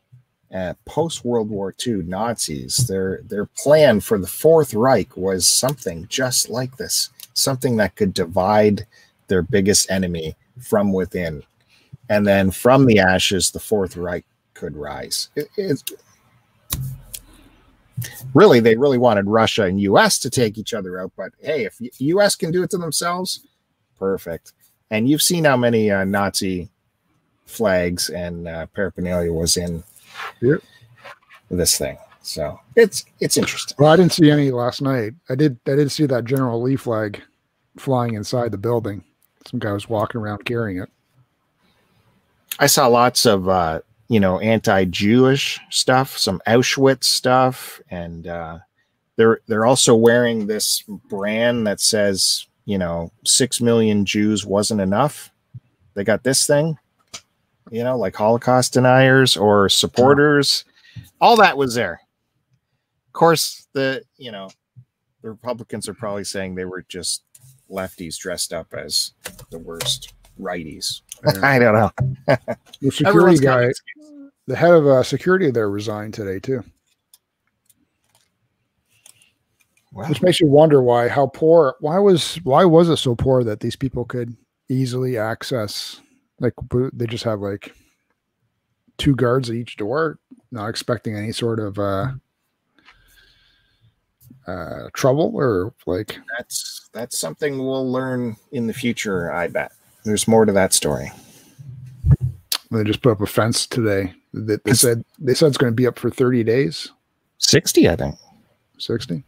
uh, 0.53 0.73
post 0.85 1.23
World 1.23 1.49
War 1.49 1.73
II 1.85 2.03
Nazis, 2.03 2.77
their 2.87 3.21
their 3.23 3.45
plan 3.45 3.99
for 3.99 4.17
the 4.17 4.27
Fourth 4.27 4.73
Reich 4.73 5.15
was 5.15 5.47
something 5.47 6.07
just 6.09 6.49
like 6.49 6.77
this, 6.77 7.09
something 7.33 7.77
that 7.77 7.95
could 7.95 8.13
divide 8.13 8.85
their 9.27 9.41
biggest 9.41 9.89
enemy 9.89 10.35
from 10.59 10.91
within. 10.91 11.43
And 12.09 12.27
then 12.27 12.51
from 12.51 12.85
the 12.85 12.99
ashes, 12.99 13.51
the 13.51 13.59
Fourth 13.59 13.95
Reich 13.95 14.25
could 14.53 14.75
rise. 14.75 15.29
It, 15.35 15.81
really, 18.33 18.59
they 18.59 18.75
really 18.75 18.97
wanted 18.97 19.27
Russia 19.27 19.63
and 19.63 19.79
U.S. 19.81 20.19
to 20.19 20.29
take 20.29 20.57
each 20.57 20.73
other 20.73 20.99
out. 20.99 21.13
But 21.15 21.31
hey, 21.39 21.63
if 21.63 21.79
U.S. 21.99 22.35
can 22.35 22.51
do 22.51 22.63
it 22.63 22.69
to 22.71 22.77
themselves, 22.77 23.47
perfect. 23.97 24.51
And 24.89 25.07
you've 25.07 25.21
seen 25.21 25.45
how 25.45 25.55
many 25.55 25.89
uh, 25.89 26.03
Nazi 26.03 26.69
flags 27.45 28.09
and 28.09 28.47
uh, 28.47 28.65
paraphernalia 28.67 29.31
was 29.31 29.55
in 29.55 29.83
yep. 30.41 30.61
this 31.49 31.77
thing. 31.77 31.97
So 32.21 32.59
it's 32.75 33.05
it's 33.19 33.37
interesting. 33.37 33.75
Well, 33.79 33.91
I 33.91 33.95
didn't 33.95 34.13
see 34.13 34.29
any 34.29 34.51
last 34.51 34.81
night. 34.81 35.13
I 35.29 35.35
did 35.35 35.59
I 35.67 35.75
did 35.75 35.91
see 35.91 36.05
that 36.05 36.25
General 36.25 36.61
Lee 36.61 36.75
flag 36.75 37.21
flying 37.77 38.13
inside 38.13 38.51
the 38.51 38.57
building. 38.57 39.03
Some 39.47 39.59
guy 39.59 39.71
was 39.71 39.89
walking 39.89 40.21
around 40.21 40.45
carrying 40.45 40.77
it. 40.77 40.89
I 42.59 42.67
saw 42.67 42.87
lots 42.87 43.25
of 43.25 43.49
uh, 43.49 43.81
you 44.11 44.19
know, 44.19 44.39
anti-Jewish 44.39 45.57
stuff, 45.69 46.17
some 46.17 46.41
Auschwitz 46.45 47.05
stuff, 47.05 47.79
and 47.89 48.27
uh, 48.27 48.59
they're 49.15 49.39
they're 49.47 49.65
also 49.65 49.95
wearing 49.95 50.47
this 50.47 50.83
brand 51.09 51.65
that 51.65 51.79
says, 51.79 52.45
you 52.65 52.77
know, 52.77 53.09
six 53.23 53.61
million 53.61 54.03
Jews 54.03 54.45
wasn't 54.45 54.81
enough. 54.81 55.31
They 55.93 56.03
got 56.03 56.23
this 56.23 56.45
thing, 56.45 56.77
you 57.71 57.83
know, 57.83 57.97
like 57.97 58.15
Holocaust 58.15 58.73
deniers 58.73 59.35
or 59.35 59.69
supporters. 59.69 60.65
All 61.19 61.37
that 61.37 61.57
was 61.57 61.73
there. 61.73 62.01
Of 63.07 63.13
course, 63.13 63.67
the 63.73 64.03
you 64.17 64.31
know, 64.31 64.49
the 65.23 65.29
Republicans 65.29 65.87
are 65.87 65.93
probably 65.93 66.25
saying 66.25 66.53
they 66.53 66.65
were 66.65 66.83
just 66.87 67.23
lefties 67.69 68.17
dressed 68.17 68.53
up 68.53 68.73
as 68.73 69.13
the 69.49 69.57
worst 69.57 70.13
righties. 70.39 71.01
I 71.41 71.57
don't 71.57 71.73
know. 71.73 71.91
the 72.81 72.91
security 72.91 73.39
guy, 73.39 73.71
the 74.47 74.55
head 74.55 74.73
of 74.73 74.85
uh, 74.85 75.03
security 75.03 75.49
there 75.49 75.69
resigned 75.69 76.13
today 76.13 76.39
too. 76.39 76.63
Wow. 79.93 80.07
Which 80.07 80.21
makes 80.21 80.39
you 80.39 80.47
wonder 80.47 80.81
why, 80.81 81.09
how 81.09 81.27
poor, 81.27 81.75
why 81.81 81.99
was, 81.99 82.35
why 82.43 82.63
was 82.63 82.87
it 82.87 82.95
so 82.97 83.13
poor 83.13 83.43
that 83.43 83.59
these 83.59 83.75
people 83.75 84.05
could 84.05 84.37
easily 84.69 85.17
access, 85.17 85.99
like 86.41 86.53
they 86.93 87.05
just 87.05 87.23
have 87.23 87.39
like 87.39 87.73
two 88.97 89.15
guards 89.15 89.49
at 89.49 89.55
each 89.55 89.77
door, 89.77 90.19
not 90.51 90.67
expecting 90.67 91.15
any 91.15 91.31
sort 91.31 91.59
of 91.59 91.79
uh, 91.79 92.07
uh, 94.47 94.89
trouble 94.93 95.31
or 95.33 95.73
like. 95.85 96.17
That's 96.37 96.89
that's 96.91 97.17
something 97.17 97.57
we'll 97.57 97.89
learn 97.89 98.35
in 98.51 98.67
the 98.67 98.73
future. 98.73 99.31
I 99.31 99.47
bet 99.47 99.71
there's 100.03 100.27
more 100.27 100.45
to 100.45 100.51
that 100.51 100.73
story. 100.73 101.11
They 102.69 102.83
just 102.83 103.01
put 103.01 103.11
up 103.11 103.21
a 103.21 103.25
fence 103.25 103.67
today 103.67 104.13
that 104.33 104.63
they 104.63 104.73
said 104.73 105.05
they 105.19 105.33
said 105.33 105.47
it's 105.47 105.57
going 105.57 105.71
to 105.71 105.75
be 105.75 105.87
up 105.87 105.99
for 105.99 106.09
30 106.09 106.43
days. 106.43 106.91
60, 107.37 107.89
I 107.89 107.95
think. 107.95 108.15
60. 108.77 109.23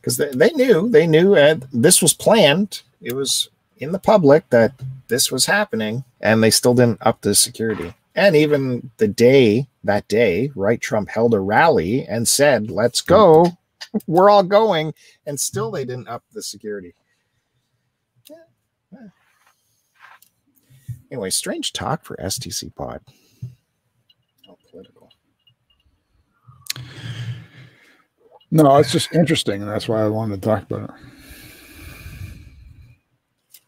Because 0.00 0.16
they, 0.16 0.30
they 0.30 0.50
knew, 0.50 0.88
they 0.88 1.06
knew 1.06 1.34
uh, 1.34 1.56
this 1.72 2.02
was 2.02 2.12
planned. 2.12 2.82
It 3.00 3.14
was 3.14 3.48
in 3.78 3.92
the 3.92 3.98
public 3.98 4.48
that 4.50 4.74
this 5.12 5.30
was 5.30 5.44
happening, 5.44 6.04
and 6.22 6.42
they 6.42 6.50
still 6.50 6.72
didn't 6.72 6.96
up 7.02 7.20
the 7.20 7.34
security. 7.34 7.92
And 8.14 8.34
even 8.34 8.90
the 8.96 9.08
day, 9.08 9.68
that 9.84 10.08
day, 10.08 10.50
right, 10.54 10.80
Trump 10.80 11.10
held 11.10 11.34
a 11.34 11.40
rally 11.40 12.06
and 12.06 12.26
said, 12.26 12.70
let's 12.70 13.02
go. 13.02 13.46
We're 14.06 14.30
all 14.30 14.42
going. 14.42 14.94
And 15.26 15.38
still 15.38 15.70
they 15.70 15.84
didn't 15.84 16.08
up 16.08 16.24
the 16.32 16.42
security. 16.42 16.94
Anyway, 21.10 21.28
strange 21.28 21.74
talk 21.74 22.06
for 22.06 22.16
STC 22.16 22.74
Pod. 22.74 23.02
Oh, 24.48 24.56
political. 24.70 25.10
No, 28.50 28.78
it's 28.78 28.92
just 28.92 29.12
interesting, 29.12 29.60
and 29.60 29.70
that's 29.70 29.88
why 29.88 30.02
I 30.02 30.08
wanted 30.08 30.40
to 30.40 30.48
talk 30.48 30.62
about 30.62 30.94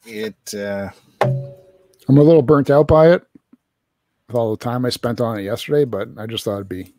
it. 0.07 0.35
It. 0.55 0.55
Uh, 0.59 0.89
I'm 1.25 2.19
a 2.19 2.23
little 2.23 2.43
burnt 2.43 2.71
out 2.71 2.87
by 2.87 3.13
it 3.13 3.23
with 4.27 4.37
all 4.37 4.51
the 4.55 4.63
time 4.63 4.85
I 4.85 4.91
spent 4.91 5.21
on 5.21 5.39
it 5.39 5.43
yesterday, 5.43 5.85
but 5.85 6.09
I 6.19 6.27
just 6.27 6.45
thought 6.45 6.55
it'd 6.57 6.69
be 6.69 6.93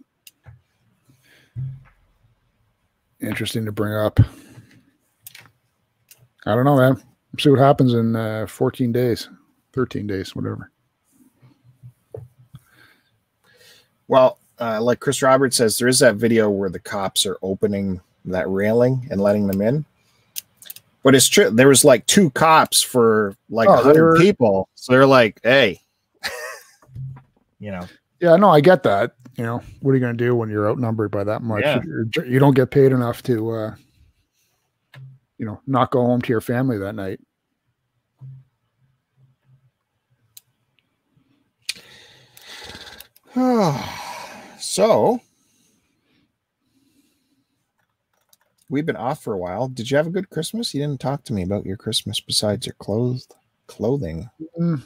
interesting 3.21 3.65
to 3.65 3.71
bring 3.71 3.93
up. 3.93 4.19
I 6.45 6.55
don't 6.55 6.65
know, 6.65 6.78
man. 6.78 7.01
See 7.39 7.49
what 7.49 7.59
happens 7.59 7.93
in 7.93 8.15
uh, 8.15 8.47
14 8.47 8.91
days, 8.91 9.30
13 9.73 10.07
days, 10.07 10.36
whatever. 10.36 10.71
Well, 14.07 14.38
uh, 14.59 14.82
like 14.82 14.99
Chris 14.99 15.21
Roberts 15.21 15.57
says, 15.57 15.78
there 15.78 15.88
is 15.88 15.99
that 15.99 16.15
video 16.15 16.49
where 16.49 16.69
the 16.69 16.80
cops 16.80 17.26
are 17.26 17.38
opening 17.41 17.99
that 18.26 18.49
railing 18.49 19.07
and 19.11 19.19
letting 19.19 19.47
them 19.47 19.61
in. 19.61 19.86
But 21.06 21.14
it's 21.14 21.30
true. 21.30 21.51
There 21.51 21.68
was 21.68 21.86
like 21.86 22.03
two 22.08 22.32
cops 22.32 22.82
for 22.82 23.36
like 23.47 23.70
Oh, 23.70 23.76
100 23.76 24.18
people. 24.18 24.70
So 24.74 24.91
they're 24.91 25.06
like, 25.06 25.39
hey, 25.43 25.80
you 27.60 27.70
know, 27.70 27.88
Yeah, 28.20 28.36
no, 28.38 28.49
I 28.49 28.60
get 28.60 28.82
that. 28.84 29.12
You 29.38 29.43
know, 29.43 29.62
what 29.82 29.91
are 29.91 29.93
you 29.93 29.99
going 29.99 30.18
to 30.18 30.24
do 30.24 30.36
when 30.36 30.49
you're 30.49 30.68
outnumbered 30.68 31.12
by 31.12 31.24
that 31.24 31.43
much? 31.43 31.62
Yeah. 31.62 31.80
You're, 31.86 32.26
you 32.26 32.39
don't 32.39 32.56
get 32.56 32.72
paid 32.72 32.91
enough 32.91 33.22
to, 33.24 33.51
uh, 33.51 33.76
you 35.38 35.45
know, 35.45 35.62
not 35.68 35.91
go 35.91 36.01
home 36.01 36.24
to 36.24 36.30
your 36.30 36.41
family 36.41 36.80
that 36.80 36.95
night. 36.95 37.20
so 44.60 45.22
we've 48.70 48.86
been 48.86 48.95
off 48.95 49.24
for 49.24 49.34
a 49.34 49.38
while. 49.38 49.68
Did 49.68 49.89
you 49.89 49.97
have 49.97 50.07
a 50.07 50.11
good 50.11 50.30
Christmas? 50.30 50.74
You 50.74 50.82
didn't 50.82 50.99
talk 51.01 51.24
to 51.26 51.34
me 51.34 51.43
about 51.43 51.66
your 51.66 51.78
Christmas 51.78 52.20
besides 52.20 52.66
your 52.66 52.76
clothes, 52.76 53.28
clothing. 53.68 54.30
Mm, 54.59 54.82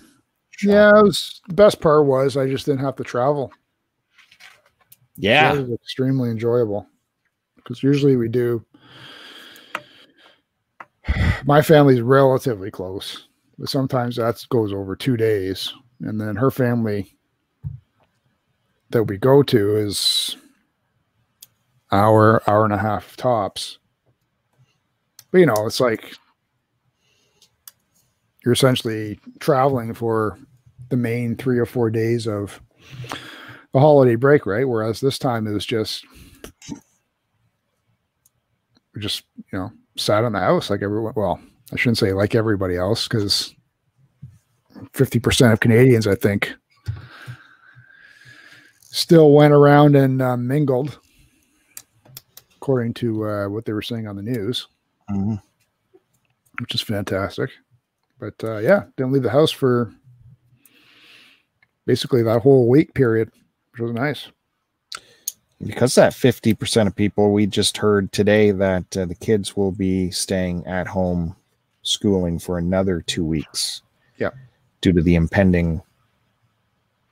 Yeah, 0.63 0.99
it 0.99 1.03
was, 1.03 1.41
the 1.47 1.53
best 1.53 1.79
part 1.81 2.05
was 2.05 2.37
I 2.37 2.47
just 2.47 2.65
didn't 2.65 2.83
have 2.83 2.95
to 2.97 3.03
travel. 3.03 3.51
Yeah. 5.15 5.55
That 5.55 5.67
was 5.67 5.73
extremely 5.73 6.29
enjoyable 6.29 6.87
because 7.55 7.83
usually 7.83 8.15
we 8.15 8.29
do. 8.29 8.65
My 11.45 11.61
family's 11.61 12.01
relatively 12.01 12.69
close, 12.69 13.27
but 13.57 13.69
sometimes 13.69 14.17
that 14.17 14.45
goes 14.49 14.71
over 14.73 14.95
two 14.95 15.17
days, 15.17 15.73
and 16.01 16.19
then 16.19 16.35
her 16.35 16.51
family 16.51 17.17
that 18.91 19.03
we 19.03 19.17
go 19.17 19.41
to 19.43 19.75
is 19.77 20.37
hour, 21.91 22.41
hour 22.49 22.63
and 22.63 22.73
a 22.73 22.77
half 22.77 23.15
tops. 23.17 23.77
But 25.31 25.39
you 25.39 25.45
know, 25.45 25.65
it's 25.65 25.79
like 25.79 26.15
you're 28.43 28.53
essentially 28.53 29.19
traveling 29.39 29.93
for 29.93 30.37
the 30.89 30.97
main 30.97 31.35
three 31.35 31.59
or 31.59 31.65
four 31.65 31.89
days 31.89 32.27
of 32.27 32.61
the 33.73 33.79
holiday 33.79 34.15
break, 34.15 34.45
right? 34.45 34.67
Whereas 34.67 34.99
this 34.99 35.19
time 35.19 35.45
it 35.45 35.53
was 35.53 35.65
just 35.65 36.05
we 38.93 39.01
just 39.01 39.23
you 39.51 39.59
know 39.59 39.71
sat 39.97 40.23
in 40.23 40.33
the 40.33 40.39
house 40.39 40.69
like 40.69 40.81
everyone. 40.81 41.13
Well, 41.15 41.39
I 41.71 41.75
shouldn't 41.75 41.97
say 41.97 42.13
like 42.13 42.35
everybody 42.35 42.75
else 42.75 43.07
because 43.07 43.53
fifty 44.93 45.19
percent 45.19 45.53
of 45.53 45.59
Canadians, 45.59 46.07
I 46.07 46.15
think, 46.15 46.55
still 48.81 49.31
went 49.31 49.53
around 49.53 49.95
and 49.95 50.21
uh, 50.21 50.37
mingled, 50.37 50.99
according 52.69 52.93
to 52.93 53.27
uh, 53.27 53.49
what 53.49 53.65
they 53.65 53.73
were 53.73 53.81
saying 53.81 54.07
on 54.07 54.15
the 54.15 54.21
news, 54.21 54.67
Mhm. 55.09 55.41
which 56.59 56.75
is 56.75 56.81
fantastic. 56.81 57.49
But 58.19 58.35
uh, 58.43 58.57
yeah, 58.57 58.83
didn't 58.95 59.11
leave 59.13 59.23
the 59.23 59.31
house 59.31 59.49
for 59.49 59.91
basically 61.87 62.21
that 62.21 62.41
whole 62.43 62.69
week 62.69 62.93
period, 62.93 63.31
which 63.71 63.81
was 63.81 63.91
nice. 63.93 64.27
because 65.65 65.95
that 65.95 66.13
50% 66.13 66.85
of 66.87 66.95
people 66.95 67.33
we 67.33 67.45
just 67.47 67.75
heard 67.77 68.11
today 68.13 68.51
that 68.51 68.95
uh, 68.95 69.03
the 69.05 69.15
kids 69.15 69.57
will 69.57 69.71
be 69.71 70.09
staying 70.11 70.65
at 70.67 70.87
home 70.87 71.35
schooling 71.81 72.37
for 72.39 72.57
another 72.59 73.01
two 73.01 73.25
weeks 73.25 73.81
Yeah. 74.17 74.29
due 74.81 74.93
to 74.93 75.01
the 75.01 75.15
impending 75.15 75.81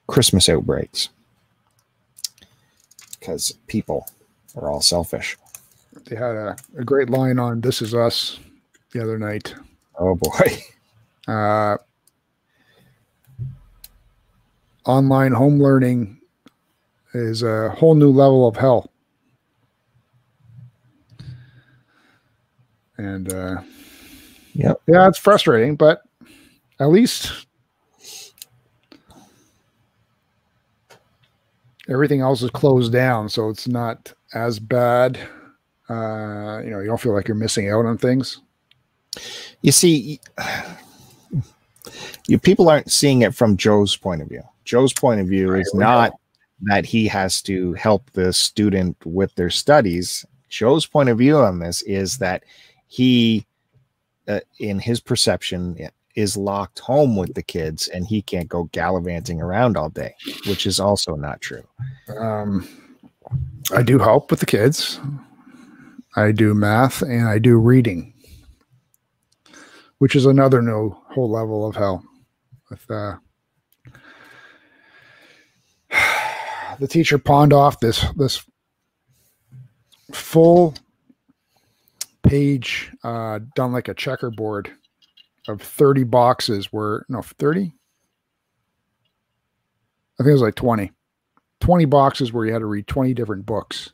christmas 0.08 0.48
outbreaks 0.48 1.10
because 3.20 3.52
people 3.68 4.08
are 4.56 4.70
all 4.70 4.80
selfish 4.82 5.36
They 6.08 6.16
had 6.16 6.36
a, 6.36 6.56
a 6.78 6.84
great 6.86 7.10
line 7.10 7.38
on 7.38 7.60
This 7.62 7.82
Is 7.82 7.94
Us 7.94 8.40
the 8.92 9.02
other 9.02 9.18
night. 9.20 9.54
oh 10.00 10.16
boy 10.16 10.58
Uh, 11.28 11.76
online 14.86 15.34
home 15.34 15.62
learning 15.62 16.18
is 17.14 17.44
a 17.44 17.70
whole 17.72 17.96
new 17.96 18.10
level 18.12 18.48
of 18.48 18.56
hell. 18.56 18.90
And 22.98 23.32
uh, 23.34 23.62
yep 24.54 24.82
yeah, 24.88 25.08
it's 25.10 25.20
frustrating, 25.20 25.76
but 25.76 26.04
at 26.80 26.88
least 26.88 27.48
everything 31.90 32.22
else 32.22 32.42
is 32.42 32.50
closed 32.52 32.94
down, 32.94 33.28
so 33.28 33.50
it's 33.50 33.68
not 33.68 34.14
as 34.34 34.60
bad. 34.60 35.20
Uh, 35.90 36.62
you 36.64 36.70
know, 36.72 36.80
you 36.80 36.88
don't 36.88 37.00
feel 37.00 37.14
like 37.14 37.28
you're 37.28 37.36
missing 37.36 37.70
out 37.70 37.86
on 37.86 37.98
things. 37.98 38.40
you 39.62 39.72
see 39.72 40.20
you 42.28 42.38
people 42.40 42.70
aren't 42.70 42.92
seeing 42.92 43.22
it 43.22 43.34
from 43.34 43.58
joe's 43.58 43.96
point 43.96 44.22
of 44.22 44.28
view 44.28 44.44
joe's 44.66 44.94
point 44.94 45.20
of 45.22 45.28
view 45.28 45.54
is 45.56 45.70
we 45.74 45.80
know. 45.80 45.86
not 45.86 46.14
that 46.62 46.86
he 46.86 47.08
has 47.08 47.42
to 47.42 47.74
help 47.74 48.10
the 48.12 48.32
student 48.34 48.96
with 49.06 49.34
their 49.36 49.50
studies 49.50 50.26
joe's 50.50 50.86
point 50.86 51.10
of 51.10 51.18
view 51.18 51.38
on 51.38 51.60
this 51.60 51.82
is 51.84 52.18
that 52.18 52.44
he 52.88 53.46
uh, 54.28 54.40
in 54.60 54.78
his 54.80 55.00
perception 55.00 55.76
is 56.16 56.36
locked 56.36 56.80
home 56.80 57.16
with 57.16 57.34
the 57.34 57.44
kids 57.44 57.88
and 57.90 58.06
he 58.06 58.22
can't 58.22 58.50
go 58.50 58.66
gallivanting 58.66 59.42
around 59.42 59.78
all 59.78 59.90
day 59.90 60.14
which 60.48 60.66
is 60.68 60.80
also 60.80 61.16
not 61.16 61.42
true 61.42 61.64
Um, 62.20 62.68
I 63.74 63.84
do 63.84 64.00
help 64.00 64.32
with 64.32 64.40
the 64.40 64.46
kids. 64.46 65.00
I 66.16 66.32
do 66.32 66.54
math 66.54 67.02
and 67.02 67.28
I 67.28 67.40
do 67.40 67.58
reading, 67.58 68.14
which 70.00 70.16
is 70.16 70.26
another 70.26 70.62
new 70.62 70.96
whole 71.14 71.30
level 71.30 71.68
of 71.68 71.76
hell. 71.76 72.04
With 72.70 72.90
uh, 72.90 73.18
the 76.80 76.88
teacher 76.88 77.18
pawned 77.18 77.54
off 77.54 77.80
this 77.80 78.06
this 78.16 78.44
full 80.12 80.74
page 82.24 82.92
uh, 83.04 83.40
done 83.56 83.72
like 83.72 83.88
a 83.88 83.94
checkerboard 83.94 84.72
of 85.48 85.62
30 85.62 86.04
boxes 86.04 86.68
where 86.72 87.06
no 87.08 87.22
30 87.22 87.62
i 87.62 87.64
think 90.18 90.30
it 90.30 90.34
was 90.34 90.42
like 90.42 90.56
20 90.56 90.92
20 91.62 91.86
boxes 91.86 92.34
where 92.34 92.46
you 92.46 92.52
had 92.52 92.60
to 92.60 92.66
read 92.66 92.86
20 92.88 93.14
different 93.14 93.46
books 93.46 93.94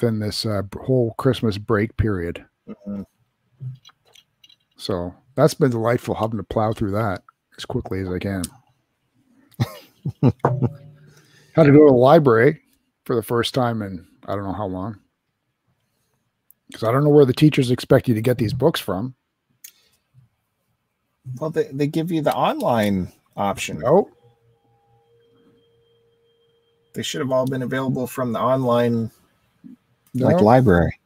within 0.00 0.20
this 0.20 0.46
uh, 0.46 0.62
whole 0.80 1.14
christmas 1.18 1.58
break 1.58 1.96
period. 1.96 2.44
So 4.76 5.14
that's 5.34 5.54
been 5.54 5.70
delightful 5.70 6.14
having 6.14 6.38
to 6.38 6.44
plow 6.44 6.72
through 6.72 6.92
that 6.92 7.22
as 7.56 7.64
quickly 7.64 8.00
as 8.00 8.08
i 8.08 8.18
can. 8.18 8.42
Had 11.54 11.64
to 11.64 11.72
go 11.72 11.86
to 11.86 11.90
the 11.90 11.96
library 11.96 12.60
for 13.04 13.16
the 13.16 13.22
first 13.22 13.54
time 13.54 13.82
in 13.82 14.06
i 14.26 14.34
don't 14.34 14.44
know 14.44 14.52
how 14.52 14.66
long. 14.66 14.98
Because 16.68 16.84
i 16.84 16.92
don't 16.92 17.02
know 17.04 17.10
where 17.10 17.26
the 17.26 17.32
teachers 17.32 17.70
expect 17.70 18.06
you 18.08 18.14
to 18.14 18.22
get 18.22 18.38
these 18.38 18.54
books 18.54 18.80
from. 18.80 19.14
Well 21.40 21.50
they, 21.50 21.64
they 21.72 21.88
give 21.88 22.12
you 22.12 22.22
the 22.22 22.34
online 22.34 23.12
option. 23.36 23.80
No 23.80 24.10
they 26.94 27.02
should 27.02 27.20
have 27.20 27.30
all 27.30 27.46
been 27.46 27.62
available 27.62 28.08
from 28.08 28.32
the 28.32 28.40
online 28.40 29.10
no. 30.18 30.26
like 30.26 30.40
library 30.40 30.98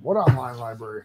what 0.00 0.16
online 0.16 0.58
library 0.58 1.04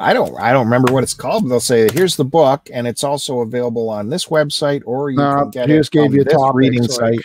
I 0.00 0.12
don't 0.12 0.38
I 0.40 0.52
don't 0.52 0.66
remember 0.66 0.92
what 0.92 1.02
it's 1.02 1.14
called, 1.14 1.48
they'll 1.50 1.58
say 1.58 1.88
here's 1.92 2.14
the 2.16 2.24
book 2.24 2.68
and 2.72 2.86
it's 2.86 3.02
also 3.02 3.40
available 3.40 3.90
on 3.90 4.08
this 4.10 4.26
website 4.26 4.82
or 4.86 5.10
you 5.10 5.16
No, 5.18 5.40
can 5.42 5.50
get 5.50 5.70
it 5.70 5.76
just 5.76 5.90
gave 5.90 6.14
you 6.14 6.22
this 6.24 6.32
topics, 6.34 6.54
reading 6.56 6.82
like- 6.82 6.90
site. 6.90 7.20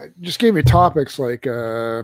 I 0.00 0.06
just 0.20 0.40
gave 0.40 0.56
you 0.56 0.62
topics 0.64 1.20
like 1.20 1.46
uh, 1.46 2.02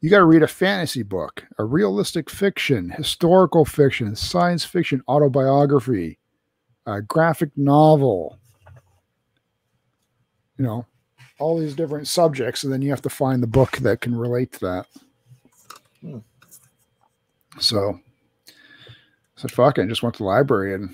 you 0.00 0.08
got 0.08 0.18
to 0.18 0.24
read 0.24 0.42
a 0.42 0.46
fantasy 0.48 1.02
book, 1.02 1.44
a 1.58 1.64
realistic 1.64 2.30
fiction, 2.30 2.88
historical 2.90 3.66
fiction, 3.66 4.16
science 4.16 4.64
fiction, 4.64 5.02
autobiography, 5.06 6.18
a 6.86 7.02
graphic 7.02 7.50
novel. 7.56 8.38
You 10.58 10.64
know, 10.64 10.86
all 11.38 11.58
these 11.58 11.74
different 11.74 12.08
subjects, 12.08 12.64
and 12.64 12.72
then 12.72 12.82
you 12.82 12.90
have 12.90 13.02
to 13.02 13.10
find 13.10 13.42
the 13.42 13.48
book 13.48 13.78
that 13.78 14.00
can 14.00 14.14
relate 14.14 14.52
to 14.52 14.60
that. 14.60 14.86
Hmm. 16.00 16.18
So, 17.58 18.00
I 18.48 18.52
said, 19.36 19.52
fuck 19.52 19.78
it, 19.78 19.82
and 19.82 19.90
just 19.90 20.02
went 20.02 20.16
to 20.16 20.22
the 20.22 20.28
library 20.28 20.74
and 20.74 20.90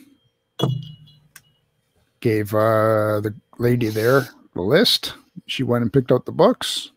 gave 2.21 2.55
uh, 2.55 3.21
the 3.21 3.35
lady 3.59 3.89
there 3.89 4.29
the 4.55 4.63
list. 4.63 5.15
She 5.47 5.63
went 5.63 5.83
and 5.83 5.93
picked 5.93 6.13
out 6.13 6.27
the 6.27 6.33
books. 6.33 6.91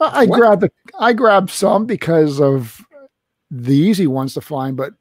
I, 0.00 0.20
I 0.20 0.26
grabbed 0.26 0.62
the, 0.62 0.72
I 0.98 1.12
grabbed 1.12 1.50
some 1.50 1.86
because 1.86 2.40
of 2.40 2.84
the 3.50 3.74
easy 3.74 4.06
ones 4.06 4.34
to 4.34 4.40
find, 4.40 4.76
but 4.76 4.94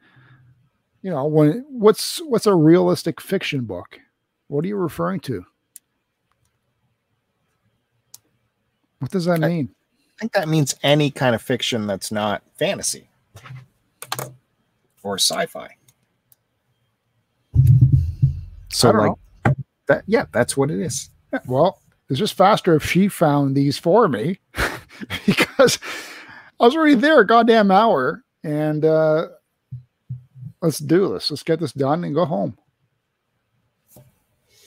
you 1.02 1.10
know, 1.10 1.26
when 1.26 1.66
what's 1.70 2.22
what's 2.26 2.46
a 2.46 2.54
realistic 2.54 3.20
fiction 3.20 3.66
book? 3.66 4.00
What 4.52 4.66
are 4.66 4.68
you 4.68 4.76
referring 4.76 5.22
to? 5.22 5.46
What 9.00 9.10
does 9.10 9.24
that 9.24 9.42
I- 9.42 9.48
mean? 9.48 9.70
I 9.96 10.20
think 10.20 10.34
that 10.34 10.50
means 10.50 10.76
any 10.84 11.10
kind 11.10 11.34
of 11.34 11.42
fiction 11.42 11.88
that's 11.88 12.12
not 12.12 12.44
fantasy 12.60 13.08
or 15.04 15.16
sci-fi. 15.16 15.70
So 18.68 18.92
like 18.92 19.56
that 19.88 20.04
yeah, 20.06 20.26
that's 20.34 20.58
what 20.58 20.70
it 20.70 20.82
is. 20.82 21.10
Well, 21.48 21.80
it's 22.10 22.20
just 22.20 22.34
faster 22.34 22.76
if 22.76 22.84
she 22.84 23.08
found 23.08 23.56
these 23.56 23.78
for 23.78 24.10
me 24.10 24.38
because 25.26 25.80
I 26.60 26.66
was 26.66 26.76
already 26.76 26.96
there 26.96 27.22
a 27.22 27.26
goddamn 27.26 27.72
hour 27.72 28.22
and 28.44 28.84
uh 28.84 29.30
let's 30.62 30.78
do 30.78 31.14
this. 31.14 31.32
Let's 31.32 31.42
get 31.42 31.62
this 31.62 31.72
done 31.72 32.04
and 32.04 32.14
go 32.14 32.26
home. 32.26 32.58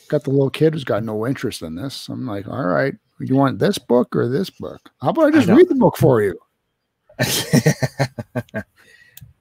Got 0.08 0.24
the 0.24 0.30
little 0.30 0.50
kid 0.50 0.74
who's 0.74 0.84
got 0.84 1.02
no 1.04 1.26
interest 1.26 1.62
in 1.62 1.74
this. 1.74 2.08
I'm 2.08 2.26
like, 2.26 2.46
all 2.46 2.64
right, 2.64 2.94
you 3.20 3.36
want 3.36 3.58
this 3.58 3.78
book 3.78 4.14
or 4.14 4.28
this 4.28 4.50
book? 4.50 4.90
How 5.00 5.10
about 5.10 5.26
I 5.26 5.30
just 5.30 5.48
know. 5.48 5.56
read 5.56 5.68
the 5.68 5.74
book 5.74 5.96
for 5.96 6.22
you? 6.22 6.38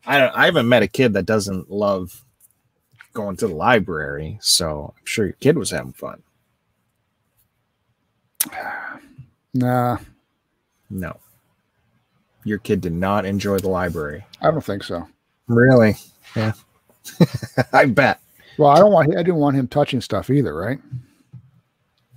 I 0.05 0.19
don't 0.19 0.35
I 0.35 0.45
haven't 0.45 0.67
met 0.69 0.83
a 0.83 0.87
kid 0.87 1.13
that 1.13 1.25
doesn't 1.25 1.69
love 1.71 2.23
going 3.13 3.35
to 3.37 3.47
the 3.47 3.55
library, 3.55 4.37
so 4.41 4.93
I'm 4.97 5.05
sure 5.05 5.25
your 5.25 5.33
kid 5.35 5.57
was 5.57 5.71
having 5.71 5.93
fun. 5.93 6.23
Nah, 9.55 9.97
No. 10.89 11.19
Your 12.43 12.57
kid 12.57 12.81
did 12.81 12.93
not 12.93 13.23
enjoy 13.23 13.59
the 13.59 13.69
library. 13.69 14.25
I 14.41 14.49
don't 14.49 14.63
think 14.65 14.83
so. 14.83 15.07
Really? 15.47 15.93
Yeah. 16.35 16.53
I 17.73 17.85
bet. 17.85 18.19
Well, 18.57 18.69
I 18.69 18.79
don't 18.79 18.91
want 18.91 19.11
I 19.15 19.23
didn't 19.23 19.35
want 19.35 19.55
him 19.55 19.67
touching 19.67 20.01
stuff 20.01 20.29
either, 20.29 20.53
right? 20.55 20.79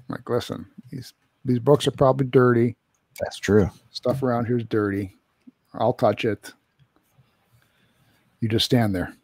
Like, 0.08 0.28
listen, 0.28 0.66
these 0.90 1.12
these 1.44 1.58
books 1.58 1.86
are 1.86 1.92
probably 1.92 2.26
dirty. 2.26 2.76
That's 3.20 3.38
true. 3.38 3.70
Stuff 3.90 4.22
around 4.22 4.46
here's 4.46 4.64
dirty. 4.64 5.14
I'll 5.74 5.92
touch 5.94 6.24
it. 6.24 6.52
You 8.40 8.48
just 8.48 8.66
stand 8.66 8.94
there. 8.94 9.14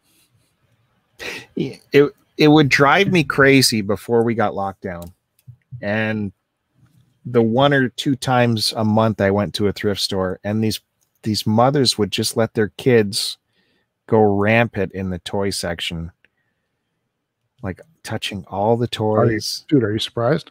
it 1.56 2.12
it 2.38 2.48
would 2.48 2.68
drive 2.68 3.12
me 3.12 3.24
crazy 3.24 3.82
before 3.82 4.22
we 4.22 4.34
got 4.34 4.54
locked 4.54 4.82
down 4.82 5.12
and 5.80 6.32
the 7.26 7.42
one 7.42 7.72
or 7.72 7.88
two 7.90 8.16
times 8.16 8.72
a 8.76 8.84
month 8.84 9.20
i 9.20 9.30
went 9.30 9.54
to 9.54 9.68
a 9.68 9.72
thrift 9.72 10.00
store 10.00 10.40
and 10.42 10.62
these 10.62 10.80
these 11.22 11.46
mothers 11.46 11.96
would 11.96 12.10
just 12.10 12.36
let 12.36 12.54
their 12.54 12.70
kids 12.78 13.38
go 14.08 14.20
rampant 14.20 14.90
in 14.92 15.10
the 15.10 15.20
toy 15.20 15.50
section 15.50 16.10
like 17.62 17.80
touching 18.02 18.44
all 18.48 18.76
the 18.76 18.84
Are 19.00 19.24
you- 19.26 19.30
toys 19.38 19.64
Dude, 19.68 19.84
are 19.84 19.92
you 19.92 19.98
surprised? 19.98 20.50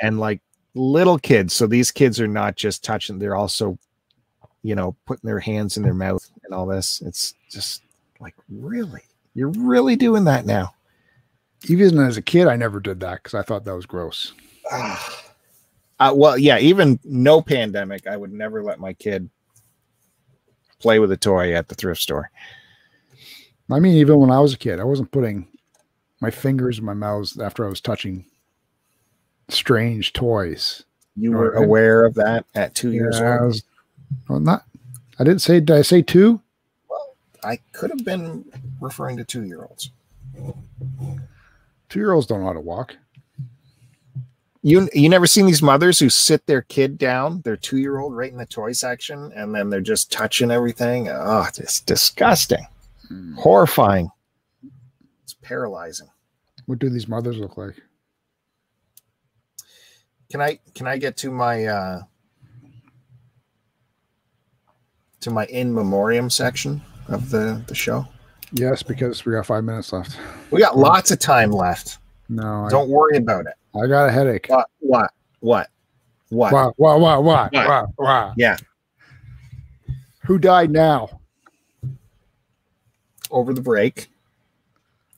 and 0.00 0.18
like 0.20 0.40
little 0.74 1.18
kids 1.18 1.54
so 1.54 1.66
these 1.66 1.90
kids 1.90 2.20
are 2.20 2.28
not 2.28 2.54
just 2.56 2.84
touching 2.84 3.18
they're 3.18 3.34
also 3.36 3.78
you 4.62 4.74
know 4.74 4.94
putting 5.06 5.26
their 5.26 5.40
hands 5.40 5.76
in 5.78 5.82
their 5.82 5.94
mouth 5.94 6.28
and 6.44 6.52
all 6.52 6.66
this 6.66 7.00
it's 7.02 7.34
just 7.50 7.82
like 8.20 8.34
really 8.50 9.00
you're 9.34 9.48
really 9.56 9.96
doing 9.96 10.24
that 10.24 10.44
now 10.44 10.74
Even 11.68 11.98
as 12.00 12.16
a 12.18 12.22
kid, 12.22 12.46
I 12.46 12.56
never 12.56 12.78
did 12.80 13.00
that 13.00 13.22
because 13.22 13.34
I 13.34 13.42
thought 13.42 13.64
that 13.64 13.74
was 13.74 13.86
gross. 13.86 14.32
Uh, 15.98 16.12
well, 16.14 16.36
yeah, 16.36 16.58
even 16.58 16.98
no 17.04 17.40
pandemic, 17.40 18.06
I 18.06 18.16
would 18.16 18.32
never 18.32 18.62
let 18.62 18.78
my 18.78 18.92
kid 18.92 19.30
play 20.78 20.98
with 20.98 21.10
a 21.12 21.16
toy 21.16 21.54
at 21.54 21.68
the 21.68 21.74
thrift 21.74 22.02
store. 22.02 22.30
I 23.70 23.78
mean, 23.80 23.94
even 23.96 24.18
when 24.20 24.30
I 24.30 24.40
was 24.40 24.52
a 24.52 24.58
kid, 24.58 24.78
I 24.80 24.84
wasn't 24.84 25.10
putting 25.10 25.48
my 26.20 26.30
fingers 26.30 26.78
in 26.78 26.84
my 26.84 26.94
mouth 26.94 27.38
after 27.40 27.64
I 27.64 27.68
was 27.68 27.80
touching 27.80 28.24
strange 29.48 30.12
toys. 30.12 30.84
You 31.16 31.32
were 31.32 31.52
aware 31.52 32.04
of 32.04 32.14
that 32.14 32.44
at 32.54 32.74
two 32.74 32.92
years 32.92 33.18
Yeah, 33.18 33.26
I 33.26 33.38
old. 33.38 33.46
was 33.46 33.62
well, 34.28 34.40
not. 34.40 34.64
I 35.18 35.24
didn't 35.24 35.40
say. 35.40 35.60
Did 35.60 35.76
I 35.76 35.82
say 35.82 36.02
two? 36.02 36.40
Well, 36.88 37.16
I 37.42 37.58
could 37.72 37.90
have 37.90 38.04
been 38.04 38.44
referring 38.80 39.16
to 39.16 39.24
two 39.24 39.44
year 39.44 39.62
olds. 39.62 39.90
Two 41.88 41.98
year 41.98 42.12
olds 42.12 42.26
don't 42.26 42.40
know 42.40 42.46
how 42.46 42.52
to 42.52 42.60
walk. 42.60 42.96
You 44.62 44.88
you 44.92 45.08
never 45.08 45.26
seen 45.26 45.46
these 45.46 45.62
mothers 45.62 45.98
who 45.98 46.10
sit 46.10 46.44
their 46.46 46.62
kid 46.62 46.98
down, 46.98 47.40
their 47.42 47.56
two 47.56 47.78
year 47.78 47.98
old, 47.98 48.14
right 48.16 48.32
in 48.32 48.36
the 48.36 48.46
toy 48.46 48.72
section, 48.72 49.32
and 49.34 49.54
then 49.54 49.70
they're 49.70 49.80
just 49.80 50.10
touching 50.10 50.50
everything. 50.50 51.08
Oh, 51.08 51.46
it's 51.56 51.80
disgusting, 51.80 52.66
hmm. 53.08 53.34
horrifying. 53.36 54.10
Paralyzing. 55.46 56.08
What 56.66 56.80
do 56.80 56.90
these 56.90 57.06
mothers 57.06 57.38
look 57.38 57.56
like? 57.56 57.76
Can 60.28 60.40
I 60.40 60.58
can 60.74 60.88
I 60.88 60.98
get 60.98 61.16
to 61.18 61.30
my 61.30 61.66
uh 61.66 62.02
to 65.20 65.30
my 65.30 65.44
in 65.46 65.72
memoriam 65.72 66.28
section 66.30 66.82
of 67.06 67.30
the 67.30 67.62
the 67.68 67.76
show? 67.76 68.08
Yes, 68.50 68.82
because 68.82 69.24
we 69.24 69.34
got 69.34 69.46
five 69.46 69.62
minutes 69.62 69.92
left. 69.92 70.18
We 70.50 70.60
got 70.60 70.76
lots 70.76 71.12
of 71.12 71.20
time 71.20 71.52
left. 71.52 71.98
No, 72.28 72.66
Don't 72.68 72.88
worry 72.88 73.16
about 73.16 73.46
it. 73.46 73.54
I 73.80 73.86
got 73.86 74.08
a 74.08 74.10
headache. 74.10 74.46
What? 74.48 74.66
What? 74.80 75.10
What? 75.38 75.68
What? 76.30 76.52
Wow, 76.52 76.74
wow, 76.76 76.98
wow, 76.98 77.20
What? 77.20 77.52
wow, 77.52 77.86
wow. 77.98 78.34
Yeah. 78.36 78.56
Who 80.24 80.38
died 80.40 80.72
now? 80.72 81.20
Over 83.30 83.54
the 83.54 83.60
break, 83.60 84.08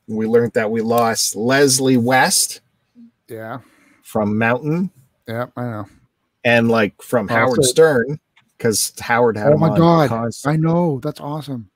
we 0.09 0.27
learned 0.27 0.53
that 0.55 0.71
we 0.71 0.81
lost 0.81 1.37
Leslie 1.37 1.97
West 1.97 2.61
Yeah, 3.29 3.61
from 4.03 4.39
Mountain 4.39 4.91
yeah, 5.27 5.47
I 5.57 5.63
know. 5.65 5.87
and 6.45 6.69
like 6.71 7.01
from 7.03 7.27
Oh, 7.31 7.35
Howard 7.35 7.65
Stern 7.65 8.19
because 8.57 8.93
Howard 9.01 9.37
had 9.37 9.53
Oh 9.53 9.59
my 9.59 9.77
God. 9.77 10.09
const- 10.09 10.47
I 10.47 10.57
know. 10.57 10.99
That's 11.03 11.21
awesome. 11.21 11.71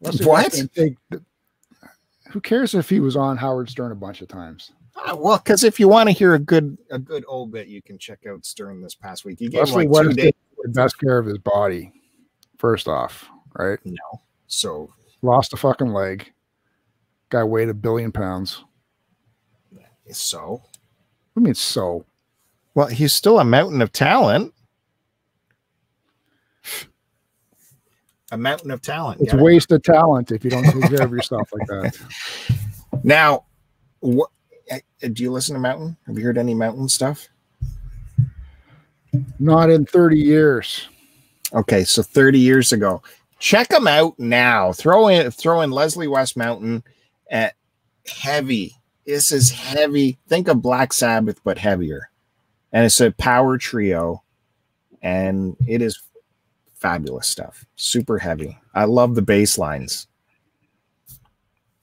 Leslie 0.00 0.26
What? 0.26 0.44
West 0.44 0.56
didn't 0.56 0.74
take 0.74 0.94
the- 1.10 1.22
who 2.30 2.40
cares 2.40 2.74
if 2.74 2.88
he 2.88 2.98
was 2.98 3.14
on 3.16 3.36
Howard 3.36 3.68
Stern 3.68 3.92
a 3.92 3.94
bunch 3.94 4.22
of 4.22 4.28
times? 4.28 4.72
Uh, 4.96 5.14
well, 5.16 5.38
because 5.38 5.64
if 5.64 5.78
you 5.78 5.88
want 5.88 6.08
to 6.08 6.12
hear 6.12 6.34
a 6.34 6.38
good 6.38 6.76
a 6.90 6.98
good 6.98 7.24
old 7.28 7.50
bit, 7.52 7.66
you 7.68 7.80
can 7.82 7.98
check 7.98 8.26
out 8.26 8.44
Stern 8.44 8.80
this 8.82 8.94
past 8.94 9.24
week. 9.24 9.38
He 9.38 9.48
gave 9.48 9.60
Leslie 9.60 9.86
like 9.86 10.02
two 10.02 10.08
West 10.08 10.16
days. 10.16 10.32
the 10.62 10.68
best 10.70 10.98
care 10.98 11.18
of 11.18 11.26
his 11.26 11.38
body. 11.38 11.92
First 12.58 12.88
off, 12.88 13.28
right? 13.54 13.78
No, 13.84 14.20
so 14.46 14.92
Lost 15.22 15.52
a 15.52 15.56
fucking 15.56 15.92
leg. 15.92 16.32
Guy 17.30 17.44
weighed 17.44 17.68
a 17.68 17.74
billion 17.74 18.12
pounds. 18.12 18.64
so 20.10 20.62
I 21.36 21.40
mean, 21.40 21.54
so 21.54 22.04
well, 22.74 22.88
he's 22.88 23.12
still 23.12 23.38
a 23.38 23.44
mountain 23.44 23.82
of 23.82 23.92
talent. 23.92 24.52
A 28.30 28.38
mountain 28.38 28.70
of 28.70 28.80
talent. 28.80 29.20
it's 29.20 29.34
yeah. 29.34 29.76
of 29.76 29.82
talent 29.82 30.32
if 30.32 30.42
you 30.42 30.50
don't 30.50 30.64
take 30.64 30.90
care 30.90 31.02
of 31.04 31.12
yourself 31.12 31.50
like 31.52 31.66
that. 31.68 31.98
Now, 33.02 33.46
what 34.00 34.30
uh, 34.70 34.78
do 35.00 35.22
you 35.22 35.32
listen 35.32 35.54
to 35.54 35.60
Mountain? 35.60 35.96
Have 36.06 36.18
you 36.18 36.24
heard 36.24 36.38
any 36.38 36.54
Mountain 36.54 36.88
stuff? 36.88 37.26
Not 39.38 39.70
in 39.70 39.86
30 39.86 40.18
years. 40.18 40.88
Okay, 41.52 41.84
so 41.84 42.02
30 42.02 42.38
years 42.38 42.72
ago. 42.72 43.02
Check 43.42 43.70
them 43.70 43.88
out 43.88 44.16
now. 44.20 44.72
Throw 44.72 45.08
in 45.08 45.28
throw 45.32 45.62
in 45.62 45.72
Leslie 45.72 46.06
West 46.06 46.36
Mountain 46.36 46.84
at 47.28 47.54
heavy. 48.06 48.76
This 49.04 49.32
is 49.32 49.50
heavy. 49.50 50.16
Think 50.28 50.46
of 50.46 50.62
Black 50.62 50.92
Sabbath, 50.92 51.40
but 51.42 51.58
heavier. 51.58 52.08
And 52.70 52.84
it's 52.84 53.00
a 53.00 53.10
power 53.10 53.58
trio, 53.58 54.22
and 55.02 55.56
it 55.66 55.82
is 55.82 56.00
fabulous 56.76 57.26
stuff. 57.26 57.66
Super 57.74 58.16
heavy. 58.16 58.56
I 58.76 58.84
love 58.84 59.16
the 59.16 59.22
bass 59.22 59.58
lines. 59.58 60.06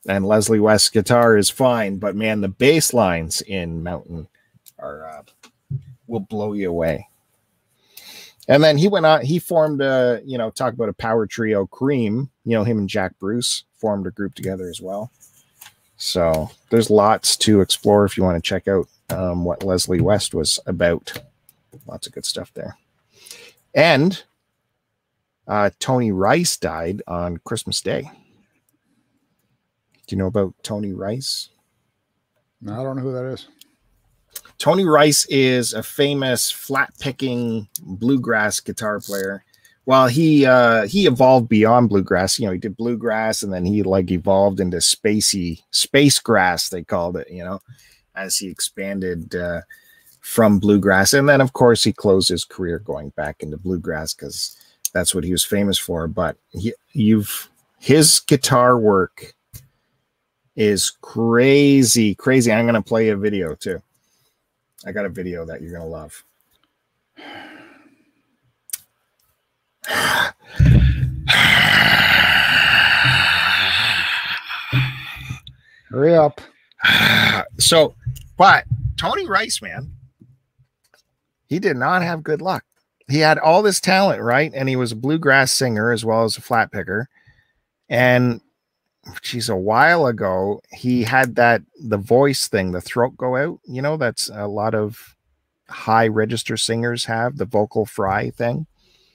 And 0.07 0.25
Leslie 0.25 0.61
West's 0.61 0.87
guitar 0.89 1.35
is 1.35 1.49
fine, 1.49 1.97
but 1.97 2.15
man, 2.15 2.39
the 2.39 2.47
bass 2.47 2.93
lines 2.93 3.41
in 3.41 3.83
Mountain 3.83 4.29
are 4.77 5.09
uh, 5.09 5.23
will 6.07 6.21
blow 6.21 6.53
you 6.53 6.69
away. 6.69 7.09
And 8.49 8.63
then 8.63 8.79
he 8.79 8.87
went 8.87 9.05
on, 9.05 9.23
he 9.23 9.37
formed 9.37 9.79
a, 9.79 10.21
you 10.25 10.35
know, 10.35 10.49
talk 10.49 10.73
about 10.73 10.89
a 10.89 10.93
power 10.93 11.27
trio 11.27 11.67
cream, 11.67 12.31
you 12.45 12.57
know, 12.57 12.63
him 12.63 12.79
and 12.79 12.89
Jack 12.89 13.13
Bruce 13.19 13.63
formed 13.75 14.07
a 14.07 14.11
group 14.11 14.33
together 14.33 14.67
as 14.67 14.81
well. 14.81 15.11
So 15.97 16.49
there's 16.71 16.89
lots 16.89 17.37
to 17.37 17.61
explore 17.61 18.05
if 18.05 18.17
you 18.17 18.23
want 18.23 18.43
to 18.43 18.47
check 18.47 18.67
out 18.67 18.87
um, 19.11 19.45
what 19.45 19.63
Leslie 19.63 20.01
West 20.01 20.33
was 20.33 20.59
about. 20.65 21.21
Lots 21.85 22.07
of 22.07 22.13
good 22.13 22.25
stuff 22.25 22.51
there. 22.55 22.75
And 23.75 24.23
uh, 25.47 25.69
Tony 25.77 26.11
Rice 26.11 26.57
died 26.57 27.03
on 27.07 27.37
Christmas 27.37 27.81
Day. 27.81 28.09
Do 30.07 30.15
you 30.15 30.17
know 30.17 30.27
about 30.27 30.55
Tony 30.63 30.93
Rice? 30.93 31.49
No, 32.61 32.73
I 32.73 32.83
don't 32.83 32.95
know 32.95 33.03
who 33.03 33.13
that 33.13 33.25
is. 33.25 33.47
Tony 34.59 34.83
Rice 34.83 35.25
is 35.27 35.73
a 35.73 35.81
famous 35.81 36.51
flat 36.51 36.93
picking 36.99 37.67
bluegrass 37.81 38.59
guitar 38.59 38.99
player. 38.99 39.45
Well, 39.85 40.07
he 40.07 40.45
uh, 40.45 40.85
he 40.85 41.07
evolved 41.07 41.47
beyond 41.47 41.89
bluegrass. 41.89 42.37
You 42.37 42.45
know, 42.45 42.51
he 42.51 42.59
did 42.59 42.77
bluegrass, 42.77 43.41
and 43.41 43.51
then 43.51 43.65
he 43.65 43.81
like 43.83 44.11
evolved 44.11 44.59
into 44.59 44.77
spacey 44.77 45.61
space 45.71 46.19
grass. 46.19 46.69
They 46.69 46.83
called 46.83 47.15
it. 47.15 47.31
You 47.31 47.45
know, 47.45 47.61
as 48.15 48.37
he 48.37 48.49
expanded 48.49 49.33
uh, 49.33 49.61
from 50.19 50.59
bluegrass, 50.59 51.13
and 51.13 51.27
then 51.27 51.39
of 51.39 51.53
course 51.53 51.83
he 51.83 51.93
closed 51.93 52.27
his 52.27 52.43
career 52.43 52.79
going 52.79 53.09
back 53.11 53.41
into 53.41 53.57
bluegrass 53.57 54.13
because 54.13 54.57
that's 54.93 55.15
what 55.15 55.23
he 55.23 55.31
was 55.31 55.45
famous 55.45 55.77
for. 55.77 56.07
But 56.07 56.35
he, 56.49 56.73
you've 56.91 57.49
his 57.79 58.19
guitar 58.19 58.77
work 58.77 59.33
is 60.57 60.91
crazy, 61.01 62.13
crazy. 62.13 62.51
I'm 62.51 62.65
gonna 62.65 62.81
play 62.81 63.07
a 63.07 63.15
video 63.15 63.55
too. 63.55 63.81
I 64.85 64.91
got 64.91 65.05
a 65.05 65.09
video 65.09 65.45
that 65.45 65.61
you're 65.61 65.73
gonna 65.73 65.85
love. 65.85 66.23
Hurry 75.89 76.15
up. 76.15 76.39
so, 77.57 77.95
but 78.37 78.65
Tony 78.95 79.27
Rice, 79.27 79.61
man, 79.61 79.91
he 81.47 81.59
did 81.59 81.75
not 81.75 82.03
have 82.03 82.23
good 82.23 82.41
luck. 82.41 82.63
He 83.09 83.19
had 83.19 83.39
all 83.39 83.63
this 83.63 83.79
talent, 83.81 84.21
right? 84.21 84.51
And 84.53 84.69
he 84.69 84.75
was 84.75 84.91
a 84.91 84.95
bluegrass 84.95 85.51
singer 85.51 85.91
as 85.91 86.05
well 86.05 86.23
as 86.23 86.37
a 86.37 86.41
flat 86.41 86.71
picker. 86.71 87.09
And 87.89 88.39
geez, 89.21 89.49
a 89.49 89.55
while 89.55 90.05
ago, 90.07 90.61
he 90.71 91.03
had 91.03 91.35
that 91.35 91.61
the 91.79 91.97
voice 91.97 92.47
thing, 92.47 92.71
the 92.71 92.81
throat 92.81 93.15
go 93.17 93.35
out. 93.35 93.59
You 93.65 93.81
know, 93.81 93.97
that's 93.97 94.29
a 94.33 94.47
lot 94.47 94.75
of 94.75 95.15
high 95.67 96.07
register 96.07 96.57
singers 96.57 97.05
have 97.05 97.37
the 97.37 97.45
vocal 97.45 97.85
fry 97.85 98.29
thing. 98.31 98.65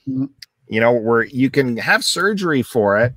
Mm-hmm. 0.07 0.25
You 0.67 0.79
know, 0.79 0.93
where 0.93 1.23
you 1.23 1.49
can 1.49 1.77
have 1.77 2.03
surgery 2.03 2.63
for 2.63 2.97
it, 2.97 3.13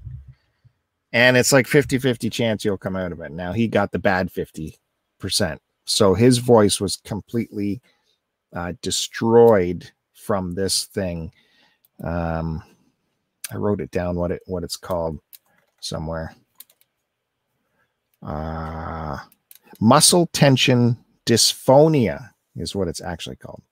and 1.12 1.36
it's 1.36 1.52
like 1.52 1.66
50 1.66 1.98
50 1.98 2.28
chance 2.30 2.64
you'll 2.64 2.76
come 2.76 2.96
out 2.96 3.12
of 3.12 3.20
it. 3.20 3.32
Now, 3.32 3.52
he 3.52 3.68
got 3.68 3.92
the 3.92 3.98
bad 3.98 4.30
50%. 4.30 4.78
So 5.86 6.12
his 6.14 6.38
voice 6.38 6.80
was 6.80 6.96
completely 6.96 7.80
uh, 8.54 8.74
destroyed 8.82 9.90
from 10.12 10.54
this 10.54 10.84
thing. 10.84 11.32
Um, 12.04 12.62
I 13.50 13.56
wrote 13.56 13.80
it 13.80 13.90
down 13.90 14.16
what 14.16 14.30
it 14.30 14.42
what 14.44 14.62
it's 14.62 14.76
called 14.76 15.18
somewhere. 15.80 16.34
Uh, 18.22 19.18
muscle 19.80 20.28
tension 20.32 20.96
dysphonia 21.26 22.30
is 22.56 22.74
what 22.74 22.88
it's 22.88 23.00
actually 23.00 23.36
called. 23.36 23.62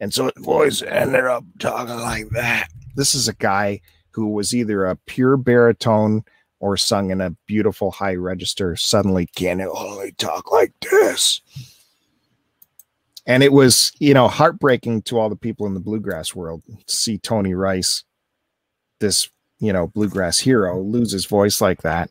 And 0.00 0.12
so 0.12 0.24
his 0.34 0.44
voice 0.44 0.82
ended 0.82 1.24
up 1.24 1.44
talking 1.58 1.96
like 1.96 2.28
that. 2.30 2.68
This 2.96 3.14
is 3.14 3.28
a 3.28 3.34
guy 3.34 3.80
who 4.10 4.28
was 4.28 4.54
either 4.54 4.86
a 4.86 4.96
pure 4.96 5.36
baritone 5.36 6.24
or 6.58 6.76
sung 6.76 7.10
in 7.10 7.20
a 7.20 7.36
beautiful 7.46 7.90
high 7.90 8.14
register. 8.14 8.74
Suddenly, 8.76 9.26
can 9.36 9.60
it 9.60 9.68
only 9.68 10.12
talk 10.12 10.50
like 10.50 10.72
this? 10.80 11.42
And 13.26 13.42
it 13.42 13.52
was, 13.52 13.92
you 13.98 14.14
know, 14.14 14.28
heartbreaking 14.28 15.02
to 15.02 15.18
all 15.18 15.28
the 15.28 15.36
people 15.36 15.66
in 15.66 15.74
the 15.74 15.80
bluegrass 15.80 16.34
world 16.34 16.62
to 16.86 16.94
see 16.94 17.18
Tony 17.18 17.54
Rice, 17.54 18.04
this, 19.00 19.28
you 19.58 19.72
know, 19.72 19.88
bluegrass 19.88 20.38
hero, 20.38 20.80
lose 20.80 21.12
his 21.12 21.26
voice 21.26 21.60
like 21.60 21.82
that. 21.82 22.10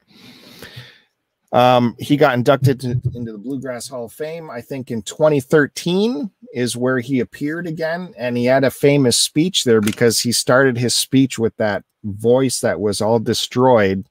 Um, 1.55 1.95
he 1.99 2.17
got 2.17 2.33
inducted 2.33 2.81
to, 2.81 3.01
into 3.13 3.31
the 3.31 3.37
Bluegrass 3.37 3.87
Hall 3.87 4.05
of 4.05 4.11
Fame, 4.11 4.51
I 4.51 4.59
think 4.59 4.91
in 4.91 5.01
2013 5.03 6.29
is 6.53 6.75
where 6.75 6.99
he 6.99 7.21
appeared 7.21 7.65
again. 7.65 8.13
And 8.17 8.35
he 8.35 8.43
had 8.43 8.65
a 8.65 8.69
famous 8.69 9.17
speech 9.17 9.63
there 9.63 9.79
because 9.79 10.19
he 10.19 10.33
started 10.33 10.77
his 10.77 10.93
speech 10.93 11.39
with 11.39 11.55
that 11.55 11.85
voice 12.03 12.59
that 12.59 12.81
was 12.81 12.99
all 12.99 13.19
destroyed. 13.19 14.05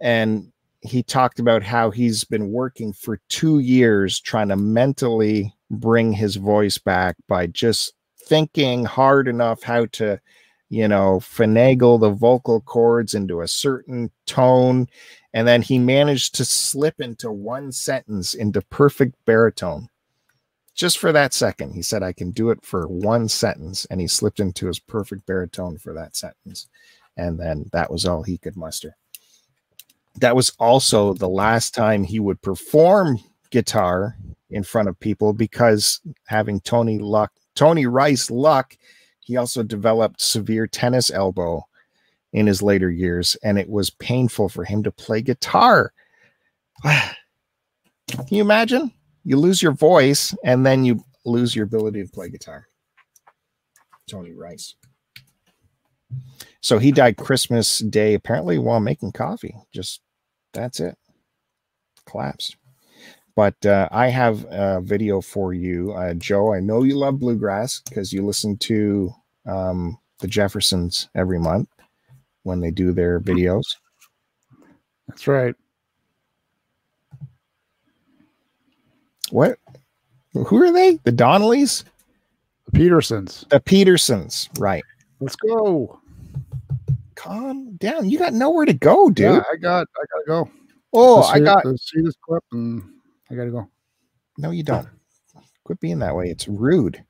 And 0.00 0.52
he 0.80 1.02
talked 1.02 1.40
about 1.40 1.64
how 1.64 1.90
he's 1.90 2.22
been 2.22 2.52
working 2.52 2.92
for 2.92 3.20
two 3.28 3.58
years 3.58 4.20
trying 4.20 4.48
to 4.50 4.56
mentally 4.56 5.52
bring 5.72 6.12
his 6.12 6.36
voice 6.36 6.78
back 6.78 7.16
by 7.26 7.48
just 7.48 7.94
thinking 8.26 8.84
hard 8.84 9.26
enough 9.26 9.64
how 9.64 9.86
to 9.86 10.20
you 10.68 10.86
know 10.86 11.18
finagle 11.20 12.00
the 12.00 12.10
vocal 12.10 12.60
cords 12.60 13.12
into 13.14 13.40
a 13.40 13.48
certain 13.48 14.10
tone 14.26 14.86
and 15.32 15.46
then 15.46 15.62
he 15.62 15.78
managed 15.78 16.34
to 16.34 16.44
slip 16.44 17.00
into 17.00 17.30
one 17.30 17.72
sentence 17.72 18.34
into 18.34 18.60
perfect 18.62 19.14
baritone. 19.24 19.88
Just 20.74 20.98
for 20.98 21.12
that 21.12 21.34
second 21.34 21.72
he 21.72 21.82
said 21.82 22.02
i 22.02 22.12
can 22.12 22.30
do 22.30 22.50
it 22.50 22.64
for 22.64 22.86
one 22.86 23.28
sentence 23.28 23.86
and 23.90 24.00
he 24.00 24.06
slipped 24.06 24.40
into 24.40 24.66
his 24.66 24.78
perfect 24.78 25.26
baritone 25.26 25.78
for 25.78 25.92
that 25.94 26.16
sentence. 26.16 26.68
And 27.16 27.38
then 27.38 27.68
that 27.72 27.90
was 27.90 28.06
all 28.06 28.22
he 28.22 28.38
could 28.38 28.56
muster. 28.56 28.96
That 30.16 30.34
was 30.36 30.50
also 30.58 31.14
the 31.14 31.28
last 31.28 31.74
time 31.74 32.02
he 32.02 32.18
would 32.18 32.40
perform 32.42 33.18
guitar 33.50 34.16
in 34.48 34.62
front 34.62 34.88
of 34.88 34.98
people 34.98 35.32
because 35.32 36.00
having 36.26 36.60
Tony 36.60 36.98
Luck, 36.98 37.32
Tony 37.54 37.86
Rice 37.86 38.30
luck, 38.30 38.76
he 39.20 39.36
also 39.36 39.62
developed 39.62 40.20
severe 40.20 40.66
tennis 40.66 41.10
elbow 41.10 41.66
in 42.32 42.46
his 42.46 42.62
later 42.62 42.90
years, 42.90 43.36
and 43.42 43.58
it 43.58 43.68
was 43.68 43.90
painful 43.90 44.48
for 44.48 44.64
him 44.64 44.82
to 44.82 44.92
play 44.92 45.22
guitar. 45.22 45.92
Can 46.84 48.26
you 48.28 48.42
imagine? 48.42 48.92
You 49.24 49.36
lose 49.36 49.62
your 49.62 49.72
voice 49.72 50.34
and 50.44 50.64
then 50.64 50.84
you 50.84 51.04
lose 51.24 51.54
your 51.54 51.64
ability 51.64 52.02
to 52.02 52.10
play 52.10 52.28
guitar. 52.30 52.66
Tony 54.08 54.32
Rice. 54.32 54.74
So 56.60 56.78
he 56.78 56.90
died 56.90 57.16
Christmas 57.16 57.78
Day, 57.78 58.14
apparently 58.14 58.58
while 58.58 58.80
making 58.80 59.12
coffee. 59.12 59.54
Just 59.72 60.00
that's 60.52 60.80
it. 60.80 60.96
Collapsed. 62.06 62.56
But 63.36 63.64
uh, 63.64 63.88
I 63.92 64.08
have 64.08 64.44
a 64.50 64.80
video 64.82 65.20
for 65.20 65.54
you, 65.54 65.92
uh, 65.92 66.14
Joe. 66.14 66.52
I 66.52 66.60
know 66.60 66.82
you 66.82 66.96
love 66.96 67.20
bluegrass 67.20 67.80
because 67.88 68.12
you 68.12 68.26
listen 68.26 68.58
to 68.58 69.12
um, 69.46 69.96
the 70.18 70.26
Jeffersons 70.26 71.08
every 71.14 71.38
month 71.38 71.68
when 72.42 72.60
they 72.60 72.70
do 72.70 72.92
their 72.92 73.20
videos. 73.20 73.64
That's 75.08 75.26
right. 75.26 75.54
What? 79.30 79.58
Who 80.32 80.62
are 80.62 80.72
they? 80.72 80.96
The 81.04 81.12
Donnellys? 81.12 81.84
The 82.66 82.72
Petersons. 82.72 83.44
The 83.50 83.60
Petersons, 83.60 84.48
right. 84.58 84.84
Let's 85.20 85.36
go. 85.36 86.00
Calm 87.14 87.76
down. 87.76 88.08
You 88.08 88.18
got 88.18 88.32
nowhere 88.32 88.64
to 88.64 88.72
go, 88.72 89.10
dude. 89.10 89.34
Yeah, 89.34 89.42
I 89.52 89.56
got 89.56 89.86
I 89.96 90.04
gotta 90.14 90.26
go. 90.26 90.50
Oh, 90.92 91.22
I 91.22 91.38
got 91.38 91.62
to 91.62 91.76
see 91.76 92.00
this 92.00 92.14
clip 92.24 92.42
and 92.52 92.82
I 93.30 93.34
gotta 93.34 93.50
go. 93.50 93.68
No, 94.38 94.50
you 94.50 94.62
don't. 94.62 94.88
Quit 95.64 95.80
being 95.80 95.98
that 95.98 96.16
way. 96.16 96.30
It's 96.30 96.48
rude. 96.48 97.04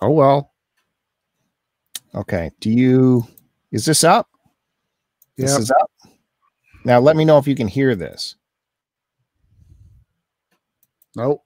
Oh 0.00 0.10
well. 0.10 0.52
Okay. 2.14 2.50
Do 2.60 2.70
you 2.70 3.26
is 3.72 3.84
this 3.86 4.04
up? 4.04 4.28
This 5.36 5.56
is 5.56 5.70
up. 5.70 5.90
Now 6.84 7.00
let 7.00 7.16
me 7.16 7.24
know 7.24 7.38
if 7.38 7.48
you 7.48 7.54
can 7.54 7.68
hear 7.68 7.94
this. 7.96 8.36
Nope. 11.16 11.42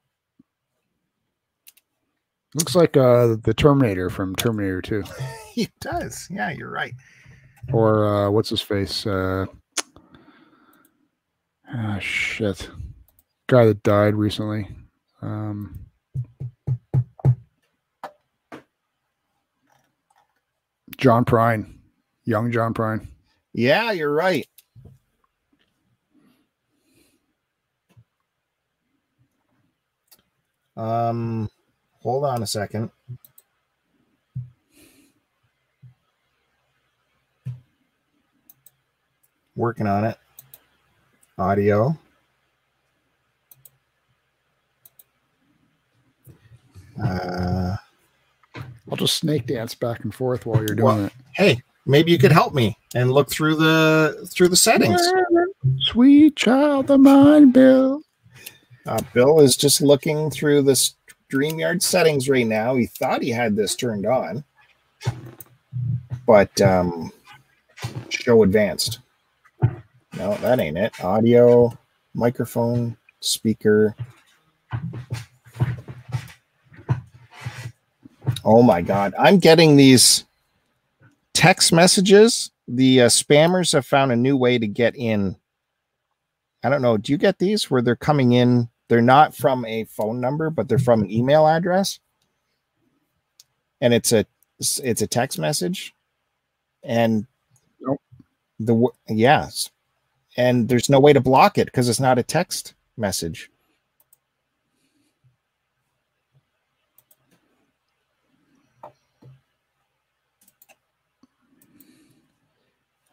Looks 2.55 2.75
like 2.75 2.97
uh 2.97 3.37
the 3.43 3.55
Terminator 3.57 4.11
from 4.11 4.35
Terminator 4.35 4.83
2. 4.83 5.05
it 5.57 5.71
does. 5.81 6.27
Yeah, 6.31 6.51
you're 6.51 6.71
right. 6.71 6.95
Or 7.73 8.07
uh 8.07 8.31
what's 8.31 8.51
his 8.51 8.63
face? 8.63 9.07
Uh 9.07 9.47
ah 11.73 11.99
shit. 12.01 12.69
Guy 13.47 13.67
that 13.67 13.83
died 13.83 14.15
recently. 14.15 14.69
Um 15.23 15.87
John 20.97 21.25
Prine. 21.25 21.76
Young 22.27 22.53
John 22.53 22.75
Prine. 22.75 23.07
Yeah, 23.55 23.93
you're 23.93 24.13
right. 24.13 24.47
Um, 30.77 31.51
Hold 32.03 32.25
on 32.25 32.43
a 32.43 32.47
second. 32.47 32.91
Working 39.55 39.87
on 39.87 40.05
it. 40.05 40.19
Audio. 41.39 41.97
Uh, 47.03 47.77
I'll 48.91 48.97
just 48.97 49.15
snake 49.19 49.47
dance 49.47 49.75
back 49.75 50.05
and 50.05 50.15
forth 50.15 50.47
while 50.47 50.59
you're 50.59 50.69
doing 50.77 50.83
Well, 50.85 51.05
it. 51.07 51.13
hey, 51.35 51.63
maybe 51.87 52.11
you 52.11 52.19
could 52.19 52.33
help 52.33 52.53
me 52.53 52.77
and 52.95 53.13
look 53.13 53.31
through 53.31 53.57
the 53.57 54.29
through 54.31 54.49
the 54.49 54.57
settings. 54.57 55.01
Sweet 55.79 56.37
child 56.37 56.91
of 56.91 57.01
mine, 57.01 57.53
Bill. 57.53 58.03
Uh, 58.85 59.01
Bill 59.15 59.41
is 59.41 59.57
just 59.57 59.81
looking 59.81 60.31
through 60.31 60.63
the 60.63 60.73
StreamYard 61.33 61.83
settings 61.83 62.29
right 62.29 62.47
now. 62.47 62.75
He 62.75 62.87
thought 62.87 63.23
he 63.23 63.31
had 63.31 63.57
this 63.57 63.75
turned 63.75 64.07
on, 64.07 64.45
but 66.27 66.61
um, 66.61 67.11
show 68.09 68.43
advanced. 68.43 69.01
No, 70.17 70.35
that 70.37 70.61
ain't 70.61 70.79
it. 70.79 70.93
Audio, 71.03 71.77
microphone, 72.15 72.97
speaker. 73.21 73.95
Oh 78.45 78.63
my 78.63 78.83
God. 78.83 79.15
I'm 79.19 79.39
getting 79.39 79.77
these 79.77 80.26
text 81.47 81.73
messages. 81.73 82.51
The 82.67 83.03
uh, 83.03 83.07
spammers 83.07 83.73
have 83.73 83.87
found 83.87 84.11
a 84.11 84.17
new 84.17 84.37
way 84.37 84.59
to 84.59 84.67
get 84.67 84.97
in. 84.97 85.37
I 86.65 86.69
don't 86.69 86.83
know. 86.83 86.97
Do 86.97 87.13
you 87.13 87.19
get 87.19 87.39
these 87.39 87.71
where 87.71 87.81
they're 87.81 87.95
coming 87.95 88.33
in? 88.33 88.69
They're 88.89 89.01
not 89.01 89.33
from 89.33 89.65
a 89.65 89.85
phone 89.85 90.21
number, 90.21 90.51
but 90.51 90.69
they're 90.69 90.81
from 90.81 91.03
an 91.03 91.11
email 91.11 91.47
address. 91.47 92.01
And 93.81 93.95
it's 93.95 94.11
a 94.11 94.27
it's 94.59 95.03
a 95.03 95.07
text 95.07 95.39
message. 95.39 95.95
And 96.83 97.29
Nope. 97.81 98.01
the 98.59 98.89
yes. 99.09 99.71
And 100.37 100.69
there's 100.69 100.91
no 100.91 100.99
way 100.99 101.13
to 101.13 101.21
block 101.21 101.59
it 101.59 101.67
because 101.67 101.89
it's 101.89 102.01
not 102.01 102.19
a 102.19 102.25
text 102.25 102.75
message. 102.97 103.53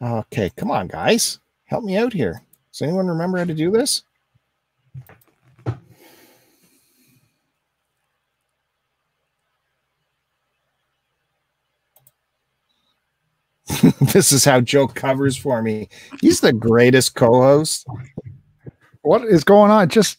Okay, 0.04 0.50
come 0.54 0.70
on, 0.70 0.86
guys. 0.88 1.38
Help 1.64 1.82
me 1.82 1.96
out 1.96 2.12
here. 2.12 2.42
Does 2.70 2.82
anyone 2.82 3.06
remember 3.06 3.38
how 3.38 3.44
to 3.44 3.54
do 3.54 3.70
this? 3.70 4.02
this 14.12 14.30
is 14.30 14.44
how 14.44 14.60
Joe 14.60 14.86
covers 14.86 15.38
for 15.38 15.62
me. 15.62 15.88
He's 16.20 16.40
the 16.40 16.52
greatest 16.52 17.14
co-host. 17.14 17.86
What 19.00 19.24
is 19.24 19.42
going 19.42 19.70
on? 19.70 19.88
Just 19.88 20.18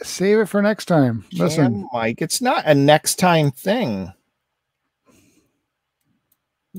save 0.00 0.38
it 0.38 0.46
for 0.46 0.62
next 0.62 0.84
time. 0.84 1.24
Listen, 1.32 1.64
Listen, 1.64 1.88
Mike, 1.92 2.22
it's 2.22 2.40
not 2.40 2.66
a 2.66 2.74
next 2.74 3.16
time 3.16 3.50
thing. 3.50 4.12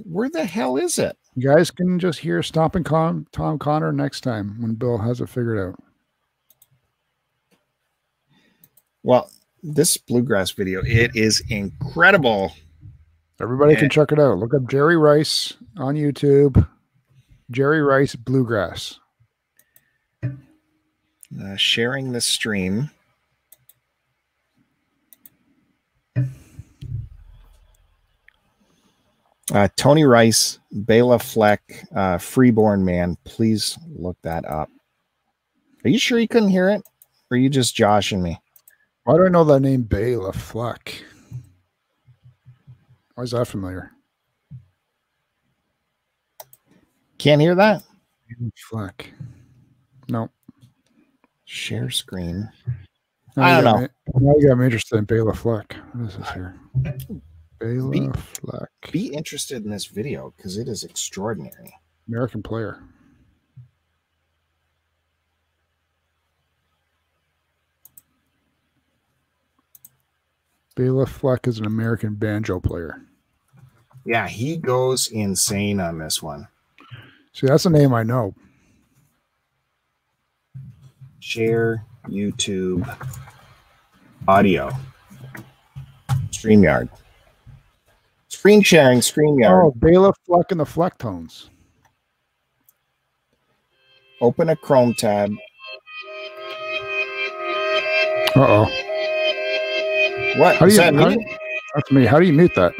Where 0.06 0.30
the 0.30 0.46
hell 0.46 0.78
is 0.78 0.98
it? 1.00 1.18
You 1.40 1.48
guys 1.48 1.72
can 1.72 2.00
just 2.00 2.20
hear 2.20 2.44
Stomping 2.44 2.84
Con- 2.84 3.28
Tom 3.32 3.58
Connor 3.60 3.92
next 3.92 4.22
time 4.22 4.62
when 4.62 4.76
Bill 4.76 4.98
has 4.98 5.22
it 5.22 5.30
figured 5.30 5.60
out. 5.60 5.80
Well, 9.04 9.30
this 9.64 9.98
bluegrass 9.98 10.52
video, 10.52 10.82
it 10.86 11.16
is 11.16 11.42
incredible. 11.50 12.54
Everybody 13.42 13.74
Yeah. 13.74 13.80
can 13.80 13.90
check 13.90 14.12
it 14.12 14.20
out. 14.20 14.38
Look 14.38 14.54
up 14.54 14.68
Jerry 14.70 14.98
Rice 14.98 15.54
on 15.78 15.96
YouTube. 15.96 16.68
Jerry 17.52 17.82
Rice 17.82 18.16
Bluegrass. 18.16 19.00
Uh, 20.24 21.56
sharing 21.56 22.12
the 22.12 22.22
stream. 22.22 22.90
Uh, 29.52 29.68
Tony 29.76 30.06
Rice, 30.06 30.60
Bela 30.72 31.18
Fleck, 31.18 31.86
uh, 31.95 32.18
Freeborn 32.18 32.86
Man. 32.86 33.18
Please 33.24 33.78
look 33.95 34.18
that 34.22 34.45
up. 34.45 34.70
Are 35.84 35.89
you 35.89 35.97
sure 35.97 36.20
you 36.20 36.28
couldn't 36.28 36.50
hear 36.50 36.70
it? 36.70 36.84
Or 37.32 37.36
are 37.36 37.38
you 37.38 37.50
just 37.50 37.76
joshing 37.76 38.22
me? 38.22 38.39
Why 39.06 39.18
do 39.18 39.26
I 39.26 39.30
know 39.30 39.43
that 39.45 39.62
name 39.62 39.84
Bela 39.84 40.34
Fleck? 40.34 41.04
Why 43.16 43.24
is 43.24 43.32
that 43.32 43.47
familiar? 43.47 43.91
Can't 47.18 47.41
hear 47.41 47.56
that? 47.56 47.84
Fleck. 48.70 49.12
No. 50.08 50.30
Share 51.45 51.89
screen. 51.89 52.50
Now 53.36 53.43
I 53.43 53.62
don't 53.62 53.64
know. 53.64 53.82
Me, 53.82 53.88
now 54.16 54.36
you 54.38 54.47
got 54.47 54.58
me 54.58 54.66
interested 54.66 54.97
in 54.97 55.06
Bela 55.06 55.34
Fleck. 55.34 55.76
What 55.93 56.08
is 56.08 56.18
this 56.18 56.30
here? 56.32 56.56
Bela 57.60 57.89
Be- 57.89 58.10
Fleck. 58.16 58.70
Be 58.91 59.07
interested 59.07 59.64
in 59.64 59.72
this 59.72 59.86
video 59.86 60.34
because 60.36 60.57
it 60.57 60.68
is 60.68 60.84
extraordinary. 60.84 61.74
American 62.07 62.41
player. 62.41 62.82
Bela 70.76 71.05
Fleck 71.05 71.45
is 71.45 71.60
an 71.60 71.66
American 71.66 72.16
banjo 72.16 72.62
player. 72.62 73.01
Yeah, 74.05 74.30
he 74.30 74.55
goes 74.55 75.12
insane 75.12 75.82
on 75.82 75.97
this 75.99 76.24
one. 76.24 76.47
See, 77.34 77.47
that's 77.47 77.66
a 77.66 77.70
name 77.70 77.93
I 77.93 78.03
know. 78.03 78.34
Share 81.20 81.86
YouTube 82.07 82.88
audio. 84.28 84.72
StreamYard. 86.30 86.89
Screen 88.40 88.64
sharing, 88.64 89.02
screen 89.02 89.36
StreamYard. 89.36 89.66
Oh, 89.66 89.72
Bela 89.76 90.14
Fleck 90.26 90.52
and 90.52 90.62
the 90.62 90.64
Flecktones. 90.64 91.50
Open 94.22 94.48
a 94.48 94.56
Chrome 94.56 94.94
tab. 94.94 95.34
Uh 98.34 98.46
oh. 98.48 98.66
What 100.38 100.56
How 100.56 100.66
do 100.68 100.72
you? 100.72 100.78
that 100.78 100.94
how 100.96 101.10
do 101.10 101.20
you- 101.20 101.38
that's 101.76 101.92
me. 101.92 102.06
How 102.06 102.18
do 102.18 102.26
you 102.26 102.32
mute 102.32 102.56
that? 102.56 102.72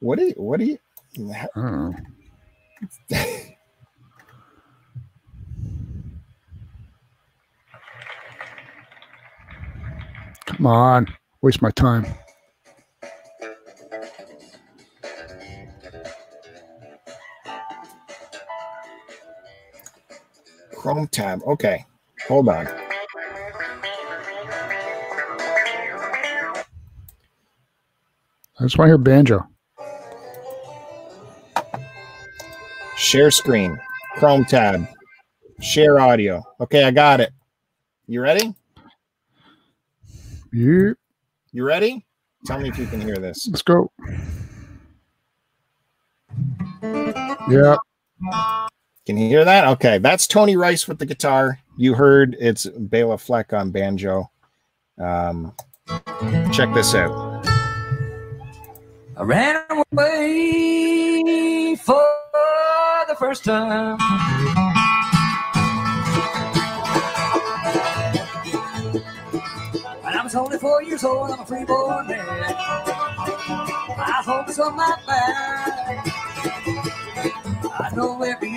What 0.00 0.18
do 0.18 0.24
you 0.24 0.34
what 0.36 0.58
do 0.58 0.66
you 0.66 0.76
I 1.32 1.46
don't 1.54 1.92
know. 1.92 1.94
Come 10.46 10.66
on, 10.66 11.06
waste 11.42 11.62
my 11.62 11.70
time. 11.70 12.06
Chrome 20.86 21.08
tab. 21.08 21.42
Okay. 21.42 21.84
Hold 22.28 22.48
on. 22.48 22.64
I 22.68 22.70
just 28.60 28.78
want 28.78 28.86
to 28.86 28.90
hear 28.90 28.98
banjo. 28.98 29.48
Share 32.96 33.32
screen. 33.32 33.76
Chrome 34.18 34.44
tab. 34.44 34.86
Share 35.60 35.98
audio. 35.98 36.44
Okay, 36.60 36.84
I 36.84 36.92
got 36.92 37.20
it. 37.20 37.32
You 38.06 38.20
ready? 38.20 38.54
Yeah, 40.52 40.92
You 41.50 41.64
ready? 41.64 42.06
Tell 42.44 42.60
me 42.60 42.68
if 42.68 42.78
you 42.78 42.86
can 42.86 43.00
hear 43.00 43.16
this. 43.16 43.48
let's 43.48 43.62
go. 43.62 43.90
Yeah, 47.50 47.76
Can 49.06 49.16
you 49.16 49.28
hear 49.28 49.44
that? 49.44 49.68
Okay, 49.68 49.98
that's 49.98 50.26
Tony 50.26 50.56
Rice 50.56 50.88
with 50.88 50.98
the 50.98 51.06
guitar. 51.06 51.60
You 51.76 51.94
heard 51.94 52.36
it's 52.40 52.66
Bela 52.66 53.18
Fleck 53.18 53.52
on 53.52 53.70
banjo. 53.70 54.32
Um, 54.98 55.54
check 56.52 56.74
this 56.74 56.92
out. 56.92 57.46
I 59.16 59.22
ran 59.22 59.62
away 59.70 61.76
for 61.76 62.04
the 63.06 63.14
first 63.16 63.44
time. 63.44 63.96
When 70.02 70.14
I 70.14 70.20
was 70.24 70.34
only 70.34 70.58
four 70.58 70.82
years 70.82 71.04
old, 71.04 71.30
I'm 71.30 71.38
a 71.38 71.46
freeborn 71.46 72.08
man. 72.08 72.26
I 73.98 74.22
focus 74.24 74.58
on 74.58 74.74
my 74.74 74.96
back. 75.06 77.05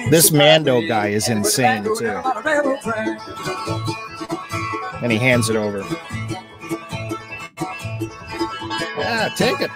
This 0.10 0.32
Mando 0.32 0.86
guy 0.88 1.08
is 1.08 1.30
insane, 1.30 1.84
too. 1.84 2.22
And 5.02 5.12
he 5.12 5.18
hands 5.18 5.50
it 5.50 5.56
over. 5.56 5.84
Yeah, 8.98 9.30
take 9.38 9.62
it. 9.62 9.72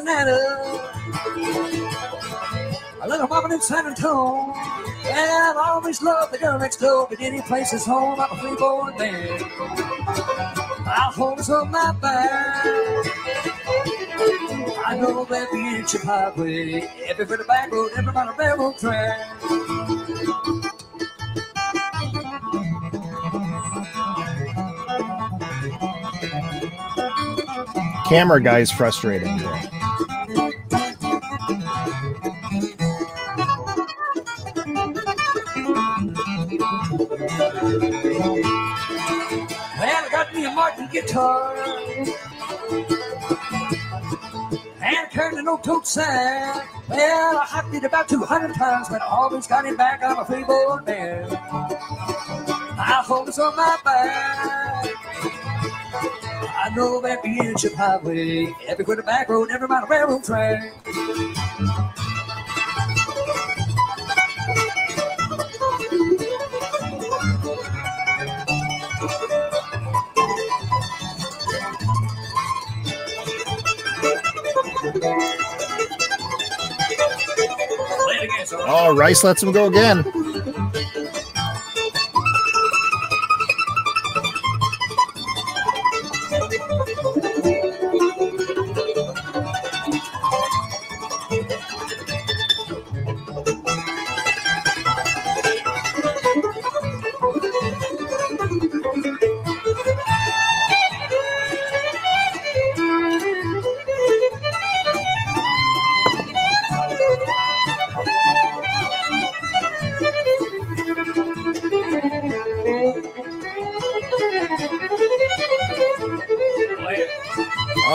Cincinnati. 0.00 0.80
A 3.02 3.08
little 3.08 3.28
mama 3.28 3.54
in 3.54 3.60
San 3.60 3.86
Antonio. 3.86 4.54
And 5.04 5.30
I've 5.30 5.56
always 5.56 6.02
loved 6.02 6.32
the 6.32 6.38
girl 6.38 6.58
next 6.58 6.76
door, 6.76 7.06
but 7.08 7.20
any 7.20 7.42
place 7.42 7.72
is 7.72 7.84
home. 7.84 8.18
I'm 8.18 8.32
a 8.32 8.36
freeborn 8.40 8.96
man. 8.96 9.40
Hold 11.12 11.44
her 11.44 11.60
on 11.60 11.70
my 11.70 11.92
back. 12.00 12.64
I 14.86 14.96
know 14.98 15.24
that 15.26 15.48
the 15.50 15.58
ancient 15.58 16.04
highway, 16.04 16.88
every 17.06 17.26
bit 17.26 17.40
of 17.40 17.46
back 17.46 17.70
road, 17.70 17.90
every 17.96 18.14
on 18.14 18.28
a 18.28 18.32
railroad 18.32 18.78
track. 18.78 19.18
Camera 28.08 28.40
guy's 28.40 28.70
frustrated. 28.70 29.28
today. 29.38 29.69
Tote 45.62 45.86
sack. 45.86 46.68
Well, 46.88 47.38
I 47.38 47.44
hopped 47.44 47.74
it 47.74 47.84
about 47.84 48.08
200 48.08 48.54
times, 48.54 48.88
but 48.88 49.02
I 49.02 49.06
always 49.06 49.46
got 49.46 49.64
him 49.64 49.76
back. 49.76 50.02
I'm 50.02 50.18
a 50.18 50.24
freeborn 50.24 50.84
man. 50.84 51.26
I 51.32 53.02
this 53.26 53.38
on 53.38 53.54
my 53.56 53.78
back. 53.84 54.86
I 56.62 56.70
know 56.74 57.00
that 57.00 57.22
the 57.22 57.40
ancient 57.42 57.74
highway, 57.74 58.52
every 58.66 58.84
of 58.98 59.06
back 59.06 59.28
road, 59.28 59.50
every 59.50 59.68
mile 59.68 59.84
of 59.84 59.90
railroad 59.90 60.24
track. 60.24 60.72
Oh, 78.72 78.94
Rice 78.94 79.24
lets 79.24 79.42
him 79.42 79.50
go 79.50 79.66
again. 79.66 80.04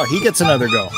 He 0.07 0.19
gets 0.19 0.41
another 0.41 0.67
go. 0.67 0.89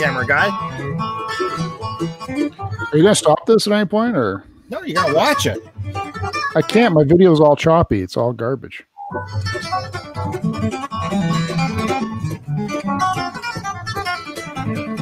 Camera 0.00 0.26
guy. 0.26 0.48
Are 2.92 2.96
you 2.96 3.02
gonna 3.02 3.14
stop 3.14 3.46
this 3.46 3.66
at 3.66 3.72
any 3.72 3.86
point, 3.86 4.16
or 4.16 4.44
No, 4.70 4.82
you 4.82 4.94
gotta 4.94 5.14
watch 5.14 5.46
it. 5.46 5.58
I 6.56 6.62
can't? 6.62 6.94
My 6.94 7.04
video's 7.04 7.40
all 7.40 7.56
choppy. 7.56 8.02
It's 8.02 8.16
all 8.16 8.32
garbage. 8.32 8.84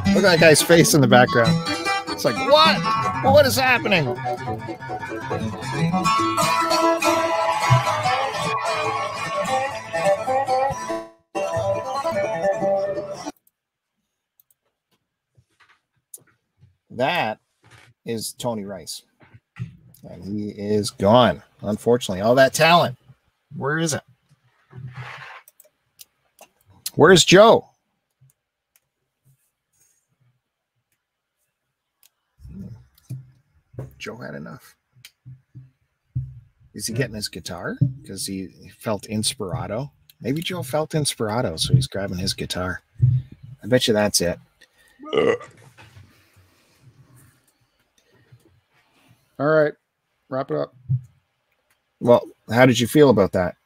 Look 0.09 0.25
at 0.25 0.31
that 0.33 0.41
guy's 0.41 0.63
face 0.63 0.95
in 0.95 1.01
the 1.01 1.07
background. 1.07 1.53
It's 2.09 2.25
like, 2.25 2.37
what? 2.51 2.77
What 3.25 3.47
is 3.47 3.57
happening? 3.57 4.07
Is 18.19 18.33
Tony 18.33 18.65
Rice. 18.65 19.03
And 20.09 20.25
he 20.25 20.51
is 20.51 20.91
gone, 20.91 21.43
unfortunately. 21.63 22.21
All 22.21 22.35
that 22.35 22.53
talent. 22.53 22.97
Where 23.57 23.79
is 23.79 23.95
it? 23.95 24.03
Where's 26.95 27.25
Joe? 27.25 27.69
Joe 33.99 34.17
had 34.17 34.35
enough. 34.35 34.75
Is 36.75 36.87
he 36.87 36.93
getting 36.93 37.15
his 37.15 37.29
guitar 37.29 37.77
because 38.03 38.27
he 38.27 38.49
felt 38.79 39.03
inspirato? 39.05 39.91
Maybe 40.21 40.43
Joe 40.43 40.63
felt 40.63 40.91
inspirato, 40.91 41.59
so 41.59 41.75
he's 41.75 41.87
grabbing 41.87 42.19
his 42.19 42.35
guitar. 42.35 42.83
I 43.63 43.67
bet 43.67 43.87
you 43.89 43.95
that's 43.95 44.21
it. 44.21 44.39
All 49.39 49.47
right, 49.47 49.73
wrap 50.29 50.51
it 50.51 50.57
up. 50.57 50.75
Well, 52.01 52.23
how 52.51 52.67
did 52.67 52.79
you 52.79 52.87
feel 52.87 53.11
about 53.11 53.33
that? 53.33 53.57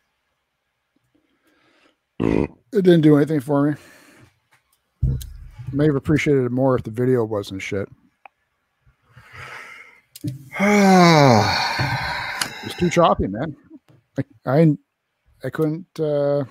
It 2.20 2.50
didn't 2.72 3.00
do 3.00 3.16
anything 3.16 3.40
for 3.40 3.70
me. 3.70 3.76
May 5.72 5.86
have 5.86 5.96
appreciated 5.96 6.44
it 6.44 6.52
more 6.52 6.74
if 6.76 6.82
the 6.82 6.90
video 6.90 7.24
wasn't 7.24 7.62
shit. 7.62 7.88
It's 12.64 12.76
too 12.76 12.90
choppy, 12.90 13.26
man. 13.26 13.56
I 14.16 14.22
I, 14.46 14.76
I 15.42 15.50
couldn't. 15.50 15.86
uh 15.98 16.44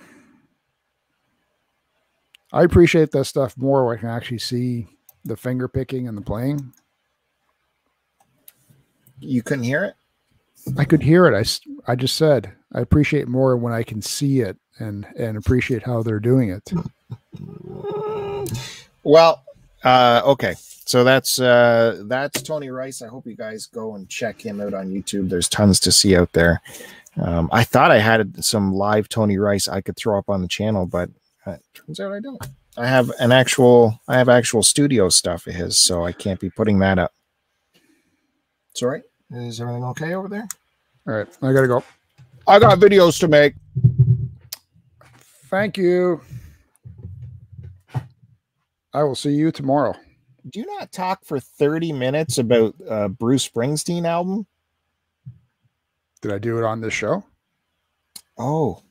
I 2.51 2.63
appreciate 2.63 3.11
that 3.11 3.25
stuff 3.25 3.57
more 3.57 3.85
when 3.85 3.97
I 3.97 3.99
can 4.01 4.09
actually 4.09 4.39
see 4.39 4.87
the 5.23 5.37
finger 5.37 5.69
picking 5.69 6.09
and 6.09 6.17
the 6.17 6.21
playing. 6.21 6.73
You 9.21 9.41
couldn't 9.41 9.63
hear 9.63 9.83
it? 9.83 9.95
I 10.77 10.85
could 10.85 11.01
hear 11.01 11.27
it. 11.27 11.33
I, 11.87 11.91
I 11.91 11.95
just 11.95 12.15
said 12.15 12.51
I 12.73 12.81
appreciate 12.81 13.27
more 13.27 13.55
when 13.57 13.73
I 13.73 13.83
can 13.83 14.01
see 14.01 14.41
it 14.41 14.57
and 14.79 15.07
and 15.17 15.37
appreciate 15.37 15.83
how 15.83 16.03
they're 16.03 16.19
doing 16.19 16.49
it. 16.49 16.71
Well, 19.03 19.43
uh, 19.83 20.21
okay. 20.25 20.55
So 20.85 21.03
that's 21.03 21.39
uh, 21.39 22.03
that's 22.05 22.41
Tony 22.41 22.69
Rice. 22.69 23.01
I 23.01 23.07
hope 23.07 23.25
you 23.25 23.35
guys 23.35 23.65
go 23.65 23.95
and 23.95 24.09
check 24.09 24.41
him 24.41 24.59
out 24.59 24.73
on 24.73 24.89
YouTube. 24.89 25.29
There's 25.29 25.47
tons 25.47 25.79
to 25.81 25.91
see 25.91 26.15
out 26.15 26.33
there. 26.33 26.61
Um, 27.21 27.49
I 27.51 27.63
thought 27.63 27.91
I 27.91 27.99
had 27.99 28.43
some 28.43 28.73
live 28.73 29.09
Tony 29.09 29.37
Rice 29.37 29.67
I 29.67 29.81
could 29.81 29.97
throw 29.97 30.17
up 30.17 30.29
on 30.29 30.41
the 30.41 30.47
channel, 30.47 30.85
but 30.85 31.09
uh, 31.45 31.57
turns 31.73 31.99
out 31.99 32.11
I 32.11 32.19
don't. 32.19 32.41
I 32.77 32.87
have 32.87 33.11
an 33.19 33.31
actual 33.31 33.99
I 34.07 34.17
have 34.17 34.29
actual 34.29 34.63
studio 34.63 35.09
stuff 35.09 35.47
of 35.47 35.53
his, 35.55 35.77
so 35.77 36.05
I 36.05 36.11
can't 36.11 36.39
be 36.39 36.49
putting 36.49 36.79
that 36.79 36.99
up. 36.99 37.13
Sorry, 38.73 39.03
is 39.33 39.61
everything 39.61 39.83
okay 39.85 40.13
over 40.13 40.27
there? 40.27 40.47
All 41.07 41.13
right, 41.13 41.27
I 41.41 41.53
gotta 41.53 41.67
go. 41.67 41.83
I 42.47 42.59
got 42.59 42.79
videos 42.79 43.19
to 43.19 43.27
make. 43.27 43.53
Thank 45.49 45.77
you. 45.77 46.21
I 48.93 49.03
will 49.03 49.15
see 49.15 49.31
you 49.31 49.51
tomorrow. 49.51 49.95
Do 50.49 50.59
you 50.59 50.65
not 50.65 50.91
talk 50.91 51.23
for 51.23 51.39
30 51.39 51.91
minutes 51.93 52.37
about 52.37 52.75
uh, 52.89 53.07
Bruce 53.09 53.47
Springsteen 53.47 54.05
album? 54.05 54.47
Did 56.21 56.33
I 56.33 56.39
do 56.39 56.57
it 56.57 56.63
on 56.63 56.81
this 56.81 56.93
show? 56.93 57.23
Oh, 58.37 58.81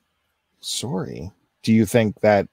sorry. 0.60 1.30
Do 1.62 1.72
you 1.72 1.84
think 1.84 2.18
that 2.20 2.48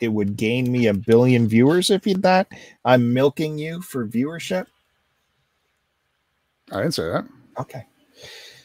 it 0.00 0.08
would 0.08 0.36
gain 0.36 0.70
me 0.70 0.88
a 0.88 0.94
billion 0.94 1.46
viewers 1.46 1.90
if 1.90 2.06
you 2.06 2.14
did 2.14 2.22
that? 2.22 2.48
I'm 2.84 3.12
milking 3.12 3.58
you 3.58 3.80
for 3.82 4.06
viewership. 4.06 4.66
I 6.72 6.82
didn't 6.82 6.94
say 6.94 7.04
that. 7.04 7.26
Okay. 7.58 7.86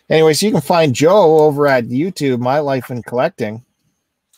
Anyways, 0.09 0.43
you 0.43 0.51
can 0.51 0.61
find 0.61 0.93
Joe 0.93 1.39
over 1.39 1.67
at 1.67 1.85
YouTube, 1.85 2.39
My 2.39 2.59
Life 2.59 2.91
in 2.91 3.01
Collecting. 3.03 3.63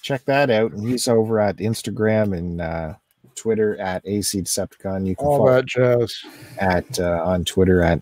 Check 0.02 0.24
that 0.26 0.50
out. 0.52 0.72
And 0.72 0.88
he's 0.88 1.08
over 1.08 1.40
at 1.40 1.58
Instagram 1.58 2.38
and 2.38 2.62
uh, 2.62 2.94
Twitter 3.36 3.78
at 3.80 4.04
AC 4.06 4.42
Decepticon. 4.42 5.08
You 5.08 5.16
can 5.16 5.26
All 5.26 5.38
follow 5.38 5.54
that 5.54 5.66
jazz. 5.66 6.16
at 6.60 7.00
uh, 7.00 7.24
on 7.26 7.44
Twitter 7.44 7.82
at 7.82 8.02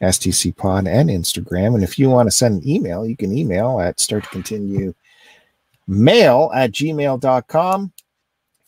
STC 0.00 0.56
Pod 0.56 0.88
and 0.88 1.10
Instagram. 1.10 1.74
And 1.74 1.84
if 1.84 1.98
you 1.98 2.08
want 2.10 2.26
to 2.26 2.30
send 2.30 2.62
an 2.62 2.68
email, 2.68 3.06
you 3.06 3.16
can 3.16 3.36
email 3.36 3.80
at 3.80 4.00
start 4.00 4.24
to 4.24 4.30
continue 4.30 4.94
mail 5.86 6.50
at 6.54 6.72
gmail.com 6.72 7.92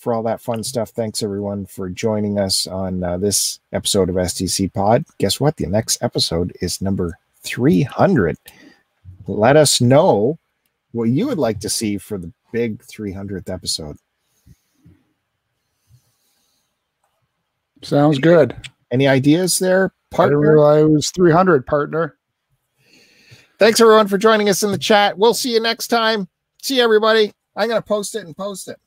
for 0.05 0.13
all 0.13 0.23
that 0.23 0.41
fun 0.41 0.63
stuff. 0.63 0.91
Thanks 0.91 1.23
everyone 1.23 1.65
for 1.65 1.89
joining 1.89 2.39
us 2.39 2.67
on 2.67 3.03
uh, 3.03 3.17
this 3.17 3.59
episode 3.73 4.11
of 4.11 4.17
STC 4.17 4.71
Pod. 4.71 5.03
Guess 5.17 5.41
what? 5.41 5.57
The 5.57 5.67
next 5.67 6.03
episode 6.03 6.55
is 6.61 6.83
number 6.83 7.19
300. 7.43 8.37
Let 9.27 9.57
us 9.57 9.81
know 9.81 10.39
what 10.93 11.05
you 11.05 11.27
would 11.27 11.39
like 11.39 11.59
to 11.61 11.71
see 11.71 11.97
for 11.97 12.19
the 12.19 12.31
big 12.53 12.83
300th 12.83 13.49
episode. 13.49 13.97
Sounds 17.81 18.19
good. 18.19 18.55
Any 18.91 19.09
ideas 19.09 19.59
there, 19.59 19.87
I 19.87 19.89
didn't 19.89 20.33
partner? 20.35 20.39
realize 20.39 20.85
it 20.85 20.91
was 20.91 21.11
300, 21.13 21.67
partner. 21.67 22.19
Thanks 23.59 23.81
everyone 23.81 24.09
for 24.09 24.19
joining 24.19 24.51
us 24.51 24.63
in 24.63 24.71
the 24.71 24.77
chat. 24.77 25.17
We'll 25.17 25.33
see 25.33 25.55
you 25.55 25.61
next 25.61 25.89
time. 25.89 26.29
See 26.61 26.79
everybody. 26.79 27.33
I'm 27.57 27.69
going 27.69 27.81
to 27.81 27.89
post 27.89 28.15
it 28.15 28.27
and 28.27 28.37
post 28.37 28.69
it. 28.69 28.79